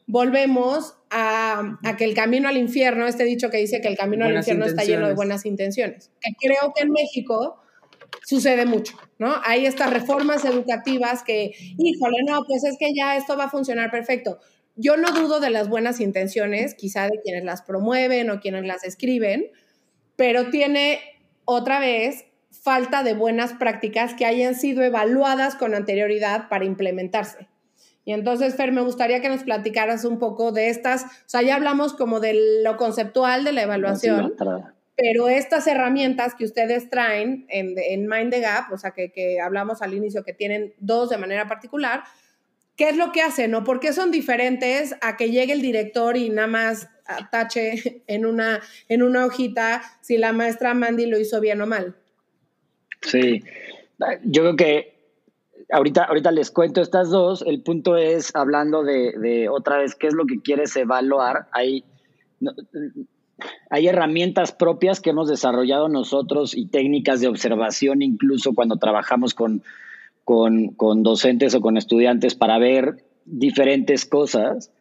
volvemos 0.08 0.96
a, 1.08 1.78
que 1.96 2.04
el 2.04 2.14
camino 2.14 2.48
al 2.48 2.56
infierno, 2.56 3.06
este 3.06 3.22
dicho 3.22 3.48
que 3.48 3.58
dice 3.58 3.80
que 3.80 3.86
el 3.86 3.96
camino 3.96 4.24
al 4.24 4.34
infierno 4.34 4.66
está 4.66 4.82
lleno 4.82 5.06
de 5.06 5.14
buenas 5.14 5.46
intenciones, 5.46 6.10
que 6.20 6.32
creo 6.40 6.72
que 6.74 6.82
en 6.82 6.90
México 6.90 7.60
sucede 8.28 8.66
mucho, 8.66 8.94
¿no? 9.18 9.36
Hay 9.42 9.64
estas 9.64 9.88
reformas 9.88 10.44
educativas 10.44 11.22
que, 11.22 11.52
híjole, 11.78 12.18
no, 12.26 12.44
pues 12.44 12.62
es 12.62 12.76
que 12.78 12.92
ya 12.94 13.16
esto 13.16 13.38
va 13.38 13.44
a 13.44 13.50
funcionar 13.50 13.90
perfecto. 13.90 14.38
Yo 14.76 14.98
no 14.98 15.12
dudo 15.12 15.40
de 15.40 15.48
las 15.48 15.70
buenas 15.70 15.98
intenciones, 15.98 16.74
quizá 16.74 17.04
de 17.04 17.22
quienes 17.24 17.44
las 17.44 17.62
promueven 17.62 18.28
o 18.28 18.38
quienes 18.38 18.66
las 18.66 18.84
escriben, 18.84 19.46
pero 20.16 20.50
tiene 20.50 21.00
otra 21.46 21.80
vez 21.80 22.26
falta 22.50 23.02
de 23.02 23.14
buenas 23.14 23.54
prácticas 23.54 24.12
que 24.12 24.26
hayan 24.26 24.54
sido 24.54 24.82
evaluadas 24.82 25.54
con 25.54 25.74
anterioridad 25.74 26.50
para 26.50 26.66
implementarse. 26.66 27.48
Y 28.04 28.12
entonces, 28.12 28.56
Fer, 28.56 28.72
me 28.72 28.82
gustaría 28.82 29.22
que 29.22 29.30
nos 29.30 29.42
platicaras 29.42 30.04
un 30.04 30.18
poco 30.18 30.52
de 30.52 30.68
estas, 30.68 31.04
o 31.04 31.28
sea, 31.28 31.40
ya 31.40 31.56
hablamos 31.56 31.94
como 31.94 32.20
de 32.20 32.62
lo 32.62 32.76
conceptual 32.76 33.44
de 33.44 33.52
la 33.52 33.62
evaluación, 33.62 34.34
pero 34.98 35.28
estas 35.28 35.68
herramientas 35.68 36.34
que 36.34 36.44
ustedes 36.44 36.90
traen 36.90 37.46
en, 37.48 38.08
Mind 38.08 38.32
the 38.32 38.40
Gap, 38.40 38.72
o 38.72 38.78
sea, 38.78 38.90
que, 38.90 39.38
hablamos 39.40 39.80
al 39.80 39.94
inicio, 39.94 40.24
que 40.24 40.32
tienen 40.32 40.74
dos 40.80 41.10
de 41.10 41.18
manera 41.18 41.46
particular, 41.46 42.02
¿qué 42.74 42.88
es 42.88 42.96
lo 42.96 43.12
que 43.12 43.22
hacen? 43.22 43.54
¿O 43.54 43.62
por 43.62 43.78
qué 43.78 43.92
son 43.92 44.10
diferentes 44.10 44.96
a 45.00 45.16
que 45.16 45.30
llegue 45.30 45.52
el 45.52 45.62
director 45.62 46.16
y 46.16 46.30
nada 46.30 46.48
más 46.48 46.88
tache 47.30 48.02
en 48.08 48.26
una, 48.26 48.60
en 48.88 49.04
una 49.04 49.24
hojita 49.24 49.82
si 50.00 50.18
la 50.18 50.32
maestra 50.32 50.74
Mandy 50.74 51.06
lo 51.06 51.20
hizo 51.20 51.40
bien 51.40 51.60
o 51.60 51.66
mal? 51.68 51.94
Sí, 53.02 53.44
yo 54.24 54.42
creo 54.42 54.56
que 54.56 54.98
ahorita, 55.70 56.04
ahorita 56.06 56.32
les 56.32 56.50
cuento 56.50 56.82
estas 56.82 57.10
dos. 57.10 57.44
El 57.46 57.62
punto 57.62 57.96
es, 57.96 58.34
hablando 58.34 58.82
de, 58.82 59.12
de 59.16 59.48
otra 59.48 59.78
vez, 59.78 59.94
qué 59.94 60.08
es 60.08 60.14
lo 60.14 60.26
que 60.26 60.40
quieres 60.42 60.74
evaluar. 60.74 61.46
Hay, 61.52 61.84
hay 63.70 63.86
herramientas 63.86 64.52
propias 64.52 65.00
que 65.00 65.10
hemos 65.10 65.28
desarrollado 65.28 65.88
nosotros 65.88 66.56
y 66.56 66.66
técnicas 66.66 67.20
de 67.20 67.28
observación 67.28 68.02
incluso 68.02 68.54
cuando 68.54 68.76
trabajamos 68.76 69.34
con, 69.34 69.62
con, 70.24 71.02
docentes 71.02 71.54
o 71.54 71.60
con 71.60 71.76
estudiantes 71.76 72.34
para 72.34 72.58
ver 72.58 73.04
diferentes 73.24 74.04
cosas. 74.04 74.72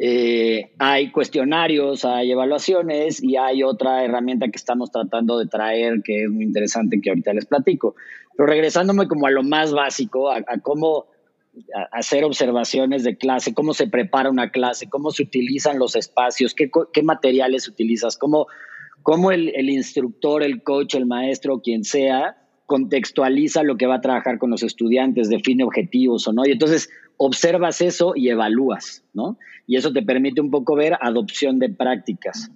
Eh, 0.00 0.70
hay 0.78 1.10
cuestionarios, 1.10 2.04
hay 2.04 2.30
evaluaciones 2.30 3.22
y 3.22 3.36
hay 3.36 3.64
otra 3.64 4.04
herramienta 4.04 4.46
que 4.46 4.56
estamos 4.56 4.92
tratando 4.92 5.38
de 5.38 5.46
traer 5.46 6.02
que 6.04 6.24
es 6.24 6.30
muy 6.30 6.44
interesante 6.44 7.00
que 7.00 7.10
ahorita 7.10 7.32
les 7.32 7.46
platico. 7.46 7.96
Pero 8.36 8.46
regresándome 8.46 9.08
como 9.08 9.26
a 9.26 9.30
lo 9.30 9.42
más 9.42 9.72
básico, 9.72 10.30
a 10.30 10.42
cómo 10.62 11.06
hacer 11.92 12.24
observaciones 12.24 13.04
de 13.04 13.16
clase, 13.16 13.54
cómo 13.54 13.74
se 13.74 13.86
prepara 13.86 14.30
una 14.30 14.50
clase, 14.50 14.88
cómo 14.88 15.10
se 15.10 15.22
utilizan 15.24 15.78
los 15.78 15.96
espacios, 15.96 16.54
qué, 16.54 17.02
materiales 17.02 17.68
utilizas, 17.68 18.16
cómo, 18.16 18.46
cómo 19.02 19.30
el, 19.30 19.70
instructor, 19.70 20.42
el 20.42 20.62
coach, 20.62 20.94
el 20.94 21.06
maestro, 21.06 21.60
quien 21.60 21.84
sea, 21.84 22.36
contextualiza 22.66 23.62
lo 23.62 23.76
que 23.76 23.86
va 23.86 23.96
a 23.96 24.00
trabajar 24.00 24.38
con 24.38 24.50
los 24.50 24.62
estudiantes, 24.62 25.28
define 25.28 25.64
objetivos 25.64 26.28
o 26.28 26.32
no. 26.32 26.46
Y 26.46 26.52
entonces 26.52 26.90
observas 27.16 27.80
eso 27.80 28.12
y 28.14 28.28
evalúas, 28.28 29.04
¿no? 29.14 29.38
Y 29.66 29.76
eso 29.76 29.92
te 29.92 30.02
permite 30.02 30.40
un 30.40 30.50
poco 30.50 30.74
ver 30.74 30.98
adopción 31.00 31.58
de 31.58 31.70
prácticas. 31.70 32.50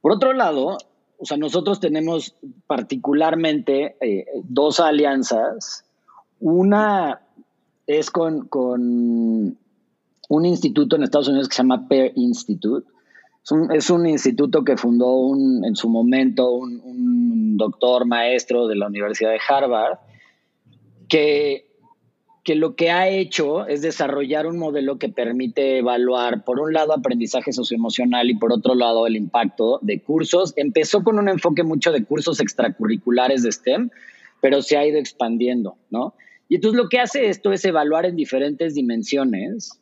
Por 0.00 0.12
otro 0.12 0.32
lado, 0.32 0.78
o 1.18 1.24
sea, 1.24 1.36
nosotros 1.36 1.80
tenemos 1.80 2.34
particularmente 2.66 3.96
eh, 4.00 4.26
dos 4.44 4.80
alianzas. 4.80 5.84
Una 6.40 7.25
es 7.86 8.10
con, 8.10 8.48
un 10.28 10.44
instituto 10.44 10.96
en 10.96 11.04
Estados 11.04 11.28
Unidos 11.28 11.48
que 11.48 11.54
se 11.54 11.62
llama 11.62 11.88
Pear 11.88 12.12
Institute. 12.14 12.86
Es 13.72 13.90
un, 13.90 14.06
instituto 14.06 14.64
que 14.64 14.76
fundó 14.76 15.32
en 15.64 15.76
su 15.76 15.88
momento 15.88 16.50
un, 16.50 17.56
doctor 17.56 18.06
maestro 18.06 18.66
de 18.66 18.76
la 18.76 18.88
Universidad 18.88 19.30
de 19.30 19.40
Harvard, 19.48 19.98
que, 21.08 21.70
que 22.44 22.54
lo 22.54 22.74
que 22.74 22.90
ha 22.90 23.08
hecho 23.08 23.66
es 23.66 23.80
desarrollar 23.80 24.46
un 24.46 24.58
modelo 24.58 24.98
que 24.98 25.08
permite 25.08 25.78
evaluar, 25.78 26.44
por 26.44 26.60
un 26.60 26.74
lado, 26.74 26.92
aprendizaje 26.92 27.52
socioemocional 27.52 28.28
y 28.28 28.34
por 28.34 28.52
otro 28.52 28.74
lado, 28.74 29.06
el 29.06 29.16
impacto 29.16 29.78
de 29.80 30.02
cursos. 30.02 30.52
Empezó 30.56 31.02
con 31.02 31.18
un 31.18 31.28
enfoque 31.28 31.62
mucho 31.62 31.92
de 31.92 32.04
cursos 32.04 32.40
extracurriculares 32.40 33.42
de 33.42 33.52
STEM, 33.52 33.90
pero 34.42 34.60
se 34.60 34.76
ha 34.76 34.86
ido 34.86 34.98
expandiendo, 34.98 35.76
¿no? 35.88 36.14
Y 36.48 36.56
entonces 36.56 36.80
lo 36.80 36.88
que 36.88 37.00
hace 37.00 37.28
esto 37.28 37.52
es 37.52 37.64
evaluar 37.64 38.06
en 38.06 38.16
diferentes 38.16 38.74
dimensiones. 38.74 39.80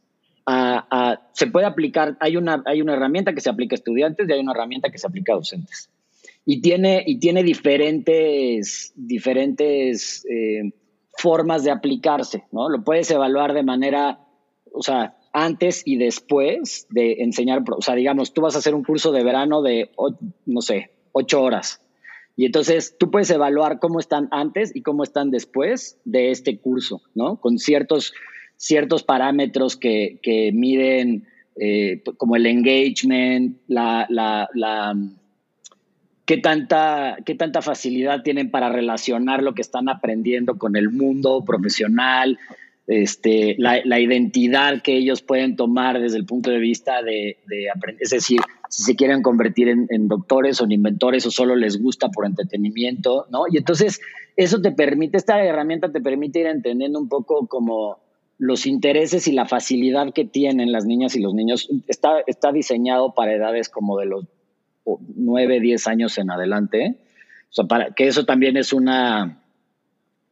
se 1.32 1.46
puede 1.48 1.66
aplicar, 1.66 2.16
hay 2.20 2.36
una, 2.36 2.62
hay 2.66 2.80
una 2.80 2.94
herramienta 2.94 3.34
que 3.34 3.40
se 3.40 3.50
aplica 3.50 3.74
a 3.74 3.78
estudiantes 3.78 4.28
y 4.28 4.32
hay 4.32 4.40
una 4.40 4.52
herramienta 4.52 4.90
que 4.90 4.98
se 4.98 5.06
aplica 5.06 5.32
a 5.32 5.36
docentes. 5.36 5.90
Y 6.46 6.60
tiene, 6.60 7.02
y 7.06 7.18
tiene 7.18 7.42
diferentes, 7.42 8.92
diferentes 8.96 10.26
eh, 10.26 10.72
formas 11.16 11.64
de 11.64 11.70
aplicarse, 11.70 12.44
¿no? 12.52 12.68
Lo 12.68 12.84
puedes 12.84 13.10
evaluar 13.10 13.54
de 13.54 13.62
manera, 13.62 14.20
o 14.72 14.82
sea, 14.82 15.16
antes 15.32 15.82
y 15.84 15.96
después 15.96 16.86
de 16.90 17.22
enseñar, 17.22 17.62
o 17.70 17.80
sea, 17.80 17.94
digamos, 17.94 18.34
tú 18.34 18.42
vas 18.42 18.56
a 18.56 18.58
hacer 18.58 18.74
un 18.74 18.84
curso 18.84 19.10
de 19.10 19.24
verano 19.24 19.62
de, 19.62 19.90
no 20.46 20.60
sé, 20.60 20.90
ocho 21.12 21.42
horas 21.42 21.80
y 22.36 22.46
entonces 22.46 22.96
tú 22.98 23.10
puedes 23.10 23.30
evaluar 23.30 23.78
cómo 23.78 24.00
están 24.00 24.28
antes 24.30 24.74
y 24.74 24.82
cómo 24.82 25.04
están 25.04 25.30
después 25.30 25.98
de 26.04 26.30
este 26.30 26.58
curso, 26.58 27.02
¿no? 27.14 27.36
Con 27.36 27.58
ciertos, 27.58 28.12
ciertos 28.56 29.04
parámetros 29.04 29.76
que, 29.76 30.18
que 30.22 30.50
miden 30.52 31.26
eh, 31.56 32.02
como 32.16 32.34
el 32.34 32.46
engagement, 32.46 33.58
la, 33.68 34.06
la, 34.08 34.48
la 34.54 34.96
qué 36.24 36.38
tanta, 36.38 37.18
qué 37.24 37.36
tanta 37.36 37.62
facilidad 37.62 38.22
tienen 38.22 38.50
para 38.50 38.68
relacionar 38.68 39.42
lo 39.42 39.54
que 39.54 39.62
están 39.62 39.88
aprendiendo 39.88 40.58
con 40.58 40.74
el 40.74 40.90
mundo 40.90 41.44
profesional, 41.44 42.38
este, 42.86 43.56
la, 43.58 43.98
identidad 43.98 44.82
que 44.82 44.96
ellos 44.96 45.22
pueden 45.22 45.56
tomar 45.56 46.00
desde 46.00 46.18
el 46.18 46.26
punto 46.26 46.50
de 46.50 46.58
vista 46.58 47.02
de, 47.02 47.36
aprender, 47.74 48.02
es 48.02 48.10
decir, 48.10 48.40
si 48.68 48.82
se 48.82 48.96
quieren 48.96 49.22
convertir 49.22 49.68
en, 49.68 50.08
doctores 50.08 50.60
o 50.60 50.64
en 50.64 50.72
inventores 50.72 51.24
o 51.26 51.30
solo 51.30 51.56
les 51.56 51.80
gusta 51.80 52.10
por 52.10 52.26
entretenimiento, 52.26 53.26
¿no? 53.30 53.44
Y 53.50 53.56
entonces 53.56 54.00
eso 54.36 54.60
te 54.60 54.72
permite, 54.72 55.16
esta 55.16 55.42
herramienta 55.42 55.92
te 55.92 56.00
permite 56.00 56.40
ir 56.40 56.46
entendiendo 56.46 56.98
un 56.98 57.08
poco 57.08 57.46
como 57.46 57.98
los 58.38 58.66
intereses 58.66 59.28
y 59.28 59.32
la 59.32 59.46
facilidad 59.46 60.12
que 60.12 60.24
tienen 60.24 60.72
las 60.72 60.84
niñas 60.84 61.14
y 61.16 61.20
los 61.20 61.34
niños. 61.34 61.70
Está, 61.86 62.20
está 62.26 62.52
diseñado 62.52 63.14
para 63.14 63.32
edades 63.32 63.68
como 63.68 63.98
de 63.98 64.06
los 64.06 64.24
9, 64.84 65.60
10 65.60 65.86
años 65.86 66.18
en 66.18 66.30
adelante. 66.30 66.96
O 67.50 67.54
sea, 67.54 67.64
para, 67.66 67.92
que 67.92 68.08
eso 68.08 68.24
también 68.26 68.56
es 68.56 68.72
una 68.72 69.43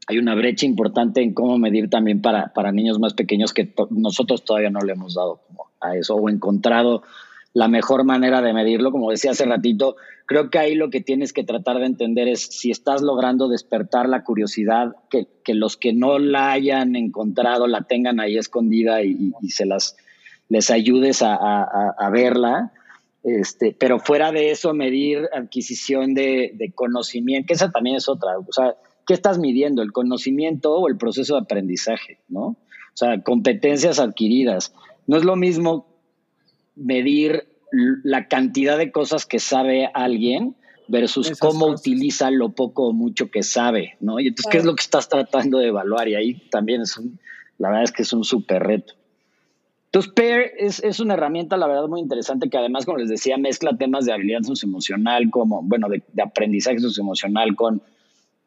hay 0.08 0.18
una 0.18 0.34
brecha 0.34 0.66
importante 0.66 1.22
en 1.22 1.32
cómo 1.32 1.58
medir 1.58 1.88
también 1.88 2.20
para, 2.20 2.52
para 2.52 2.72
niños 2.72 2.98
más 2.98 3.14
pequeños 3.14 3.52
que 3.52 3.72
nosotros 3.90 4.44
todavía 4.44 4.70
no 4.70 4.80
le 4.80 4.92
hemos 4.92 5.14
dado 5.14 5.40
como 5.46 5.70
a 5.80 5.96
eso 5.96 6.16
o 6.16 6.28
encontrado 6.28 7.02
la 7.54 7.68
mejor 7.68 8.04
manera 8.04 8.40
de 8.40 8.52
medirlo. 8.52 8.90
Como 8.90 9.10
decía 9.10 9.32
hace 9.32 9.44
ratito, 9.44 9.96
creo 10.26 10.50
que 10.50 10.58
ahí 10.58 10.74
lo 10.74 10.90
que 10.90 11.00
tienes 11.00 11.32
que 11.32 11.44
tratar 11.44 11.78
de 11.78 11.86
entender 11.86 12.28
es 12.28 12.40
si 12.40 12.70
estás 12.70 13.02
logrando 13.02 13.48
despertar 13.48 14.08
la 14.08 14.24
curiosidad, 14.24 14.96
que, 15.10 15.26
que 15.44 15.54
los 15.54 15.76
que 15.76 15.92
no 15.92 16.18
la 16.18 16.52
hayan 16.52 16.96
encontrado 16.96 17.66
la 17.66 17.82
tengan 17.82 18.20
ahí 18.20 18.38
escondida 18.38 19.02
y, 19.02 19.32
se 19.48 19.66
las 19.66 19.96
les 20.48 20.70
ayudes 20.70 21.22
a, 21.22 21.34
a, 21.34 21.94
a, 21.98 22.10
verla. 22.10 22.72
Este, 23.22 23.74
pero 23.78 24.00
fuera 24.00 24.32
de 24.32 24.50
eso, 24.50 24.74
medir 24.74 25.28
adquisición 25.32 26.12
de, 26.12 26.52
de 26.54 26.72
conocimiento, 26.72 27.46
que 27.46 27.54
esa 27.54 27.70
también 27.70 27.96
es 27.96 28.08
otra. 28.08 28.38
O 28.38 28.52
sea, 28.52 28.74
¿qué 29.06 29.14
estás 29.14 29.38
midiendo? 29.38 29.82
¿El 29.82 29.92
conocimiento 29.92 30.74
o 30.74 30.88
el 30.88 30.96
proceso 30.96 31.34
de 31.34 31.40
aprendizaje? 31.40 32.18
¿no? 32.28 32.42
O 32.42 32.96
sea, 32.96 33.22
competencias 33.22 33.98
adquiridas. 33.98 34.74
No 35.06 35.16
es 35.16 35.24
lo 35.24 35.36
mismo 35.36 35.86
medir 36.76 37.48
la 37.72 38.28
cantidad 38.28 38.76
de 38.76 38.92
cosas 38.92 39.26
que 39.26 39.38
sabe 39.38 39.90
alguien 39.94 40.56
versus 40.88 41.38
cómo 41.38 41.66
utiliza 41.66 42.30
lo 42.30 42.50
poco 42.50 42.88
o 42.88 42.92
mucho 42.92 43.30
que 43.30 43.42
sabe, 43.42 43.96
¿no? 44.00 44.20
Y 44.20 44.28
entonces, 44.28 44.50
¿qué 44.50 44.58
es 44.58 44.64
lo 44.64 44.74
que 44.74 44.82
estás 44.82 45.08
tratando 45.08 45.58
de 45.58 45.68
evaluar? 45.68 46.08
Y 46.08 46.14
ahí 46.14 46.34
también 46.50 46.82
es 46.82 46.98
un, 46.98 47.18
la 47.58 47.68
verdad 47.68 47.84
es 47.84 47.92
que 47.92 48.02
es 48.02 48.12
un 48.12 48.24
súper 48.24 48.62
reto. 48.62 48.94
Entonces, 49.86 50.12
PAIR 50.12 50.52
es, 50.58 51.00
una 51.00 51.14
herramienta, 51.14 51.56
la 51.56 51.66
verdad, 51.66 51.86
muy 51.86 52.00
interesante 52.00 52.48
que 52.48 52.56
además, 52.56 52.84
como 52.84 52.98
les 52.98 53.08
decía, 53.08 53.36
mezcla 53.36 53.76
temas 53.76 54.06
de 54.06 54.12
habilidad 54.12 54.42
socioemocional, 54.42 55.30
como, 55.30 55.62
bueno, 55.62 55.88
de, 55.88 56.02
de 56.12 56.22
aprendizaje 56.22 56.78
socioemocional 56.78 57.54
con, 57.54 57.82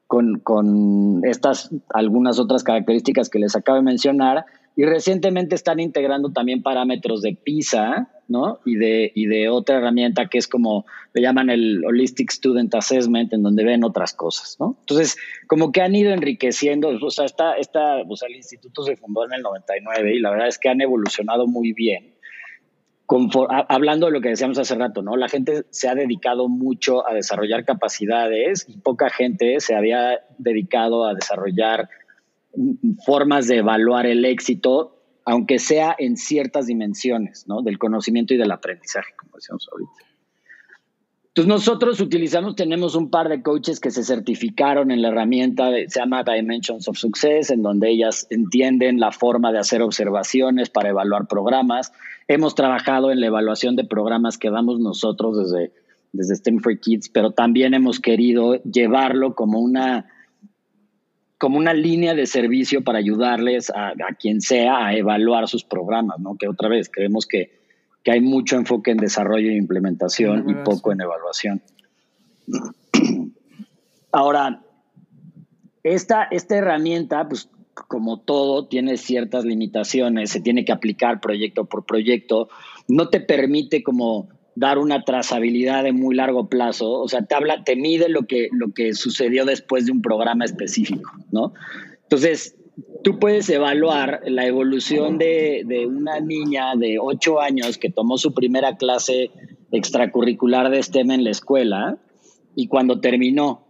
con, 0.07 0.39
con, 0.39 1.21
estas, 1.25 1.71
algunas 1.89 2.39
otras 2.39 2.63
características 2.63 3.29
que 3.29 3.39
les 3.39 3.55
acabo 3.55 3.77
de 3.77 3.83
mencionar. 3.83 4.45
Y 4.77 4.83
recientemente 4.83 5.55
están 5.55 5.79
integrando 5.79 6.31
también 6.31 6.61
parámetros 6.61 7.21
de 7.21 7.37
PISA, 7.41 8.09
¿no? 8.27 8.59
Y 8.65 8.75
de, 8.75 9.11
y 9.15 9.25
de 9.27 9.47
otra 9.49 9.77
herramienta 9.77 10.27
que 10.27 10.37
es 10.37 10.47
como 10.47 10.85
le 11.13 11.21
llaman 11.21 11.49
el 11.49 11.85
Holistic 11.85 12.29
Student 12.31 12.75
Assessment, 12.75 13.31
en 13.31 13.43
donde 13.43 13.63
ven 13.63 13.85
otras 13.85 14.13
cosas, 14.13 14.57
¿no? 14.59 14.75
Entonces, 14.81 15.15
como 15.47 15.71
que 15.71 15.81
han 15.81 15.95
ido 15.95 16.11
enriqueciendo, 16.11 16.89
o 16.89 17.09
sea, 17.09 17.23
esta, 17.23 17.53
esta, 17.53 18.01
o 18.07 18.15
sea, 18.17 18.27
el 18.27 18.35
instituto 18.35 18.83
se 18.83 18.97
fundó 18.97 19.25
en 19.25 19.33
el 19.33 19.41
99 19.41 20.15
y 20.15 20.19
la 20.19 20.31
verdad 20.31 20.47
es 20.47 20.59
que 20.59 20.69
han 20.69 20.81
evolucionado 20.81 21.47
muy 21.47 21.71
bien. 21.71 22.14
Hablando 23.69 24.07
de 24.07 24.11
lo 24.11 24.21
que 24.21 24.29
decíamos 24.29 24.57
hace 24.57 24.75
rato, 24.75 25.01
¿no? 25.01 25.15
La 25.15 25.29
gente 25.29 25.65
se 25.69 25.87
ha 25.87 25.95
dedicado 25.95 26.47
mucho 26.47 27.07
a 27.07 27.13
desarrollar 27.13 27.65
capacidades 27.65 28.65
y 28.67 28.77
poca 28.77 29.09
gente 29.09 29.59
se 29.59 29.75
había 29.75 30.21
dedicado 30.37 31.05
a 31.05 31.13
desarrollar 31.13 31.89
formas 33.05 33.47
de 33.47 33.57
evaluar 33.57 34.05
el 34.05 34.25
éxito 34.25 34.95
aunque 35.25 35.57
sea 35.57 35.95
en 35.97 36.17
ciertas 36.17 36.67
dimensiones, 36.67 37.45
¿no? 37.47 37.63
Del 37.63 37.79
conocimiento 37.79 38.33
y 38.33 38.37
del 38.37 38.51
aprendizaje, 38.51 39.13
como 39.17 39.35
decíamos 39.35 39.67
ahorita. 39.71 39.91
Entonces 41.35 41.49
nosotros 41.49 41.99
utilizamos, 41.99 42.55
tenemos 42.55 42.95
un 42.95 43.09
par 43.09 43.27
de 43.27 43.41
coaches 43.41 43.81
que 43.81 43.91
se 43.91 44.05
certificaron 44.05 44.89
en 44.89 45.01
la 45.01 45.09
herramienta, 45.09 45.69
se 45.69 45.99
llama 45.99 46.23
Dimensions 46.23 46.87
of 46.87 46.97
Success, 46.97 47.49
en 47.49 47.61
donde 47.61 47.89
ellas 47.89 48.25
entienden 48.29 49.01
la 49.01 49.11
forma 49.11 49.51
de 49.51 49.59
hacer 49.59 49.81
observaciones 49.81 50.69
para 50.69 50.91
evaluar 50.91 51.27
programas. 51.27 51.91
Hemos 52.29 52.55
trabajado 52.55 53.11
en 53.11 53.19
la 53.19 53.27
evaluación 53.27 53.75
de 53.75 53.83
programas 53.83 54.37
que 54.37 54.49
damos 54.49 54.79
nosotros 54.79 55.37
desde, 55.37 55.73
desde 56.13 56.37
STEM 56.37 56.61
for 56.61 56.79
Kids, 56.79 57.09
pero 57.09 57.31
también 57.31 57.73
hemos 57.73 57.99
querido 57.99 58.55
llevarlo 58.63 59.35
como 59.35 59.59
una 59.59 60.05
como 61.37 61.57
una 61.57 61.73
línea 61.73 62.13
de 62.13 62.27
servicio 62.27 62.81
para 62.81 62.99
ayudarles 62.99 63.69
a, 63.71 63.91
quien 64.17 64.39
sea 64.39 64.85
a 64.85 64.95
evaluar 64.95 65.49
sus 65.49 65.65
programas, 65.65 66.17
¿no? 66.17 66.37
Que 66.37 66.47
otra 66.47 66.69
vez 66.69 66.89
creemos 66.89 67.27
que, 67.27 67.64
que 68.05 68.11
hay 68.11 68.21
mucho 68.21 68.55
enfoque 68.55 68.91
en 68.91 68.97
desarrollo 68.97 69.49
e 69.49 69.57
implementación 69.57 70.47
y 70.47 70.53
poco 70.53 70.91
en 70.91 71.01
evaluación. 71.01 71.61
Ahora, 74.11 74.61
esta, 75.83 76.23
esta 76.29 76.55
herramienta, 76.55 77.27
pues 77.27 77.49
como 77.73 78.21
todo, 78.21 78.67
tiene 78.67 78.97
ciertas 78.97 79.43
limitaciones, 79.43 80.29
se 80.29 80.39
tiene 80.39 80.63
que 80.63 80.71
aplicar 80.71 81.19
proyecto 81.19 81.65
por 81.65 81.85
proyecto, 81.85 82.47
no 82.87 83.09
te 83.09 83.19
permite 83.19 83.83
como 83.83 84.29
dar 84.53 84.77
una 84.77 85.03
trazabilidad 85.03 85.83
de 85.83 85.91
muy 85.91 86.15
largo 86.15 86.47
plazo, 86.47 86.91
o 86.91 87.07
sea, 87.09 87.23
te 87.25 87.33
habla, 87.33 87.63
te 87.63 87.75
mide 87.75 88.07
lo 88.07 88.27
que, 88.27 88.49
lo 88.51 88.71
que 88.71 88.93
sucedió 88.93 89.45
después 89.45 89.87
de 89.87 89.91
un 89.91 90.01
programa 90.01 90.45
específico, 90.45 91.11
¿no? 91.31 91.53
Entonces, 92.03 92.55
tú 93.03 93.19
puedes 93.19 93.49
evaluar 93.49 94.21
la 94.25 94.45
evolución 94.45 95.17
de, 95.17 95.63
de 95.65 95.85
una 95.85 96.19
niña 96.19 96.75
de 96.75 96.97
8 96.99 97.41
años 97.41 97.77
que 97.77 97.89
tomó 97.89 98.17
su 98.17 98.33
primera 98.33 98.77
clase 98.77 99.31
extracurricular 99.71 100.69
de 100.69 100.81
STEM 100.81 101.11
en 101.11 101.23
la 101.23 101.31
escuela 101.31 101.97
y 102.55 102.67
cuando 102.67 103.01
terminó, 103.01 103.64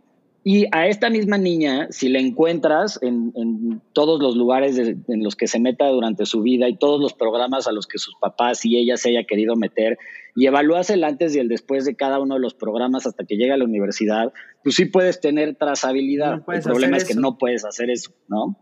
y 0.48 0.68
a 0.72 0.86
esta 0.86 1.10
misma 1.10 1.39
niña, 1.39 1.88
si 1.89 2.08
la 2.08 2.20
encuentras 2.20 3.00
en, 3.02 3.82
todos 3.93 4.22
los 4.22 4.36
lugares 4.36 4.78
en 4.78 5.24
los 5.24 5.36
que 5.36 5.48
se 5.48 5.60
meta 5.60 5.88
durante 5.88 6.28
su 6.28 6.43
vida 6.43 6.70
y 6.70 6.78
todos 6.78 7.02
los 7.02 7.14
programas 7.14 7.68
a 7.68 7.72
los 7.72 7.88
que 7.88 7.98
sus 7.98 8.14
papás 8.22 8.64
y 8.64 8.78
ella 8.78 8.96
se 8.96 9.10
haya 9.10 9.24
querido 9.24 9.56
meter, 9.56 9.98
y 10.36 10.46
evalúas 10.46 10.91
el 10.91 11.04
antes 11.04 11.36
y 11.36 11.39
el 11.39 11.48
después 11.48 11.84
de 11.84 11.96
cada 11.96 12.20
uno 12.20 12.36
de 12.36 12.41
los 12.41 12.54
programas 12.54 13.08
hasta 13.08 13.26
que 13.26 13.38
llega 13.38 13.56
a 13.56 13.58
la 13.58 13.66
universidad, 13.66 14.34
pues 14.64 14.76
sí 14.76 14.86
puedes 14.86 15.20
tener 15.20 15.56
trazabilidad. 15.56 16.43
el 16.48 16.62
problema 16.62 16.98
es 16.98 17.06
que 17.06 17.16
no 17.16 17.39
puedes 17.39 17.66
hacer 17.66 17.89
eso, 17.89 18.12
¿no? 18.28 18.56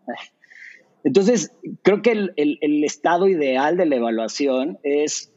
Entonces, 1.04 1.52
creo 1.82 2.02
que 2.02 2.12
el 2.14 2.84
estado 2.86 3.28
ideal 3.28 3.76
de 3.76 3.88
la 3.88 3.98
evaluación 3.98 4.80
es 4.84 5.33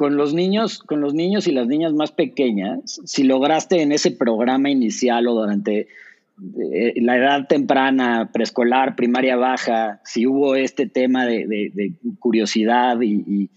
con 0.00 0.16
los 0.16 0.32
niños, 0.32 0.78
con 0.78 1.02
los 1.02 1.12
niños 1.12 1.46
y 1.46 1.52
las 1.52 1.66
niñas 1.66 1.92
más 1.92 2.10
pequeñas, 2.10 3.02
si 3.04 3.22
lograste 3.22 3.82
en 3.82 3.92
ese 3.92 4.10
programa 4.10 4.70
inicial 4.70 5.28
o 5.28 5.34
durante 5.34 5.88
eh, 6.58 6.94
la 7.02 7.18
edad 7.18 7.46
temprana, 7.46 8.30
preescolar, 8.32 8.96
primaria 8.96 9.36
baja, 9.36 10.00
si 10.02 10.26
hubo 10.26 10.54
este 10.54 10.86
tema 10.86 11.26
de, 11.26 11.92
curiosidad 12.18 12.96
y, 13.02 13.50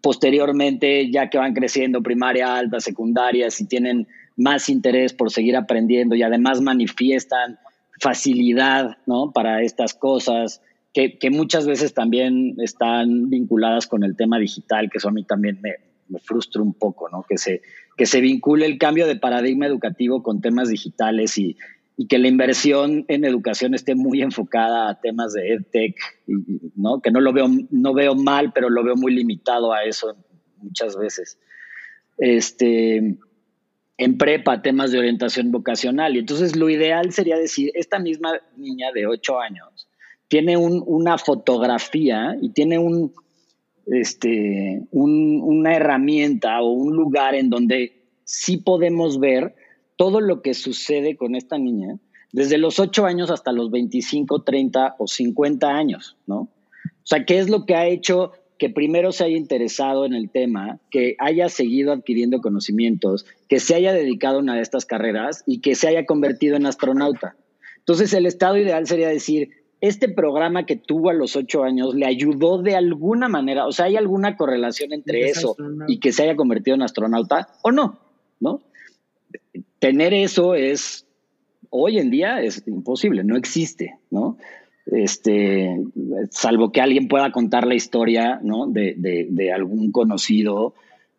posteriormente, 0.00 1.10
ya 1.10 1.28
que 1.28 1.36
van 1.36 1.52
creciendo, 1.52 2.02
primaria 2.02 2.56
alta, 2.56 2.80
secundaria, 2.80 3.50
si 3.50 3.66
tienen 3.66 4.06
más 4.38 4.70
interés 4.70 5.12
por 5.12 5.30
seguir 5.30 5.56
aprendiendo 5.56 6.14
y 6.14 6.22
además 6.22 6.62
manifiestan 6.62 7.58
facilidad 8.00 8.96
¿no? 9.04 9.30
para 9.32 9.60
estas 9.60 9.92
cosas, 9.92 10.62
que, 10.92 11.30
muchas 11.30 11.66
veces 11.66 11.94
también 11.94 12.56
están 12.58 13.30
vinculadas 13.30 13.86
con 13.86 14.02
el 14.02 14.16
tema 14.16 14.38
digital, 14.38 14.90
que 14.90 14.98
eso 14.98 15.08
a 15.08 15.12
mí 15.12 15.24
también 15.24 15.60
me, 15.62 15.76
frustra 16.18 16.60
un 16.60 16.74
poco, 16.74 17.08
¿no? 17.08 17.24
Que 17.28 17.38
se, 17.38 17.62
que 17.96 18.04
se 18.04 18.20
vincule 18.20 18.66
el 18.66 18.78
cambio 18.78 19.06
de 19.06 19.14
paradigma 19.14 19.66
educativo 19.66 20.24
con 20.24 20.40
temas 20.40 20.68
digitales 20.68 21.38
y, 21.38 21.56
que 22.08 22.18
la 22.18 22.28
inversión 22.28 23.04
en 23.08 23.26
educación 23.26 23.74
esté 23.74 23.94
muy 23.94 24.22
enfocada 24.22 24.88
a 24.88 24.98
temas 24.98 25.34
de 25.34 25.52
EdTech, 25.52 25.96
¿no? 26.74 27.02
Que 27.02 27.10
no 27.10 27.20
lo 27.20 27.30
veo, 27.34 27.46
no 27.70 27.92
veo 27.92 28.14
mal, 28.14 28.54
pero 28.54 28.70
lo 28.70 28.82
veo 28.82 28.96
muy 28.96 29.14
limitado 29.14 29.74
a 29.74 29.84
eso 29.84 30.16
muchas 30.62 30.96
veces. 30.96 31.38
Este, 32.16 33.18
en 33.98 34.16
prepa, 34.16 34.62
temas 34.62 34.92
de 34.92 34.98
orientación 34.98 35.52
vocacional. 35.52 36.16
Y 36.16 36.20
entonces 36.20 36.56
lo 36.56 36.70
ideal 36.70 37.12
sería 37.12 37.36
decir, 37.36 37.70
esta 37.74 37.98
misma 37.98 38.32
niña 38.56 38.92
de 38.92 39.06
8 39.06 39.38
años, 39.38 39.89
tiene 40.30 40.56
una 40.56 41.18
fotografía 41.18 42.36
y 42.40 42.50
tiene 42.50 42.78
este, 43.86 44.86
una 44.92 45.74
herramienta 45.74 46.62
o 46.62 46.70
un 46.70 46.94
lugar 46.94 47.34
en 47.34 47.50
donde 47.50 48.04
sí 48.22 48.56
podemos 48.56 49.18
ver 49.18 49.56
todo 49.96 50.20
lo 50.20 50.40
que 50.40 50.54
sucede 50.54 51.16
con 51.16 51.34
esta 51.34 51.58
niña 51.58 51.98
desde 52.30 52.58
los 52.58 52.78
8 52.78 53.06
años 53.06 53.32
hasta 53.32 53.50
los 53.50 53.72
25, 53.72 54.44
30 54.44 54.94
o 55.00 55.08
50 55.08 55.68
años, 55.68 56.16
¿no? 56.28 56.42
O 56.42 57.06
sea, 57.10 57.24
¿qué 57.24 57.40
es 57.40 57.50
lo 57.50 57.66
que 57.66 57.74
ha 57.74 57.88
hecho 57.88 58.30
que 58.56 58.70
primero 58.70 59.10
se 59.10 59.24
haya 59.24 59.36
interesado 59.36 60.06
en 60.06 60.14
el 60.14 60.30
tema, 60.30 60.78
que 60.92 61.16
haya 61.18 61.48
seguido 61.48 61.92
adquiriendo 61.92 62.40
conocimientos, 62.40 63.26
que 63.48 63.58
se 63.58 63.74
haya 63.74 63.92
dedicado 63.92 64.36
a 64.36 64.42
una 64.42 64.54
de 64.54 64.62
estas 64.62 64.86
carreras 64.86 65.42
y 65.44 65.60
que 65.60 65.74
se 65.74 65.88
haya 65.88 66.06
convertido 66.06 66.54
en 66.54 66.66
astronauta? 66.66 67.34
Entonces, 67.78 68.12
el 68.12 68.26
estado 68.26 68.56
ideal 68.58 68.86
sería 68.86 69.08
decir, 69.08 69.50
este 69.80 70.08
programa 70.08 70.66
que 70.66 70.76
tuvo 70.76 71.10
a 71.10 71.14
los 71.14 71.36
ocho 71.36 71.62
años 71.64 71.94
le 71.94 72.06
ayudó 72.06 72.62
de 72.62 72.76
alguna 72.76 73.28
manera, 73.28 73.66
o 73.66 73.72
sea, 73.72 73.86
¿hay 73.86 73.96
alguna 73.96 74.36
correlación 74.36 74.92
entre 74.92 75.28
eso 75.30 75.56
y 75.88 75.98
que 76.00 76.12
se 76.12 76.24
haya 76.24 76.36
convertido 76.36 76.74
en 76.74 76.82
astronauta 76.82 77.48
o 77.62 77.72
no? 77.72 77.98
¿No? 78.40 78.60
Tener 79.78 80.12
eso 80.12 80.54
es, 80.54 81.06
hoy 81.70 81.98
en 81.98 82.10
día 82.10 82.42
es 82.42 82.62
imposible, 82.66 83.24
no 83.24 83.36
existe, 83.36 83.96
¿no? 84.10 84.36
Este, 84.86 85.78
salvo 86.30 86.72
que 86.72 86.80
alguien 86.80 87.08
pueda 87.08 87.32
contar 87.32 87.66
la 87.66 87.74
historia, 87.74 88.40
¿no? 88.42 88.66
De, 88.66 88.94
de, 88.96 89.52
algún 89.52 89.92
conocido, 89.92 90.74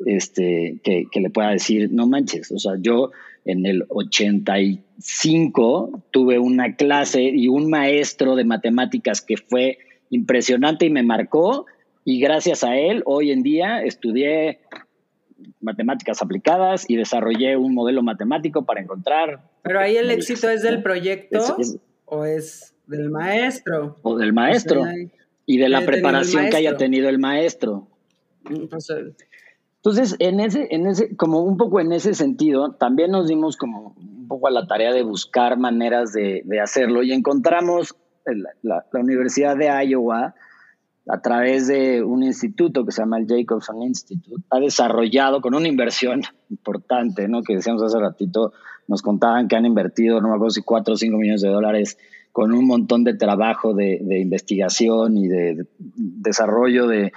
este, 0.06 0.80
que, 0.84 1.06
que 1.12 1.20
le 1.22 1.30
pueda 1.30 1.52
decir, 1.52 1.90
no 1.92 2.06
manches, 2.06 2.52
o 2.52 2.60
sea, 2.60 2.74
yo 2.80 3.12
en 3.46 3.66
el 3.66 3.86
85 3.90 6.04
tuve 6.12 6.40
una 6.40 6.76
clase 6.76 7.24
y 7.24 7.48
un 7.48 7.70
maestro 7.70 8.36
de 8.36 8.46
matemáticas 8.46 9.22
que 9.22 9.38
fue 9.38 9.80
impresionante 10.10 10.86
y 10.86 10.90
me 10.90 11.04
marcó 11.04 11.66
y 12.04 12.20
gracias 12.20 12.64
a 12.64 12.76
él 12.76 13.04
hoy 13.06 13.32
en 13.32 13.44
día 13.44 13.84
estudié 13.84 14.60
matemáticas 15.60 16.22
aplicadas 16.22 16.86
y 16.88 16.96
desarrollé 16.96 17.58
un 17.58 17.74
modelo 17.74 18.04
matemático 18.04 18.66
para 18.66 18.82
encontrar. 18.82 19.50
Pero 19.64 19.80
ahí 19.80 19.96
el 19.96 20.12
éxito 20.12 20.50
es 20.50 20.64
del 20.64 20.84
proyecto 20.84 21.58
o 22.06 22.26
es 22.26 22.76
del 22.88 23.10
maestro. 23.10 23.98
O 24.02 24.18
del 24.18 24.34
maestro. 24.34 24.86
y 25.46 25.58
de 25.58 25.70
la 25.70 25.86
preparación 25.86 26.50
que 26.50 26.58
haya 26.58 26.78
tenido 26.78 27.10
el 27.10 27.20
maestro. 27.20 27.88
Entonces, 29.84 30.16
en 30.20 30.40
ese, 30.40 30.68
en 30.70 30.86
ese, 30.86 31.16
como 31.16 31.42
un 31.42 31.58
poco 31.58 31.80
en 31.80 31.92
ese 31.92 32.14
sentido, 32.14 32.74
también 32.74 33.10
nos 33.10 33.28
dimos 33.28 33.58
como 33.58 33.96
un 33.98 34.28
poco 34.28 34.48
a 34.48 34.52
la 34.52 34.68
tarea 34.68 34.94
de 34.94 35.02
buscar 35.02 35.58
maneras 35.58 36.14
de, 36.14 36.44
hacerlo 36.62 37.02
y 37.02 37.12
encontramos 37.14 37.96
la, 38.62 38.86
Universidad 38.94 39.58
de 39.58 39.70
Iowa 39.88 40.36
a 41.08 41.22
través 41.22 41.66
de 41.66 42.04
un 42.04 42.22
instituto 42.22 42.86
que 42.86 42.92
se 42.92 43.02
llama 43.02 43.18
el 43.18 43.26
Jacobson 43.28 43.82
Institute, 43.82 44.44
ha 44.52 44.60
desarrollado 44.60 45.42
con 45.42 45.56
una 45.56 45.68
inversión 45.68 46.22
importante, 46.52 47.28
¿no? 47.28 47.42
Que 47.42 47.56
decíamos 47.56 47.82
hace 47.82 47.98
ratito, 47.98 48.54
nos 48.88 49.02
contaban 49.02 49.48
que 49.48 49.56
han 49.56 49.66
invertido, 49.66 50.22
no 50.22 50.28
me 50.28 50.36
acuerdo 50.36 50.52
si 50.52 50.62
4 50.62 50.94
o 50.94 50.98
5 50.98 51.18
millones 51.18 51.42
de 51.42 51.50
dólares 51.50 51.98
con 52.32 52.54
un 52.54 52.68
montón 52.68 53.04
de 53.04 53.16
trabajo 53.16 53.74
de, 53.74 54.20
investigación 54.20 55.18
y 55.18 55.28
de, 55.28 55.66
desarrollo 55.78 56.86
de 56.86 57.12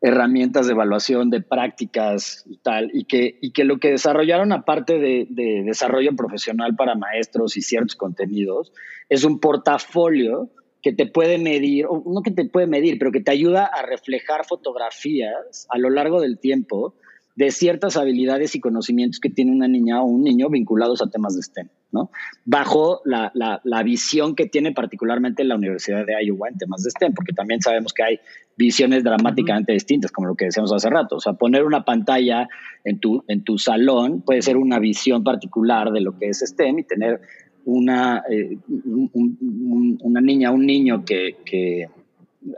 herramientas 0.00 0.66
de 0.66 0.72
evaluación, 0.72 1.28
de 1.30 1.42
prácticas 1.42 2.44
y 2.48 2.56
tal, 2.58 2.90
y 2.94 3.04
que, 3.04 3.38
y 3.40 3.52
que 3.52 3.64
lo 3.64 3.78
que 3.78 3.90
desarrollaron 3.90 4.52
aparte 4.52 4.98
de, 4.98 5.26
de 5.28 5.62
desarrollo 5.64 6.14
profesional 6.16 6.74
para 6.74 6.94
maestros 6.94 7.56
y 7.56 7.62
ciertos 7.62 7.96
contenidos, 7.96 8.72
es 9.08 9.24
un 9.24 9.40
portafolio 9.40 10.50
que 10.82 10.92
te 10.92 11.06
puede 11.06 11.38
medir, 11.38 11.86
o 11.86 12.02
no 12.06 12.22
que 12.22 12.30
te 12.30 12.46
puede 12.46 12.66
medir, 12.66 12.98
pero 12.98 13.12
que 13.12 13.20
te 13.20 13.30
ayuda 13.30 13.66
a 13.66 13.82
reflejar 13.82 14.46
fotografías 14.46 15.66
a 15.68 15.78
lo 15.78 15.90
largo 15.90 16.20
del 16.20 16.38
tiempo 16.38 16.94
de 17.36 17.50
ciertas 17.50 17.96
habilidades 17.96 18.54
y 18.54 18.60
conocimientos 18.60 19.20
que 19.20 19.30
tiene 19.30 19.52
una 19.52 19.68
niña 19.68 20.02
o 20.02 20.06
un 20.06 20.22
niño 20.22 20.48
vinculados 20.50 21.00
a 21.00 21.08
temas 21.08 21.36
de 21.36 21.42
STEM, 21.42 21.68
¿no? 21.92 22.10
Bajo 22.44 23.00
la, 23.04 23.30
la, 23.34 23.82
visión 23.82 24.34
que 24.34 24.46
tiene 24.46 24.72
particularmente 24.72 25.44
la 25.44 25.54
Universidad 25.54 26.04
de 26.04 26.14
Iowa 26.24 26.48
en 26.48 26.58
temas 26.58 26.82
de 26.82 26.90
STEM, 26.90 27.14
porque 27.14 27.32
también 27.32 27.60
sabemos 27.60 27.92
que 27.92 28.02
hay 28.02 28.20
visiones 28.56 29.04
dramáticamente 29.04 29.72
distintas, 29.72 30.10
como 30.12 30.28
lo 30.28 30.34
que 30.34 30.46
decíamos 30.46 30.72
hace 30.72 30.90
rato. 30.90 31.16
O 31.16 31.20
sea, 31.20 31.34
poner 31.34 31.64
una 31.64 31.84
pantalla 31.84 32.48
en 32.84 32.98
tu, 32.98 33.24
en 33.28 33.44
tu 33.44 33.58
salón 33.58 34.22
puede 34.22 34.42
ser 34.42 34.56
una 34.56 34.78
visión 34.78 35.22
particular 35.24 35.92
de 35.92 36.00
lo 36.00 36.18
que 36.18 36.28
es 36.28 36.40
STEM 36.40 36.80
y 36.80 36.84
tener 36.84 37.20
una, 37.64 38.24
eh, 38.30 38.58
una 39.14 40.20
niña, 40.20 40.50
un 40.50 40.66
niño 40.66 41.04
que, 41.04 41.36
que, 41.44 41.88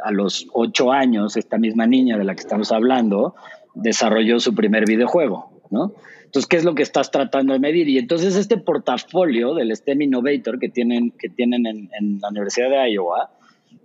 a 0.03 0.13
los 0.13 0.49
ocho 0.53 0.93
años, 0.93 1.37
esta 1.37 1.59
misma 1.59 1.87
niña 1.87 2.17
de 2.17 2.25
la 2.25 2.35
que 2.35 2.41
estamos 2.41 2.73
hablando, 2.73 3.35
desarrolló 3.75 4.41
su 4.41 4.55
primer 4.55 4.87
videojuego, 4.87 5.63
¿no? 5.71 5.93
Entonces, 6.25 6.49
¿qué 6.49 6.57
es 6.57 6.65
lo 6.65 6.75
que 6.75 6.83
estás 6.83 7.11
tratando 7.11 7.53
de 7.53 7.59
medir? 7.59 7.89
Y 7.89 7.99
entonces 7.99 8.37
este 8.37 8.57
portafolio 8.57 9.55
del 9.55 9.75
STEM 9.77 10.03
Innovator 10.03 10.59
que 10.59 10.71
tienen, 10.71 11.11
que 11.11 11.29
tienen 11.29 11.67
en, 11.67 12.21
la 12.21 12.31
Universidad 12.31 12.71
de 12.71 12.91
Iowa, 12.91 13.31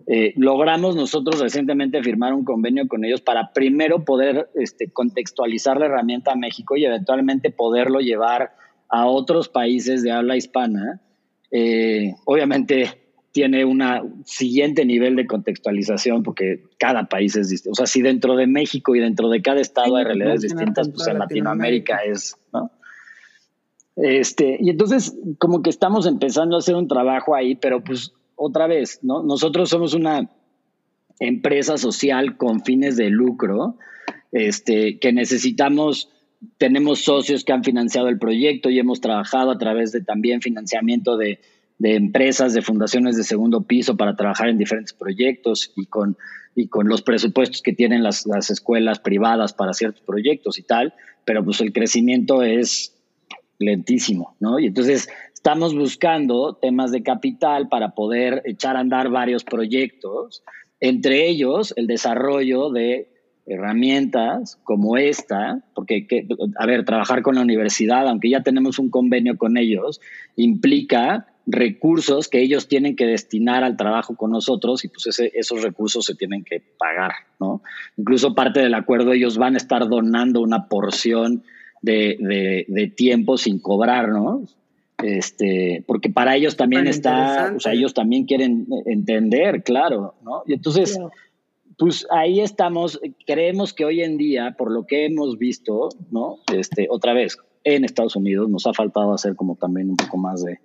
eh, 0.08 0.34
logramos 0.38 0.96
nosotros 0.96 1.42
recientemente 1.42 2.02
firmar 2.02 2.34
un 2.34 2.46
convenio 2.46 2.88
con 2.88 3.04
ellos 3.04 3.20
para 3.20 3.52
primero 3.52 4.06
poder 4.06 4.50
este, 4.56 4.90
contextualizar 4.90 5.78
la 5.78 5.88
herramienta 5.88 6.32
a 6.32 6.36
México 6.36 6.78
y 6.78 6.86
eventualmente 6.86 7.52
poderlo 7.52 8.00
llevar 8.00 8.52
a 8.88 9.08
otros 9.08 9.50
países 9.50 10.02
de 10.02 10.14
habla 10.14 10.38
hispana 10.38 11.02
eh, 11.52 12.16
obviamente 12.26 13.07
tiene 13.38 13.66
un 13.66 13.84
siguiente 14.26 14.84
nivel 14.84 15.16
de 15.16 15.28
contextualización 15.28 16.24
porque 16.24 16.64
cada 16.80 17.08
país 17.08 17.36
es 17.36 17.50
distinto. 17.50 17.74
O 17.74 17.76
sea, 17.76 17.86
si 17.86 18.02
dentro 18.02 18.36
de 18.36 18.48
México 18.48 18.96
y 18.96 19.00
dentro 19.00 19.30
de 19.30 19.44
cada 19.44 19.62
estado 19.62 19.96
hay 19.96 20.06
realidades 20.06 20.42
distintas, 20.42 20.90
pues 20.90 21.08
en 21.08 21.20
Latinoamérica, 21.20 21.98
es, 21.98 22.36
¿no? 22.52 22.72
Este, 23.96 24.58
y 24.60 24.72
entonces 24.72 25.16
como 25.38 25.62
que 25.62 25.70
estamos 25.70 26.08
empezando 26.08 26.56
a 26.56 26.60
hacer 26.60 26.74
un 26.74 26.88
trabajo 26.88 27.36
ahí, 27.36 27.54
pero 27.54 27.84
pues 27.84 28.12
otra 28.36 28.66
vez, 28.66 29.02
¿no? 29.04 29.22
Nosotros 29.22 29.70
somos 29.70 29.94
una 29.94 30.32
empresa 31.20 31.78
social 31.78 32.38
con 32.38 32.64
fines 32.64 32.98
de 32.98 33.12
lucro, 33.12 33.78
este, 34.32 34.98
que 34.98 35.14
necesitamos 35.14 36.10
tenemos 36.58 37.02
socios 37.02 37.44
que 37.44 37.54
han 37.54 37.64
financiado 37.64 38.10
el 38.10 38.18
proyecto 38.18 38.72
y 38.72 38.80
hemos 38.80 39.00
trabajado 39.00 39.52
a 39.52 39.60
través 39.60 39.92
de 39.92 40.02
también 40.02 40.42
financiamiento 40.42 41.18
de, 41.18 41.40
empresas, 41.80 42.54
de 42.54 42.62
fundaciones 42.62 43.16
de 43.18 43.24
segundo 43.24 43.62
piso 43.62 43.96
para 43.98 44.16
trabajar 44.16 44.50
en 44.50 44.58
diferentes 44.58 44.94
proyectos 44.94 45.72
y 45.76 45.86
con, 45.86 46.18
y 46.56 46.68
con 46.68 46.88
los 46.88 47.02
presupuestos 47.02 47.62
que 47.62 47.74
tienen 47.74 48.04
las, 48.04 48.26
las 48.26 48.50
escuelas 48.50 49.00
privadas 49.00 49.54
para 49.54 49.74
ciertos 49.74 50.02
proyectos 50.02 50.58
y 50.58 50.64
tal, 50.64 50.94
pero 51.24 51.44
pues 51.44 51.62
el 51.62 51.74
crecimiento 51.74 52.42
es 52.42 52.96
lentísimo, 53.60 54.36
¿no? 54.40 54.60
Y 54.60 54.68
entonces 54.68 55.10
estamos 55.34 55.76
buscando 55.76 56.56
temas 56.56 56.92
de 56.92 57.04
capital 57.04 57.70
para 57.70 57.92
poder 57.92 58.42
echar 58.46 58.76
a 58.76 58.80
andar 58.80 59.10
varios 59.10 59.44
proyectos, 59.44 60.44
entre 60.80 61.28
ellos 61.28 61.74
el 61.76 61.88
desarrollo 61.88 62.70
de 62.70 63.10
herramientas 63.46 64.60
como 64.64 64.98
esta, 64.98 65.64
porque, 65.74 66.28
a 66.58 66.66
ver, 66.66 66.86
trabajar 66.86 67.22
con 67.22 67.36
la 67.36 67.42
universidad, 67.42 68.08
aunque 68.08 68.30
ya 68.30 68.44
tenemos 68.44 68.78
un 68.78 68.90
convenio 68.90 69.38
con 69.38 69.58
ellos, 69.58 70.02
implica 70.36 71.28
recursos 71.48 72.28
que 72.28 72.42
ellos 72.42 72.68
tienen 72.68 72.98
que 72.98 73.06
destinar 73.06 73.64
al 73.64 73.78
trabajo 73.78 74.16
con 74.16 74.32
nosotros 74.32 74.84
y 74.84 74.90
pues 74.90 75.20
esos 75.34 75.64
recursos 75.64 76.06
se 76.06 76.14
tienen 76.14 76.44
que 76.44 76.62
pagar, 76.78 77.14
¿no? 77.40 77.62
Incluso 77.96 78.36
parte 78.36 78.60
del 78.60 78.74
acuerdo 78.74 79.14
ellos 79.14 79.38
van 79.38 79.56
a 79.56 79.58
estar 79.58 79.88
donando 79.88 80.42
una 80.42 80.68
porción 80.68 81.44
de, 81.82 82.66
de, 82.68 82.88
tiempo 82.88 83.38
sin 83.38 83.60
cobrar, 83.60 84.10
¿no? 84.10 84.44
Este, 85.02 85.84
porque 85.88 86.10
para 86.10 86.36
ellos 86.36 86.58
también 86.58 86.86
está, 86.86 87.54
o 87.56 87.60
sea, 87.62 87.72
ellos 87.72 87.94
también 87.94 88.26
quieren 88.26 88.68
entender, 88.86 89.64
claro, 89.64 90.16
¿no? 90.24 90.44
Y 90.48 90.54
entonces 90.54 91.00
pues 91.78 92.08
ahí 92.10 92.42
estamos, 92.42 93.00
creemos 93.26 93.72
que 93.72 93.86
hoy 93.86 94.02
en 94.02 94.18
día, 94.18 94.56
por 94.58 94.72
lo 94.72 94.86
que 94.86 95.06
hemos 95.06 95.38
visto, 95.38 95.90
¿no? 96.12 96.40
Este, 96.52 96.88
otra 96.90 97.14
vez, 97.14 97.38
en 97.64 97.86
Estados 97.86 98.16
Unidos 98.16 98.50
nos 98.50 98.66
ha 98.66 98.74
faltado 98.74 99.14
hacer 99.14 99.36
como 99.36 99.56
también 99.56 99.92
un 99.92 99.96
poco 99.96 100.18
más 100.18 100.44
de, 100.44 100.60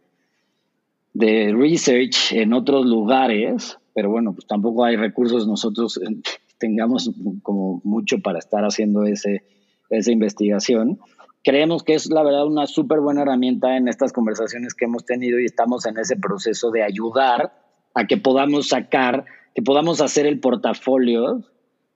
de 1.15 1.53
research 1.55 2.33
en 2.33 2.53
otros 2.53 2.87
lugares, 2.87 3.79
pero 3.95 4.11
bueno, 4.11 4.33
pues 4.33 4.47
tampoco 4.47 4.85
hay 4.85 4.97
recursos 4.97 5.47
nosotros 5.47 6.01
tengamos 6.59 7.11
como 7.43 7.81
mucho 7.85 8.21
para 8.21 8.39
estar 8.39 8.63
haciendo 8.65 9.05
ese, 9.05 9.43
esa 9.91 10.13
investigación. 10.13 10.99
Creemos 11.45 11.83
que 11.83 11.95
es 11.95 12.09
la 12.09 12.23
verdad 12.23 12.47
una 12.47 12.67
súper 12.67 13.01
buena 13.01 13.23
herramienta 13.23 13.77
en 13.77 13.89
estas 13.89 14.13
conversaciones 14.13 14.75
que 14.75 14.85
hemos 14.85 15.05
tenido 15.05 15.41
y 15.41 15.45
estamos 15.45 15.87
en 15.87 15.99
ese 15.99 16.17
proceso 16.17 16.71
de 16.71 16.85
ayudar 16.85 17.53
a 17.95 18.07
que 18.07 18.17
podamos 18.17 18.69
sacar 18.69 19.25
que 19.55 19.63
podamos 19.63 20.01
hacer 20.01 20.27
el 20.27 20.41
portafolio 20.41 21.45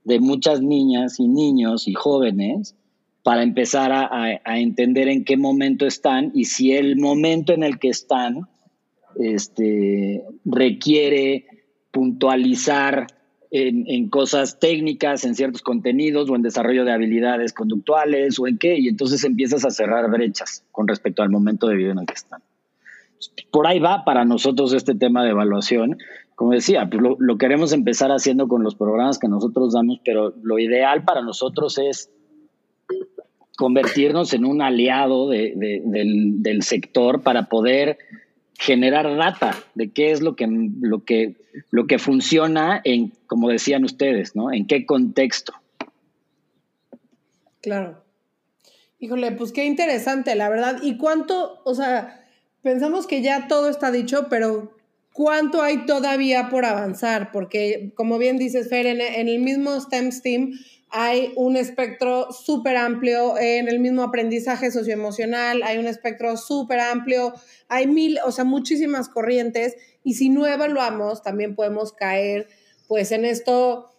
de 0.04 0.20
muchas 0.20 0.60
niñas 0.60 1.18
y 1.18 1.26
niños 1.26 1.88
y 1.88 1.94
jóvenes 1.94 2.76
para 3.22 3.42
empezar 3.42 3.90
a, 3.92 4.58
entender 4.58 5.08
en 5.08 5.24
qué 5.24 5.36
momento 5.36 5.84
están 5.84 6.30
y 6.32 6.44
si 6.44 6.72
el 6.72 6.96
momento 6.96 7.52
en 7.52 7.64
el 7.64 7.78
que 7.80 7.88
están 7.88 8.48
este, 9.18 10.24
requiere 10.44 11.46
puntualizar 11.90 13.06
en, 13.50 13.84
en, 13.88 14.08
cosas 14.08 14.58
técnicas, 14.58 15.24
en 15.24 15.34
ciertos 15.34 15.62
contenidos 15.62 16.28
o 16.28 16.36
en 16.36 16.42
desarrollo 16.42 16.84
de 16.84 16.92
habilidades 16.92 17.52
conductuales 17.52 18.38
o 18.38 18.46
en 18.46 18.58
qué, 18.58 18.78
y 18.78 18.88
entonces 18.88 19.24
empiezas 19.24 19.64
a 19.64 19.70
cerrar 19.70 20.10
brechas 20.10 20.64
con 20.72 20.88
respecto 20.88 21.22
al 21.22 21.30
momento 21.30 21.68
de 21.68 21.76
vida 21.76 21.92
en 21.92 21.98
el 22.00 22.06
que 22.06 22.14
están. 22.14 22.42
Por 23.50 23.66
ahí 23.66 23.78
va 23.78 24.04
para 24.04 24.24
nosotros 24.24 24.74
este 24.74 24.94
tema 24.94 25.24
de 25.24 25.30
evaluación 25.30 25.96
como 26.36 26.52
decía, 26.52 26.88
pues 26.88 27.02
lo, 27.18 27.38
queremos 27.38 27.72
empezar 27.72 28.10
haciendo 28.10 28.46
con 28.46 28.62
los 28.62 28.74
programas 28.74 29.18
que 29.18 29.26
nosotros 29.26 29.72
damos, 29.72 30.00
pero 30.04 30.34
lo 30.42 30.58
ideal 30.58 31.02
para 31.02 31.22
nosotros 31.22 31.78
es 31.78 32.10
convertirnos 33.56 34.34
en 34.34 34.44
un 34.44 34.60
aliado 34.60 35.30
del, 35.30 36.58
sector 36.60 37.22
para 37.22 37.48
poder 37.48 37.96
generar 38.58 39.16
data 39.16 39.56
de 39.74 39.90
qué 39.90 40.12
es 40.12 40.20
lo 40.20 40.36
que, 40.36 40.46
lo 40.80 41.04
que, 41.04 41.36
lo 41.70 41.86
que 41.86 41.98
funciona 41.98 42.80
en, 42.84 43.12
como 43.26 43.48
decían 43.48 43.84
ustedes, 43.84 44.34
¿no? 44.34 44.52
En 44.52 44.66
qué 44.66 44.86
contexto. 44.86 45.52
Claro. 47.60 48.02
Híjole, 48.98 49.32
pues 49.32 49.52
qué 49.52 49.64
interesante, 49.64 50.34
la 50.34 50.48
verdad. 50.48 50.78
¿Y 50.82 50.96
cuánto, 50.96 51.60
o 51.64 51.74
sea, 51.74 52.24
pensamos 52.62 53.06
que 53.06 53.22
ya 53.22 53.48
todo 53.48 53.68
está 53.68 53.90
dicho, 53.90 54.28
pero 54.30 54.76
¿Cuánto 55.16 55.62
hay 55.62 55.86
todavía 55.86 56.50
por 56.50 56.66
avanzar? 56.66 57.32
Porque, 57.32 57.90
como 57.94 58.18
bien 58.18 58.36
dices, 58.36 58.68
Fer, 58.68 58.84
en, 58.84 59.00
el 59.00 59.38
mismo 59.38 59.80
STEM 59.80 60.12
STEAM 60.12 60.52
hay 60.90 61.32
un 61.36 61.56
espectro 61.56 62.32
súper 62.32 62.76
amplio, 62.76 63.38
en 63.38 63.68
el 63.68 63.80
mismo 63.80 64.02
aprendizaje 64.02 64.70
socioemocional 64.70 65.62
hay 65.62 65.78
un 65.78 65.86
espectro 65.86 66.36
súper 66.36 66.80
amplio, 66.80 67.34
hay 67.68 67.86
mil, 67.86 68.18
o 68.24 68.30
sea, 68.30 68.44
muchísimas 68.44 69.08
corrientes, 69.08 69.76
y 70.04 70.14
si 70.14 70.28
no 70.28 70.46
evaluamos, 70.46 71.22
también 71.22 71.54
podemos 71.54 71.92
caer, 71.92 72.46
pues, 72.86 73.10
en 73.10 73.24
esto 73.24 73.90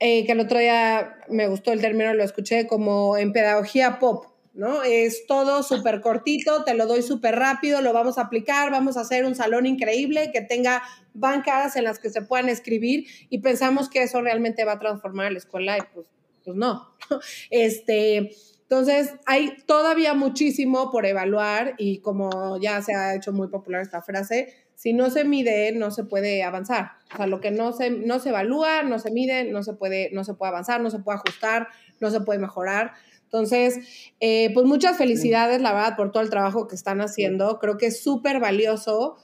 eh, 0.00 0.24
que 0.24 0.32
el 0.32 0.40
otro 0.40 0.58
día 0.58 1.16
me 1.28 1.48
gustó 1.48 1.72
el 1.72 1.80
término, 1.80 2.14
lo 2.14 2.22
escuché 2.22 2.68
como 2.68 3.16
en 3.16 3.32
pedagogía 3.32 3.98
pop, 3.98 4.26
¿no? 4.54 4.84
Es 4.84 5.26
todo 5.26 5.64
súper 5.64 6.00
cortito, 6.00 6.62
te 6.64 6.74
lo 6.74 6.86
doy 6.86 7.02
súper 7.02 7.34
rápido, 7.34 7.80
lo 7.80 7.92
vamos 7.92 8.18
a 8.18 8.22
aplicar, 8.22 8.70
vamos 8.70 8.96
a 8.96 9.00
hacer 9.00 9.24
un 9.24 9.34
salón 9.34 9.66
increíble 9.66 10.30
que 10.32 10.40
tenga 10.40 10.82
bancas 11.14 11.74
en 11.74 11.84
las 11.84 11.98
que 11.98 12.10
se 12.10 12.22
puedan 12.22 12.48
escribir 12.48 13.06
y 13.28 13.38
pensamos 13.38 13.88
que 13.88 14.02
eso 14.02 14.20
realmente 14.20 14.64
va 14.64 14.72
a 14.72 14.78
transformar 14.78 15.32
la 15.32 15.38
escuela 15.38 15.76
pues, 15.92 16.06
pues 16.48 16.56
no. 16.56 16.88
Este, 17.50 18.30
entonces, 18.62 19.14
hay 19.26 19.56
todavía 19.66 20.14
muchísimo 20.14 20.90
por 20.90 21.06
evaluar 21.06 21.74
y 21.78 22.00
como 22.00 22.58
ya 22.60 22.82
se 22.82 22.94
ha 22.94 23.14
hecho 23.14 23.32
muy 23.32 23.48
popular 23.48 23.80
esta 23.80 24.02
frase, 24.02 24.52
si 24.74 24.92
no 24.92 25.10
se 25.10 25.24
mide, 25.24 25.72
no 25.72 25.90
se 25.90 26.04
puede 26.04 26.42
avanzar. 26.42 26.92
O 27.12 27.16
sea, 27.16 27.26
lo 27.26 27.40
que 27.40 27.50
no 27.50 27.72
se, 27.72 27.90
no 27.90 28.18
se 28.18 28.28
evalúa, 28.28 28.82
no 28.82 28.98
se 28.98 29.10
mide, 29.10 29.44
no 29.44 29.62
se, 29.62 29.72
puede, 29.72 30.10
no 30.12 30.22
se 30.22 30.34
puede 30.34 30.50
avanzar, 30.50 30.80
no 30.80 30.90
se 30.90 30.98
puede 30.98 31.18
ajustar, 31.18 31.68
no 32.00 32.10
se 32.10 32.20
puede 32.20 32.38
mejorar. 32.38 32.92
Entonces, 33.24 34.12
eh, 34.20 34.50
pues 34.54 34.66
muchas 34.66 34.96
felicidades, 34.96 35.60
la 35.60 35.72
verdad, 35.72 35.96
por 35.96 36.12
todo 36.12 36.22
el 36.22 36.30
trabajo 36.30 36.68
que 36.68 36.76
están 36.76 37.00
haciendo. 37.00 37.58
Creo 37.58 37.76
que 37.76 37.86
es 37.86 38.02
súper 38.02 38.38
valioso. 38.38 39.16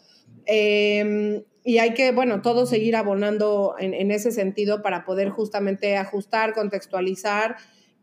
Em, 0.46 1.42
y 1.64 1.78
hay 1.78 1.94
que, 1.94 2.12
bueno, 2.12 2.42
todo 2.42 2.66
seguir 2.66 2.94
abonando 2.94 3.74
en, 3.78 3.94
en, 3.94 4.10
ese 4.10 4.30
sentido 4.30 4.82
para 4.82 5.04
poder 5.04 5.30
justamente 5.30 5.96
ajustar, 5.96 6.52
contextualizar 6.52 7.56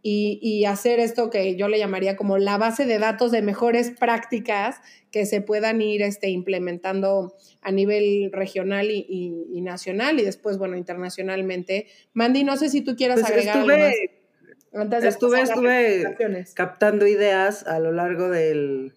y, 0.04 0.66
hacer 0.66 1.00
esto 1.00 1.30
que 1.30 1.56
yo 1.56 1.68
le 1.68 1.78
llamaría 1.78 2.16
como 2.16 2.38
la 2.38 2.58
base 2.58 2.86
de 2.86 2.98
datos 2.98 3.32
de 3.32 3.42
mejores 3.42 3.92
prácticas 3.92 4.82
que 5.12 5.26
se 5.26 5.42
puedan 5.42 5.82
ir 5.82 6.02
este, 6.02 6.30
implementando 6.30 7.36
a 7.62 7.72
nivel 7.72 8.32
regional 8.32 8.90
y, 8.90 9.62
nacional 9.62 10.20
y 10.20 10.24
después, 10.24 10.58
bueno, 10.58 10.76
internacionalmente. 10.76 11.88
Mandy, 12.14 12.44
no 12.44 12.58
sé 12.58 12.70
si 12.70 12.82
tú 12.82 12.96
quieras 12.96 13.20
pues 13.20 13.32
agregar 13.32 13.58
estuve, 13.58 13.76
algo 13.76 14.84
Antes 14.84 15.04
de 15.04 15.10
estuve, 15.10 15.42
estuve 15.42 16.46
captando 16.56 17.06
ideas 17.06 17.68
a 17.68 17.80
lo 17.80 17.92
largo 17.92 18.30
del, 18.30 18.94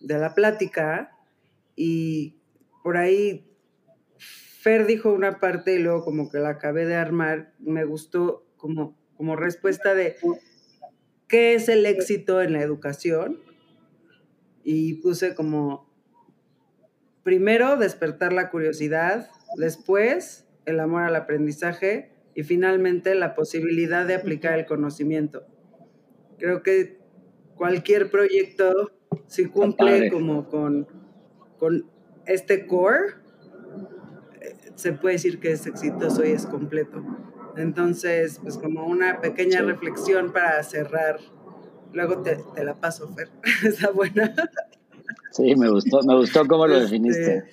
de 0.00 0.18
la 0.18 0.34
plática 0.34 1.18
y 1.74 2.36
por 2.84 2.96
ahí 2.96 3.45
Fer 4.66 4.86
dijo 4.86 5.12
una 5.12 5.38
parte 5.38 5.74
y 5.74 5.78
luego 5.78 6.04
como 6.04 6.28
que 6.28 6.38
la 6.38 6.48
acabé 6.48 6.86
de 6.86 6.96
armar, 6.96 7.52
me 7.60 7.84
gustó 7.84 8.44
como 8.56 8.96
como 9.16 9.36
respuesta 9.36 9.94
de 9.94 10.16
qué 11.26 11.54
es 11.54 11.68
el 11.68 11.86
éxito 11.86 12.42
en 12.42 12.52
la 12.52 12.62
educación. 12.62 13.38
Y 14.62 14.94
puse 14.94 15.34
como, 15.34 15.88
primero, 17.22 17.76
despertar 17.76 18.32
la 18.32 18.50
curiosidad, 18.50 19.30
después, 19.56 20.46
el 20.64 20.80
amor 20.80 21.02
al 21.02 21.14
aprendizaje 21.14 22.10
y 22.34 22.42
finalmente 22.42 23.14
la 23.14 23.34
posibilidad 23.34 24.06
de 24.06 24.16
aplicar 24.16 24.58
el 24.58 24.66
conocimiento. 24.66 25.46
Creo 26.38 26.62
que 26.62 26.98
cualquier 27.54 28.10
proyecto, 28.10 28.90
si 29.28 29.46
cumple 29.46 30.10
como 30.10 30.48
con, 30.48 30.88
con 31.58 31.88
este 32.26 32.66
core, 32.66 33.14
se 34.76 34.92
puede 34.92 35.14
decir 35.14 35.40
que 35.40 35.52
es 35.52 35.66
exitoso 35.66 36.24
y 36.24 36.30
es 36.30 36.46
completo. 36.46 37.02
Entonces, 37.56 38.38
pues 38.42 38.58
como 38.58 38.86
una 38.86 39.20
pequeña 39.20 39.62
reflexión 39.62 40.32
para 40.32 40.62
cerrar. 40.62 41.18
Luego 41.92 42.22
te, 42.22 42.38
la 42.62 42.74
paso, 42.74 43.08
Fer. 43.08 43.30
Está 43.64 43.90
buena. 43.90 44.34
Sí, 45.30 45.56
me 45.56 45.68
gustó, 45.70 46.00
me 46.02 46.14
gustó 46.16 46.46
cómo 46.46 46.66
lo 46.66 46.74
este, 46.74 46.84
definiste. 46.84 47.44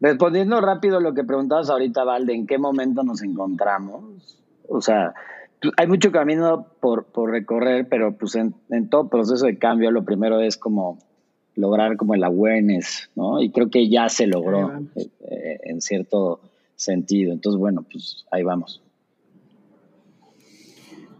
Respondiendo 0.00 0.60
rápido 0.60 1.00
lo 1.00 1.14
que 1.14 1.22
preguntabas 1.22 1.70
ahorita, 1.70 2.04
Valde, 2.04 2.34
¿en 2.34 2.46
qué 2.46 2.58
momento 2.58 3.02
nos 3.02 3.22
encontramos? 3.22 4.40
O 4.68 4.80
sea, 4.80 5.14
hay 5.76 5.86
mucho 5.86 6.10
camino 6.10 6.66
por, 6.80 7.04
por 7.04 7.30
recorrer, 7.30 7.86
pero 7.88 8.16
pues 8.16 8.34
en, 8.34 8.54
en, 8.70 8.88
todo 8.88 9.08
proceso 9.08 9.46
de 9.46 9.58
cambio 9.58 9.90
lo 9.90 10.04
primero 10.04 10.40
es 10.40 10.56
como 10.56 10.98
lograr 11.54 11.96
como 11.96 12.14
el 12.14 12.24
awareness, 12.24 13.10
¿no? 13.14 13.42
Y 13.42 13.50
creo 13.50 13.70
que 13.70 13.88
ya 13.88 14.08
se 14.08 14.26
logró 14.26 14.72
eh, 14.96 15.08
eh, 15.30 15.58
en 15.64 15.80
cierto 15.80 16.40
sentido. 16.76 17.32
Entonces, 17.32 17.58
bueno, 17.58 17.84
pues 17.90 18.24
ahí 18.30 18.42
vamos. 18.42 18.82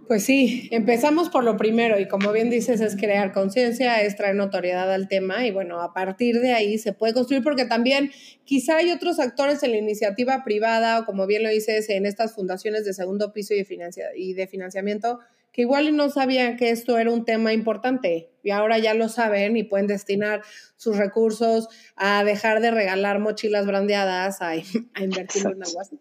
Pues 0.09 0.24
sí, 0.24 0.68
empezamos 0.72 1.30
por 1.30 1.43
lo 1.43 1.57
primero 1.57 1.99
y 1.99 2.07
como 2.07 2.33
bien 2.33 2.51
dices 2.51 2.83
es 2.83 2.97
crear 2.97 3.33
conciencia, 3.33 4.03
es 4.03 4.14
traer 4.14 4.35
notoriedad 4.35 4.93
al 4.93 5.09
tema 5.09 5.47
y 5.47 5.53
bueno, 5.53 5.80
a 5.80 5.95
partir 5.95 6.41
de 6.41 6.53
ahí 6.53 6.76
se 6.76 6.93
puede 6.93 7.14
construir 7.14 7.43
porque 7.43 7.64
también 7.64 8.11
quizá 8.45 8.76
hay 8.76 8.91
otros 8.91 9.18
actores 9.20 9.62
en 9.62 9.70
la 9.70 9.78
iniciativa 9.78 10.45
privada 10.45 10.99
o 10.99 11.07
como 11.07 11.26
bien 11.26 11.43
lo 11.43 11.49
dices 11.49 11.89
en 11.89 12.05
estas 12.05 12.35
fundaciones 12.35 12.85
de 12.85 12.93
segundo 12.93 13.33
piso 13.33 13.55
y 13.55 13.62
de, 13.62 13.91
y 14.14 14.35
de 14.35 14.47
financiamiento 14.47 15.20
que 15.53 15.62
igual 15.62 15.94
no 15.96 16.09
sabían 16.09 16.57
que 16.57 16.70
esto 16.70 16.98
era 16.98 17.11
un 17.11 17.24
tema 17.24 17.53
importante 17.53 18.30
y 18.42 18.50
ahora 18.50 18.78
ya 18.78 18.94
lo 18.94 19.09
saben 19.09 19.57
y 19.57 19.62
pueden 19.62 19.86
destinar 19.86 20.42
sus 20.76 20.96
recursos 20.96 21.68
a 21.94 22.24
dejar 22.24 22.61
de 22.61 22.70
regalar 22.70 23.18
mochilas 23.18 23.66
brandeadas, 23.66 24.40
a, 24.40 24.48
a 24.94 25.05
invertir 25.05 25.46
en 25.46 25.62
algo 25.62 25.80
así. 25.80 25.98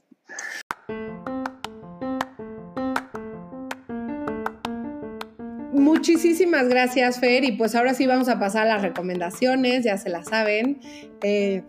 Muchísimas 5.74 6.68
gracias, 6.68 7.20
Fer. 7.20 7.44
Y 7.44 7.52
pues 7.54 7.76
ahora 7.76 7.94
sí 7.94 8.08
vamos 8.08 8.30
a 8.30 8.40
pasar 8.40 8.64
a 8.64 8.74
las 8.74 8.82
recomendaciones, 8.82 9.84
ya 9.84 9.98
se 9.98 10.10
las 10.10 10.28
saben. 10.28 10.80
Eh, 11.22 11.64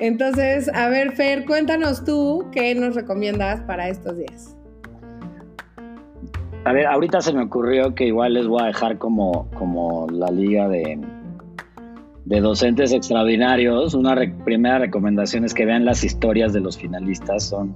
entonces, 0.00 0.68
a 0.74 0.88
ver, 0.88 1.12
Fer, 1.12 1.44
cuéntanos 1.44 2.04
tú 2.04 2.50
qué 2.52 2.74
nos 2.74 2.94
recomiendas 2.94 3.60
para 3.62 3.88
estos 3.88 4.18
días. 4.18 4.56
A 6.64 6.72
ver, 6.72 6.86
ahorita 6.86 7.20
se 7.20 7.32
me 7.32 7.42
ocurrió 7.42 7.94
que 7.94 8.06
igual 8.06 8.34
les 8.34 8.46
voy 8.46 8.62
a 8.62 8.66
dejar 8.66 8.96
como, 8.96 9.50
como 9.50 10.06
la 10.10 10.30
liga 10.30 10.66
de, 10.68 10.98
de 12.24 12.40
docentes 12.40 12.92
extraordinarios. 12.92 13.92
Una 13.94 14.16
primera 14.44 14.78
recomendación 14.78 15.44
es 15.44 15.52
que 15.52 15.66
vean 15.66 15.84
las 15.84 16.04
historias 16.04 16.54
de 16.54 16.60
los 16.60 16.78
finalistas. 16.78 17.44
Son 17.44 17.74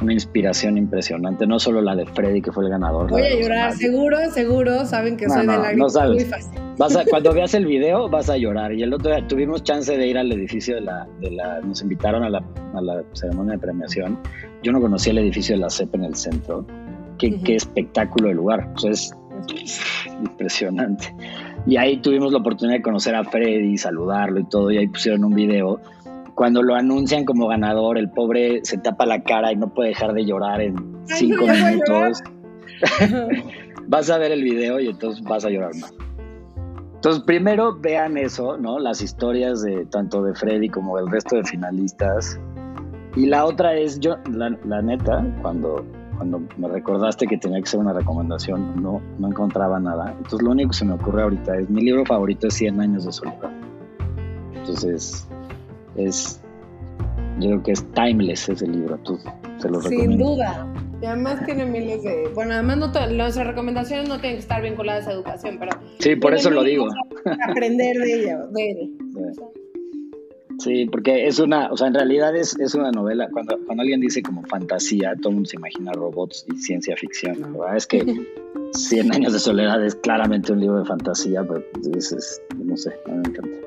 una 0.00 0.12
inspiración 0.12 0.78
impresionante, 0.78 1.46
no 1.46 1.58
solo 1.58 1.82
la 1.82 1.94
de 1.94 2.06
Freddy, 2.06 2.40
que 2.40 2.52
fue 2.52 2.64
el 2.64 2.70
ganador. 2.70 3.10
Voy 3.10 3.22
a 3.22 3.34
llorar, 3.34 3.72
seguro, 3.72 4.18
seguro, 4.30 4.86
saben 4.86 5.16
que 5.16 5.28
soy 5.28 5.40
de 5.40 5.46
la 5.46 5.72
no 5.72 5.88
sabes. 5.88 6.30
Vas 6.78 6.96
cuando 7.10 7.34
veas 7.34 7.52
el 7.54 7.66
video 7.66 8.08
vas 8.10 8.30
a 8.30 8.36
llorar. 8.36 8.72
Y 8.72 8.82
el 8.82 8.94
otro 8.94 9.10
día 9.10 9.26
tuvimos 9.26 9.62
chance 9.62 9.96
de 9.96 10.06
ir 10.06 10.16
al 10.16 10.30
edificio 10.32 10.76
de 10.76 10.82
la, 10.82 11.06
de 11.20 11.32
la 11.32 11.60
nos 11.60 11.82
invitaron 11.82 12.22
a 12.22 12.30
la, 12.30 12.42
a 12.74 12.80
la 12.80 13.02
ceremonia 13.12 13.54
de 13.54 13.58
premiación. 13.58 14.18
Yo 14.62 14.72
no 14.72 14.80
conocía 14.80 15.12
el 15.12 15.18
edificio 15.18 15.56
de 15.56 15.62
la 15.62 15.70
CEP 15.70 15.94
en 15.96 16.04
el 16.04 16.14
centro. 16.14 16.64
Qué, 17.20 17.38
qué 17.42 17.56
espectáculo 17.56 18.28
de 18.28 18.34
lugar. 18.34 18.68
es 18.84 19.14
impresionante. 20.20 21.14
Y 21.66 21.76
ahí 21.76 21.98
tuvimos 21.98 22.32
la 22.32 22.38
oportunidad 22.38 22.78
de 22.78 22.82
conocer 22.82 23.14
a 23.14 23.22
Freddy, 23.22 23.76
saludarlo 23.76 24.40
y 24.40 24.44
todo, 24.44 24.70
y 24.70 24.78
ahí 24.78 24.88
pusieron 24.88 25.24
un 25.24 25.34
video 25.34 25.80
cuando 26.40 26.62
lo 26.62 26.74
anuncian 26.74 27.26
como 27.26 27.48
ganador, 27.48 27.98
el 27.98 28.08
pobre 28.08 28.60
se 28.64 28.78
tapa 28.78 29.04
la 29.04 29.22
cara 29.22 29.52
y 29.52 29.56
no 29.56 29.68
puede 29.68 29.90
dejar 29.90 30.14
de 30.14 30.24
llorar 30.24 30.62
en 30.62 30.74
cinco 31.04 31.44
minutos. 31.46 32.22
vas 33.88 34.08
a 34.08 34.16
ver 34.16 34.32
el 34.32 34.42
video 34.42 34.80
y 34.80 34.88
entonces 34.88 35.22
vas 35.22 35.44
a 35.44 35.50
llorar 35.50 35.74
más. 35.74 35.92
Entonces, 36.94 37.22
primero 37.24 37.76
vean 37.78 38.16
eso, 38.16 38.56
¿no? 38.56 38.78
Las 38.78 39.02
historias 39.02 39.60
de 39.60 39.84
tanto 39.84 40.22
de 40.22 40.34
Freddy 40.34 40.70
como 40.70 40.96
del 40.96 41.10
resto 41.10 41.36
de 41.36 41.44
finalistas. 41.44 42.40
Y 43.16 43.26
la 43.26 43.44
otra 43.44 43.74
es, 43.74 44.00
yo, 44.00 44.16
la, 44.32 44.80
neta, 44.80 45.22
cuando, 45.42 45.84
cuando 46.20 46.42
me 46.58 46.68
recordaste 46.68 47.26
que 47.26 47.38
tenía 47.38 47.62
que 47.62 47.66
ser 47.66 47.80
una 47.80 47.94
recomendación, 47.94 48.82
no, 48.82 49.00
no 49.18 49.28
encontraba 49.28 49.80
nada. 49.80 50.14
Entonces, 50.18 50.42
lo 50.42 50.50
único 50.50 50.68
que 50.68 50.76
se 50.76 50.84
me 50.84 50.92
ocurre 50.92 51.22
ahorita 51.22 51.56
es, 51.56 51.70
mi 51.70 51.80
libro 51.80 52.04
favorito 52.04 52.48
es 52.48 52.54
100 52.56 52.78
años 52.78 53.06
de 53.06 53.12
soledad. 53.12 53.50
Entonces, 54.54 55.26
es, 55.96 56.38
yo 57.38 57.48
creo 57.48 57.62
que 57.62 57.72
es 57.72 57.86
timeless 57.92 58.50
ese 58.50 58.66
libro, 58.66 58.98
tú 58.98 59.18
se 59.56 59.70
lo 59.70 59.80
Sin 59.80 60.18
duda. 60.18 60.66
Y 61.00 61.06
además 61.06 61.42
tiene 61.46 61.64
miles 61.64 62.02
de. 62.02 62.28
Bueno, 62.34 62.52
además 62.52 62.76
no 62.76 62.86
nuestras 63.12 63.46
recomendaciones 63.46 64.06
no 64.06 64.20
tienen 64.20 64.36
que 64.36 64.42
estar 64.42 64.60
vinculadas 64.60 65.08
a 65.08 65.12
educación, 65.12 65.56
pero. 65.58 65.72
Sí, 66.00 66.16
por 66.16 66.34
eso 66.34 66.50
lo 66.50 66.62
digo. 66.62 66.86
Aprender 67.48 67.96
de 67.96 68.24
ella, 68.24 68.40
de 68.50 68.90
Sí. 69.34 69.59
Porque 70.90 71.26
es 71.26 71.38
una, 71.38 71.70
o 71.70 71.76
sea, 71.76 71.88
en 71.88 71.94
realidad 71.94 72.34
es, 72.36 72.58
es 72.58 72.74
una 72.74 72.90
novela. 72.90 73.28
Cuando, 73.32 73.58
cuando 73.66 73.82
alguien 73.82 74.00
dice 74.00 74.22
como 74.22 74.42
fantasía, 74.44 75.14
todo 75.16 75.30
el 75.30 75.34
mundo 75.36 75.50
se 75.50 75.56
imagina 75.56 75.92
robots 75.92 76.44
y 76.52 76.56
ciencia 76.58 76.96
ficción. 76.96 77.40
La 77.40 77.48
verdad 77.48 77.76
es 77.76 77.86
que 77.86 78.04
Cien 78.72 79.12
años 79.12 79.32
de 79.32 79.40
soledad 79.40 79.84
es 79.84 79.96
claramente 79.96 80.52
un 80.52 80.60
libro 80.60 80.78
de 80.78 80.84
fantasía, 80.84 81.42
pero 81.42 81.64
es, 81.96 82.40
no 82.56 82.76
sé, 82.76 82.96
me 83.06 83.16
encanta. 83.16 83.58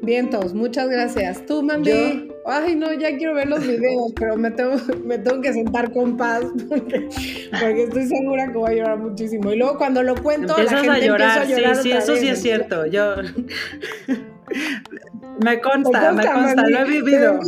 Vientos, 0.00 0.52
muchas 0.52 0.88
gracias. 0.88 1.46
Tú, 1.46 1.62
Mandy. 1.62 2.28
Ay, 2.44 2.74
no, 2.74 2.92
ya 2.92 3.16
quiero 3.16 3.34
ver 3.34 3.46
los 3.46 3.64
videos, 3.64 4.12
pero 4.16 4.36
me 4.36 4.50
tengo, 4.50 4.74
me 5.04 5.16
tengo 5.18 5.40
que 5.40 5.52
sentar 5.52 5.92
con 5.92 6.16
paz 6.16 6.42
porque, 6.68 7.84
estoy 7.84 8.06
segura 8.06 8.50
que 8.50 8.58
voy 8.58 8.72
a 8.72 8.74
llorar 8.74 8.98
muchísimo. 8.98 9.52
Y 9.52 9.58
luego 9.58 9.78
cuando 9.78 10.02
lo 10.02 10.16
cuento, 10.16 10.56
la 10.60 10.70
gente 10.70 10.90
a 10.90 10.98
llorar. 10.98 11.42
Empieza 11.42 11.58
a 11.58 11.60
llorar 11.60 11.76
sí, 11.76 11.82
sí, 11.82 11.92
eso 11.92 12.16
sí 12.16 12.26
es 12.26 12.42
cierto. 12.42 12.86
Yo 12.86 13.14
me 15.40 15.60
consta, 15.60 16.12
me 16.12 16.26
consta, 16.26 16.68
lo 16.68 16.78
he 16.78 16.84
vivido. 16.84 17.40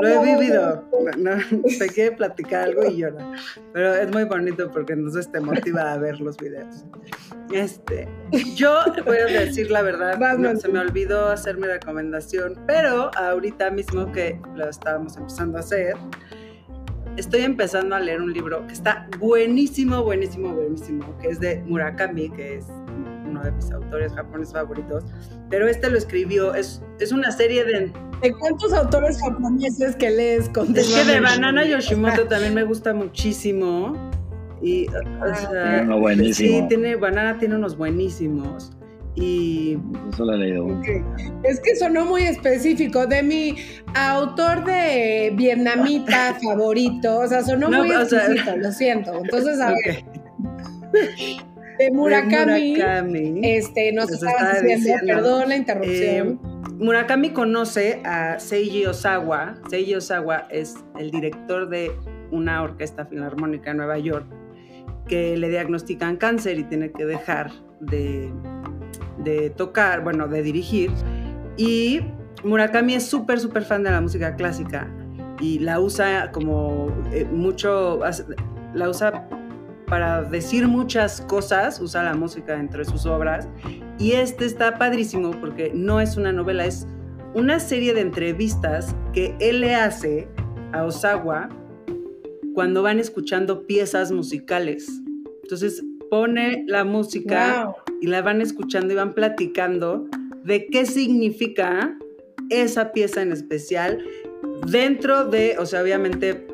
Lo 0.00 0.08
he 0.08 0.36
vivido. 0.36 0.84
No, 1.18 1.32
te 1.78 1.88
quiere 1.88 2.16
platicar 2.16 2.64
algo 2.64 2.84
y 2.86 2.98
llora. 2.98 3.32
Pero 3.72 3.94
es 3.94 4.10
muy 4.10 4.24
bonito 4.24 4.70
porque 4.70 4.94
entonces 4.94 5.30
te 5.30 5.40
motiva 5.40 5.92
a 5.92 5.98
ver 5.98 6.20
los 6.20 6.36
videos. 6.36 6.84
Este, 7.52 8.08
yo 8.54 8.84
voy 9.04 9.18
a 9.18 9.26
decir 9.26 9.70
la 9.70 9.82
verdad, 9.82 10.18
se 10.56 10.68
me 10.68 10.78
olvidó 10.78 11.28
hacer 11.28 11.56
mi 11.56 11.66
recomendación, 11.66 12.58
pero 12.66 13.10
ahorita 13.16 13.70
mismo 13.70 14.10
que 14.12 14.40
lo 14.54 14.68
estábamos 14.68 15.16
empezando 15.16 15.58
a 15.58 15.60
hacer, 15.60 15.96
estoy 17.16 17.42
empezando 17.42 17.96
a 17.96 18.00
leer 18.00 18.20
un 18.20 18.32
libro 18.32 18.66
que 18.66 18.74
está 18.74 19.08
buenísimo, 19.18 20.02
buenísimo, 20.02 20.54
buenísimo, 20.54 21.18
que 21.20 21.28
es 21.28 21.40
de 21.40 21.62
Murakami, 21.62 22.30
que 22.30 22.58
es 22.58 22.66
uno 23.28 23.42
de 23.42 23.52
mis 23.52 23.70
autores 23.70 24.12
japoneses 24.12 24.54
favoritos, 24.54 25.04
pero 25.50 25.68
este 25.68 25.90
lo 25.90 25.98
escribió, 25.98 26.54
es, 26.54 26.82
es 27.00 27.12
una 27.12 27.30
serie 27.32 27.64
de... 27.64 27.92
¿De 28.22 28.32
cuántos 28.32 28.72
autores 28.72 29.20
japoneses 29.20 29.94
que 29.94 30.10
lees? 30.10 30.50
Es 30.74 30.94
que 30.94 31.04
de 31.04 31.20
Banana 31.20 31.64
Yoshimoto 31.64 32.26
también 32.26 32.54
me 32.54 32.64
gusta 32.64 32.92
muchísimo. 32.92 33.94
Y, 34.60 34.88
o 34.88 34.92
ah, 35.22 35.34
sea, 35.36 35.84
buenísimo. 35.94 36.58
Sí, 36.60 36.64
tiene, 36.68 36.96
Banana 36.96 37.38
tiene 37.38 37.54
unos 37.54 37.76
buenísimos. 37.76 38.72
Y. 39.14 39.78
Eso 40.12 40.24
lo 40.24 40.34
he 40.34 40.38
leído. 40.38 40.66
Es 41.42 41.60
que 41.60 41.76
sonó 41.76 42.04
muy 42.04 42.22
específico. 42.22 43.06
De 43.06 43.22
mi 43.22 43.56
autor 43.94 44.64
de 44.64 45.32
vietnamita 45.36 46.34
favorito. 46.42 47.18
O 47.20 47.26
sea, 47.26 47.42
sonó 47.42 47.70
muy 47.70 47.90
específico, 47.90 48.56
lo 48.56 48.72
siento. 48.72 49.12
Entonces, 49.22 49.60
a 49.60 49.70
ver. 49.70 50.04
De 51.78 51.90
Murakami, 51.92 53.40
este, 53.42 53.92
nos 53.92 54.10
estaba 54.10 54.60
diciendo, 54.60 55.06
perdón 55.06 55.48
la 55.48 55.56
interrupción. 55.56 56.28
Eh, 56.28 56.48
Murakami 56.72 57.30
conoce 57.30 58.00
a 58.04 58.38
Seiji 58.38 58.86
Osawa. 58.86 59.56
Seiji 59.70 59.94
Osawa 59.94 60.46
es 60.50 60.76
el 60.98 61.10
director 61.10 61.68
de 61.68 61.92
una 62.30 62.62
orquesta 62.62 63.06
filarmónica 63.06 63.70
en 63.70 63.78
Nueva 63.78 63.98
York 63.98 64.26
que 65.06 65.36
le 65.36 65.48
diagnostican 65.48 66.16
cáncer 66.16 66.58
y 66.58 66.64
tiene 66.64 66.92
que 66.92 67.06
dejar 67.06 67.50
de, 67.80 68.30
de 69.24 69.50
tocar, 69.50 70.02
bueno, 70.02 70.28
de 70.28 70.42
dirigir. 70.42 70.90
Y 71.56 72.00
Murakami 72.44 72.94
es 72.94 73.06
súper, 73.06 73.40
súper 73.40 73.64
fan 73.64 73.82
de 73.82 73.90
la 73.90 74.00
música 74.00 74.36
clásica 74.36 74.88
y 75.40 75.58
la 75.58 75.80
usa 75.80 76.30
como 76.32 76.88
eh, 77.12 77.24
mucho, 77.24 78.00
la 78.74 78.88
usa 78.88 79.28
para 79.88 80.22
decir 80.22 80.68
muchas 80.68 81.20
cosas, 81.22 81.80
usa 81.80 82.02
la 82.02 82.14
música 82.14 82.58
entre 82.58 82.84
sus 82.84 83.06
obras. 83.06 83.48
Y 83.98 84.12
este 84.12 84.44
está 84.44 84.78
padrísimo 84.78 85.32
porque 85.40 85.72
no 85.74 86.00
es 86.00 86.16
una 86.16 86.32
novela, 86.32 86.66
es 86.66 86.86
una 87.34 87.60
serie 87.60 87.94
de 87.94 88.00
entrevistas 88.00 88.94
que 89.12 89.34
él 89.40 89.60
le 89.60 89.74
hace 89.74 90.28
a 90.72 90.84
Osawa 90.84 91.48
cuando 92.54 92.82
van 92.82 92.98
escuchando 92.98 93.66
piezas 93.66 94.12
musicales. 94.12 94.88
Entonces 95.42 95.82
pone 96.10 96.64
la 96.66 96.84
música 96.84 97.74
y 98.00 98.06
la 98.06 98.22
van 98.22 98.40
escuchando 98.40 98.92
y 98.92 98.96
van 98.96 99.14
platicando 99.14 100.08
de 100.44 100.66
qué 100.66 100.86
significa 100.86 101.96
esa 102.50 102.92
pieza 102.92 103.22
en 103.22 103.32
especial 103.32 104.02
dentro 104.66 105.26
de, 105.26 105.56
o 105.58 105.66
sea, 105.66 105.82
obviamente 105.82 106.46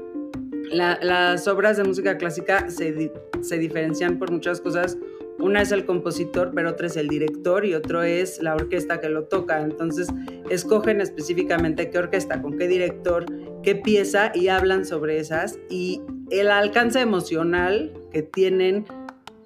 las 0.74 1.48
obras 1.48 1.76
de 1.76 1.84
música 1.84 2.18
clásica 2.18 2.68
se, 2.70 3.12
se 3.40 3.58
diferencian 3.58 4.18
por 4.18 4.30
muchas 4.30 4.60
cosas. 4.60 4.98
Una 5.38 5.62
es 5.62 5.72
el 5.72 5.84
compositor, 5.84 6.52
pero 6.54 6.70
otra 6.70 6.86
es 6.86 6.96
el 6.96 7.08
director 7.08 7.64
y 7.64 7.74
otro 7.74 8.02
es 8.02 8.40
la 8.40 8.54
orquesta 8.54 9.00
que 9.00 9.08
lo 9.08 9.24
toca. 9.24 9.60
Entonces, 9.60 10.08
escogen 10.48 11.00
específicamente 11.00 11.90
qué 11.90 11.98
orquesta, 11.98 12.40
con 12.40 12.56
qué 12.56 12.68
director, 12.68 13.26
qué 13.62 13.74
pieza 13.74 14.30
y 14.34 14.48
hablan 14.48 14.84
sobre 14.84 15.18
esas. 15.18 15.58
Y 15.68 16.02
el 16.30 16.50
alcance 16.50 17.00
emocional 17.00 17.92
que 18.12 18.22
tienen 18.22 18.86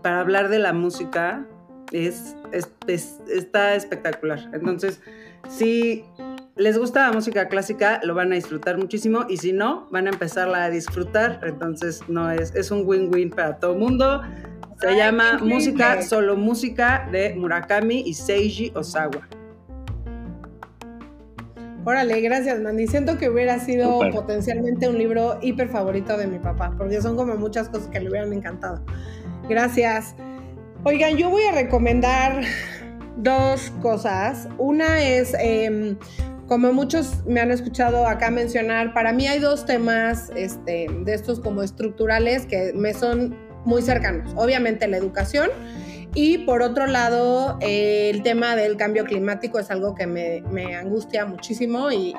para 0.03 0.21
hablar 0.21 0.51
de 0.51 0.59
la 0.59 0.73
música 0.73 1.47
es, 1.93 2.37
está 3.29 3.75
espectacular. 3.75 4.51
Entonces, 4.53 5.01
si 5.49 6.05
les 6.59 6.77
gusta 6.77 7.07
la 7.07 7.13
música 7.13 7.49
clásica, 7.49 8.01
lo 8.03 8.15
van 8.15 8.33
a 8.33 8.35
disfrutar 8.35 8.77
muchísimo 8.79 9.25
y 9.29 9.37
si 9.37 9.53
no, 9.53 9.87
van 9.91 10.07
a 10.07 10.11
empezarla 10.11 10.65
a 10.65 10.71
disfrutar. 10.71 11.41
Entonces, 11.45 12.03
no 12.09 12.31
es, 12.31 12.55
es 12.55 12.71
un 12.71 12.83
win-win 12.85 13.31
para 13.31 13.59
todo 13.59 13.73
el 13.73 13.79
mundo. 13.79 14.23
Se 14.81 14.97
llama 14.97 15.39
Música, 15.41 16.03
solo 16.03 16.37
música 16.37 17.09
de 17.11 17.35
Murakami 17.35 18.03
y 18.07 18.15
Seiji 18.15 18.73
Osawa. 18.75 19.29
Órale, 21.85 22.21
gracias, 22.21 22.61
Mandy. 22.61 22.87
Siento 22.87 23.17
que 23.19 23.31
hubiera 23.31 23.59
sido 23.61 24.01
potencialmente 24.11 24.89
un 24.89 24.99
libro 24.99 25.39
hiper 25.41 25.69
favorito 25.69 26.17
de 26.19 26.27
mi 26.27 26.39
papá, 26.39 26.75
porque 26.77 27.01
son 27.01 27.17
como 27.17 27.37
muchas 27.37 27.69
cosas 27.69 27.89
que 27.89 28.01
le 28.01 28.11
hubieran 28.11 28.33
encantado. 28.33 28.85
Gracias. 29.49 30.15
Oigan, 30.85 31.17
yo 31.17 31.31
voy 31.31 31.45
a 31.45 31.53
recomendar 31.53 32.43
dos 33.17 33.73
cosas. 33.81 34.49
Una 34.59 35.03
es, 35.03 35.35
em, 35.41 35.97
como 36.49 36.73
muchos 36.73 37.25
me 37.27 37.41
han 37.41 37.51
escuchado 37.51 38.07
acá 38.07 38.31
mencionar, 38.31 38.95
para 38.95 39.13
mí 39.13 39.29
hay 39.29 39.39
dos 39.39 39.67
temas 39.67 40.33
este, 40.35 40.87
de 41.05 41.15
estos 41.15 41.41
como 41.41 41.63
estructurales 41.63 42.47
que 42.47 42.73
me 42.75 42.95
son 42.95 43.37
muy 43.65 43.83
cercanos. 43.83 44.33
Obviamente 44.35 44.89
la 44.89 44.97
educación 44.97 45.51
y 46.15 46.39
por 46.39 46.63
otro 46.63 46.87
lado 46.87 47.59
el 47.61 48.23
tema 48.23 48.57
del 48.57 48.79
cambio 48.79 49.05
climático 49.05 49.59
es 49.59 49.71
algo 49.71 49.95
que 49.95 50.07
me, 50.07 50.75
angustia 50.75 51.27
muchísimo 51.27 51.93
y, 51.93 52.15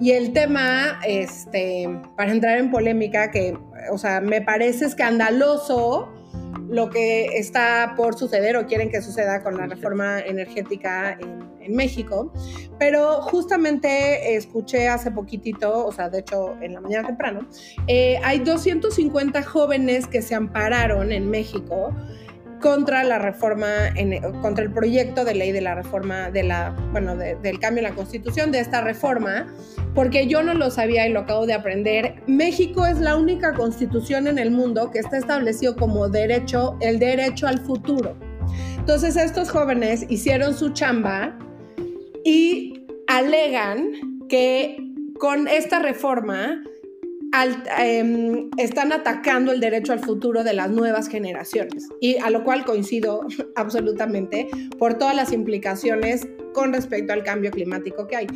el 0.00 0.32
tema, 0.32 1.00
este, 1.06 1.88
para 2.16 2.30
entrar 2.30 2.58
en 2.58 2.70
polémica, 2.70 3.30
que, 3.32 3.58
o 3.90 3.98
sea, 3.98 4.20
me 4.20 4.40
parece 4.40 4.84
escandaloso 4.84 6.08
lo 6.68 6.90
que 6.90 7.26
está 7.38 7.94
por 7.96 8.16
suceder 8.16 8.56
o 8.56 8.66
quieren 8.66 8.90
que 8.90 9.00
suceda 9.00 9.42
con 9.42 9.56
la 9.56 9.66
reforma 9.66 10.20
energética 10.20 11.18
en, 11.20 11.48
México. 11.68 12.32
Pero 12.78 13.20
justamente 13.20 14.34
escuché 14.34 14.88
hace 14.88 15.10
poquitito, 15.10 15.84
o 15.84 15.92
sea, 15.92 16.08
de 16.08 16.20
hecho 16.20 16.56
en 16.62 16.72
la 16.72 16.80
mañana 16.80 17.06
temprano, 17.06 17.46
eh, 17.86 18.18
hay 18.24 18.38
250 18.38 19.42
jóvenes 19.42 20.06
que 20.06 20.22
se 20.22 20.34
ampararon 20.34 21.12
en 21.12 21.28
México 21.28 21.94
contra 22.60 23.04
la 23.04 23.18
reforma, 23.18 23.68
contra 24.42 24.64
el 24.64 24.72
proyecto 24.72 25.24
de 25.24 25.34
ley 25.34 25.52
de 25.52 25.60
la 25.60 25.74
reforma, 25.74 26.30
bueno, 26.92 27.16
del 27.16 27.58
cambio 27.58 27.84
en 27.84 27.90
la 27.90 27.94
constitución, 27.94 28.50
de 28.50 28.60
esta 28.60 28.80
reforma, 28.80 29.46
porque 29.94 30.26
yo 30.26 30.42
no 30.42 30.54
lo 30.54 30.70
sabía 30.70 31.06
y 31.06 31.12
lo 31.12 31.20
acabo 31.20 31.46
de 31.46 31.54
aprender. 31.54 32.22
México 32.26 32.86
es 32.86 32.98
la 32.98 33.16
única 33.16 33.54
constitución 33.54 34.26
en 34.26 34.38
el 34.38 34.50
mundo 34.50 34.90
que 34.90 34.98
está 34.98 35.18
establecido 35.18 35.76
como 35.76 36.08
derecho, 36.08 36.76
el 36.80 36.98
derecho 36.98 37.46
al 37.46 37.58
futuro. 37.60 38.16
Entonces 38.76 39.16
estos 39.16 39.50
jóvenes 39.50 40.06
hicieron 40.08 40.54
su 40.54 40.70
chamba 40.70 41.38
y 42.24 42.86
alegan 43.06 43.90
que 44.28 44.76
con 45.18 45.48
esta 45.48 45.78
reforma 45.80 46.62
Em, 47.78 48.48
están 48.56 48.92
atacando 48.92 49.52
el 49.52 49.60
derecho 49.60 49.92
al 49.92 50.00
futuro 50.00 50.44
de 50.44 50.54
las 50.54 50.70
nuevas 50.70 51.08
generaciones. 51.08 51.88
Y 52.00 52.16
a 52.16 52.30
lo 52.30 52.42
cual 52.42 52.64
coincido 52.64 53.26
absolutamente 53.56 54.48
por 54.78 54.94
todas 54.94 55.14
las 55.14 55.32
implicaciones 55.32 56.26
con 56.54 56.72
respecto 56.72 57.12
al 57.12 57.22
cambio 57.22 57.50
climático 57.50 58.06
que 58.08 58.16
hay. 58.16 58.26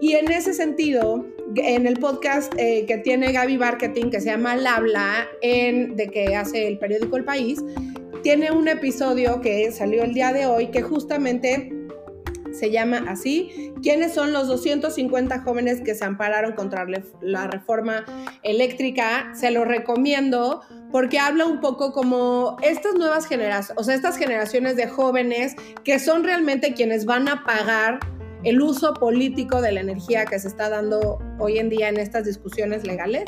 Y 0.00 0.12
en 0.12 0.30
ese 0.30 0.52
sentido, 0.52 1.26
en 1.56 1.86
el 1.86 1.98
podcast 1.98 2.52
eh, 2.58 2.84
que 2.86 2.98
tiene 2.98 3.32
Gaby 3.32 3.58
Marketing, 3.58 4.10
que 4.10 4.20
se 4.20 4.26
llama 4.26 4.52
Al 4.52 4.66
Habla, 4.66 5.26
en, 5.40 5.96
de 5.96 6.08
que 6.08 6.36
hace 6.36 6.68
el 6.68 6.78
periódico 6.78 7.16
El 7.16 7.24
País, 7.24 7.58
tiene 8.22 8.52
un 8.52 8.68
episodio 8.68 9.40
que 9.40 9.72
salió 9.72 10.04
el 10.04 10.14
día 10.14 10.32
de 10.32 10.46
hoy 10.46 10.68
que 10.68 10.82
justamente 10.82 11.72
se 12.62 12.70
llama 12.70 13.06
así. 13.08 13.74
¿Quiénes 13.82 14.14
son 14.14 14.32
los 14.32 14.46
250 14.46 15.40
jóvenes 15.40 15.80
que 15.80 15.96
se 15.96 16.04
ampararon 16.04 16.52
contra 16.52 16.86
la 17.20 17.48
reforma 17.48 18.04
eléctrica? 18.44 19.32
Se 19.34 19.50
lo 19.50 19.64
recomiendo 19.64 20.60
porque 20.92 21.18
habla 21.18 21.44
un 21.46 21.60
poco 21.60 21.92
como 21.92 22.56
estas 22.62 22.94
nuevas 22.94 23.26
generaciones, 23.26 23.76
o 23.80 23.82
sea, 23.82 23.96
estas 23.96 24.16
generaciones 24.16 24.76
de 24.76 24.86
jóvenes 24.86 25.56
que 25.82 25.98
son 25.98 26.22
realmente 26.22 26.72
quienes 26.72 27.04
van 27.04 27.26
a 27.26 27.42
pagar 27.42 27.98
el 28.44 28.62
uso 28.62 28.94
político 28.94 29.60
de 29.60 29.72
la 29.72 29.80
energía 29.80 30.24
que 30.24 30.38
se 30.38 30.46
está 30.46 30.68
dando 30.68 31.18
hoy 31.40 31.58
en 31.58 31.68
día 31.68 31.88
en 31.88 31.98
estas 31.98 32.26
discusiones 32.26 32.86
legales. 32.86 33.24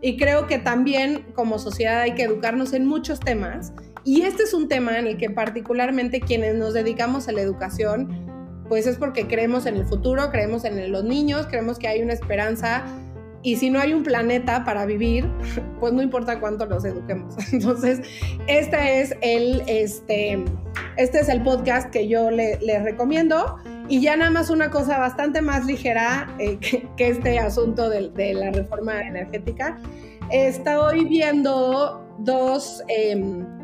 Y 0.00 0.16
creo 0.16 0.48
que 0.48 0.58
también 0.58 1.24
como 1.36 1.60
sociedad 1.60 2.00
hay 2.00 2.14
que 2.14 2.24
educarnos 2.24 2.72
en 2.72 2.86
muchos 2.86 3.20
temas. 3.20 3.72
Y 4.02 4.22
este 4.22 4.42
es 4.42 4.54
un 4.54 4.66
tema 4.66 4.98
en 4.98 5.06
el 5.06 5.18
que 5.18 5.30
particularmente 5.30 6.20
quienes 6.20 6.56
nos 6.56 6.74
dedicamos 6.74 7.28
a 7.28 7.32
la 7.32 7.42
educación 7.42 8.32
pues 8.68 8.86
es 8.86 8.96
porque 8.96 9.26
creemos 9.26 9.66
en 9.66 9.76
el 9.76 9.86
futuro, 9.86 10.30
creemos 10.30 10.64
en 10.64 10.90
los 10.90 11.04
niños, 11.04 11.46
creemos 11.46 11.78
que 11.78 11.88
hay 11.88 12.02
una 12.02 12.12
esperanza 12.12 12.84
y 13.42 13.56
si 13.56 13.70
no 13.70 13.80
hay 13.80 13.92
un 13.92 14.04
planeta 14.04 14.64
para 14.64 14.86
vivir, 14.86 15.28
pues 15.80 15.92
no 15.92 16.02
importa 16.02 16.38
cuánto 16.40 16.66
los 16.66 16.84
eduquemos. 16.84 17.34
Entonces, 17.52 18.00
este 18.46 19.00
es 19.00 19.14
el, 19.20 19.62
este, 19.66 20.44
este 20.96 21.20
es 21.20 21.28
el 21.28 21.42
podcast 21.42 21.90
que 21.90 22.08
yo 22.08 22.30
les 22.30 22.62
le 22.62 22.78
recomiendo. 22.82 23.56
Y 23.88 24.00
ya 24.00 24.16
nada 24.16 24.30
más 24.30 24.48
una 24.48 24.70
cosa 24.70 24.98
bastante 24.98 25.42
más 25.42 25.66
ligera 25.66 26.34
eh, 26.38 26.58
que, 26.96 27.08
este 27.08 27.38
asunto 27.38 27.90
de, 27.90 28.10
de, 28.10 28.34
la 28.34 28.50
reforma 28.50 29.00
energética. 29.02 29.78
Estoy 30.30 31.04
viendo 31.04 32.06
dos... 32.18 32.82
Em, 32.88 33.61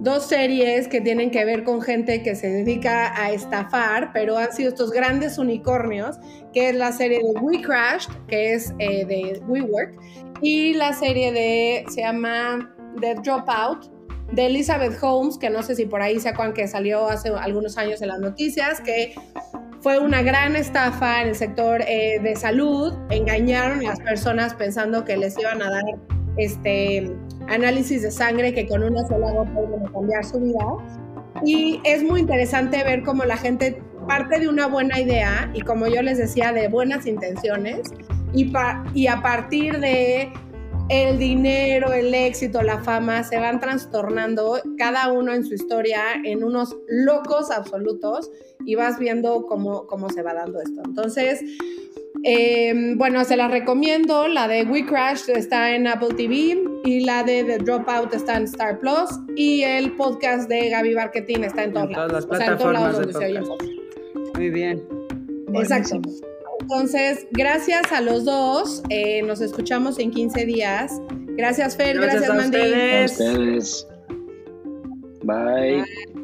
dos 0.00 0.26
series 0.26 0.88
que 0.88 1.00
tienen 1.00 1.30
que 1.30 1.44
ver 1.44 1.62
con 1.62 1.82
gente 1.82 2.22
que 2.22 2.34
se 2.34 2.48
dedica 2.48 3.12
a 3.22 3.30
estafar, 3.32 4.12
pero 4.12 4.36
han 4.38 4.52
sido 4.52 4.70
estos 4.70 4.90
grandes 4.90 5.38
unicornios, 5.38 6.18
que 6.52 6.70
es 6.70 6.74
la 6.74 6.90
serie 6.90 7.18
de 7.18 7.40
We 7.40 7.60
Crashed, 7.60 8.10
que 8.26 8.54
es 8.54 8.72
eh, 8.78 9.04
de 9.04 9.40
WeWork, 9.46 9.94
y 10.40 10.72
la 10.74 10.94
serie 10.94 11.32
de, 11.32 11.84
se 11.90 12.00
llama 12.00 12.74
The 13.00 13.16
Dropout, 13.16 13.90
de 14.32 14.46
Elizabeth 14.46 14.96
Holmes, 15.02 15.36
que 15.36 15.50
no 15.50 15.62
sé 15.62 15.74
si 15.74 15.86
por 15.86 16.00
ahí 16.00 16.18
se 16.18 16.30
acuerdan 16.30 16.54
que 16.54 16.66
salió 16.66 17.08
hace 17.08 17.30
algunos 17.30 17.76
años 17.76 18.00
en 18.00 18.08
las 18.08 18.20
noticias, 18.20 18.80
que 18.80 19.14
fue 19.80 19.98
una 19.98 20.22
gran 20.22 20.56
estafa 20.56 21.22
en 21.22 21.28
el 21.28 21.34
sector 21.34 21.82
eh, 21.82 22.20
de 22.22 22.36
salud. 22.36 22.94
Engañaron 23.10 23.80
a 23.80 23.90
las 23.90 24.00
personas 24.00 24.54
pensando 24.54 25.04
que 25.04 25.16
les 25.16 25.36
iban 25.38 25.60
a 25.62 25.70
dar 25.70 25.82
este 26.36 27.10
análisis 27.48 28.02
de 28.02 28.10
sangre 28.10 28.52
que 28.52 28.66
con 28.66 28.82
una 28.82 29.06
sola 29.06 29.30
gota 29.32 29.52
a 29.86 29.92
cambiar 29.92 30.24
su 30.24 30.40
vida. 30.40 30.64
Y 31.44 31.80
es 31.84 32.02
muy 32.02 32.20
interesante 32.20 32.82
ver 32.84 33.02
cómo 33.02 33.24
la 33.24 33.36
gente 33.36 33.82
parte 34.06 34.40
de 34.40 34.48
una 34.48 34.66
buena 34.66 34.98
idea 34.98 35.50
y 35.54 35.60
como 35.60 35.86
yo 35.86 36.02
les 36.02 36.18
decía, 36.18 36.52
de 36.52 36.68
buenas 36.68 37.06
intenciones 37.06 37.88
y, 38.32 38.52
y 38.94 39.06
a 39.06 39.22
partir 39.22 39.78
de 39.78 40.32
el 40.90 41.18
dinero, 41.18 41.92
el 41.92 42.12
éxito, 42.12 42.62
la 42.62 42.82
fama 42.82 43.22
se 43.22 43.38
van 43.38 43.60
trastornando 43.60 44.60
cada 44.76 45.12
uno 45.12 45.32
en 45.32 45.44
su 45.44 45.54
historia 45.54 46.02
en 46.24 46.42
unos 46.42 46.76
locos 46.88 47.52
absolutos 47.52 48.28
y 48.66 48.74
vas 48.74 48.98
viendo 48.98 49.46
cómo, 49.46 49.86
cómo 49.86 50.10
se 50.10 50.22
va 50.22 50.34
dando 50.34 50.60
esto. 50.60 50.82
Entonces, 50.84 51.40
em, 52.22 52.96
bueno, 52.98 53.24
se 53.24 53.36
la 53.36 53.48
recomiendo. 53.48 54.28
La 54.28 54.48
de 54.48 54.64
We 54.64 54.86
Crash 54.86 55.28
está 55.28 55.74
en 55.74 55.86
Apple 55.86 56.14
TV 56.16 56.58
y 56.84 57.00
la 57.00 57.22
de 57.22 57.44
The 57.44 57.58
Dropout 57.58 58.14
está 58.14 58.36
en 58.36 58.44
Star 58.44 58.78
Plus 58.78 59.10
y 59.36 59.62
el 59.62 59.92
podcast 59.96 60.48
de 60.48 60.70
Gaby 60.70 60.94
Marketing 60.94 61.40
está 61.40 61.64
en, 61.64 61.72
todas 61.72 62.12
las 62.12 62.26
plataformas 62.26 62.96
donde 62.96 63.12
se 63.12 63.24
oye 63.26 63.40
Muy 64.34 64.50
bien. 64.50 64.82
Exacto. 65.54 66.00
Entonces, 66.60 67.26
gracias 67.32 67.90
a 67.92 68.00
los 68.00 68.24
dos. 68.24 68.82
Eh, 68.90 69.22
nos 69.22 69.40
escuchamos 69.40 69.98
en 69.98 70.10
15 70.10 70.44
días. 70.46 71.00
Gracias, 71.36 71.76
Fer. 71.76 71.96
Gracias, 71.96 72.22
gracias 72.22 72.50
Mandy. 72.50 72.58
A 72.58 73.04
ustedes. 73.06 73.88
Bye. 75.24 76.19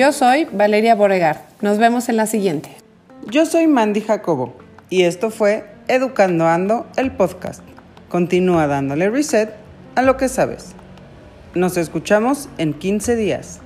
Yo 0.00 0.12
soy 0.12 0.46
Valeria 0.50 0.94
Boregar. 0.94 1.44
Nos 1.60 1.76
vemos 1.76 2.08
en 2.08 2.16
la 2.16 2.24
siguiente. 2.24 2.70
Yo 3.26 3.44
soy 3.44 3.66
Mandy 3.66 4.00
Jacobo 4.00 4.54
y 4.88 5.02
esto 5.02 5.28
fue 5.28 5.66
Educando 5.88 6.46
Ando, 6.46 6.86
el 6.96 7.10
podcast. 7.10 7.62
Continúa 8.08 8.66
dándole 8.66 9.10
reset 9.10 9.50
a 9.96 10.00
lo 10.00 10.16
que 10.16 10.30
sabes. 10.30 10.72
Nos 11.54 11.76
escuchamos 11.76 12.48
en 12.56 12.72
15 12.72 13.14
días. 13.14 13.60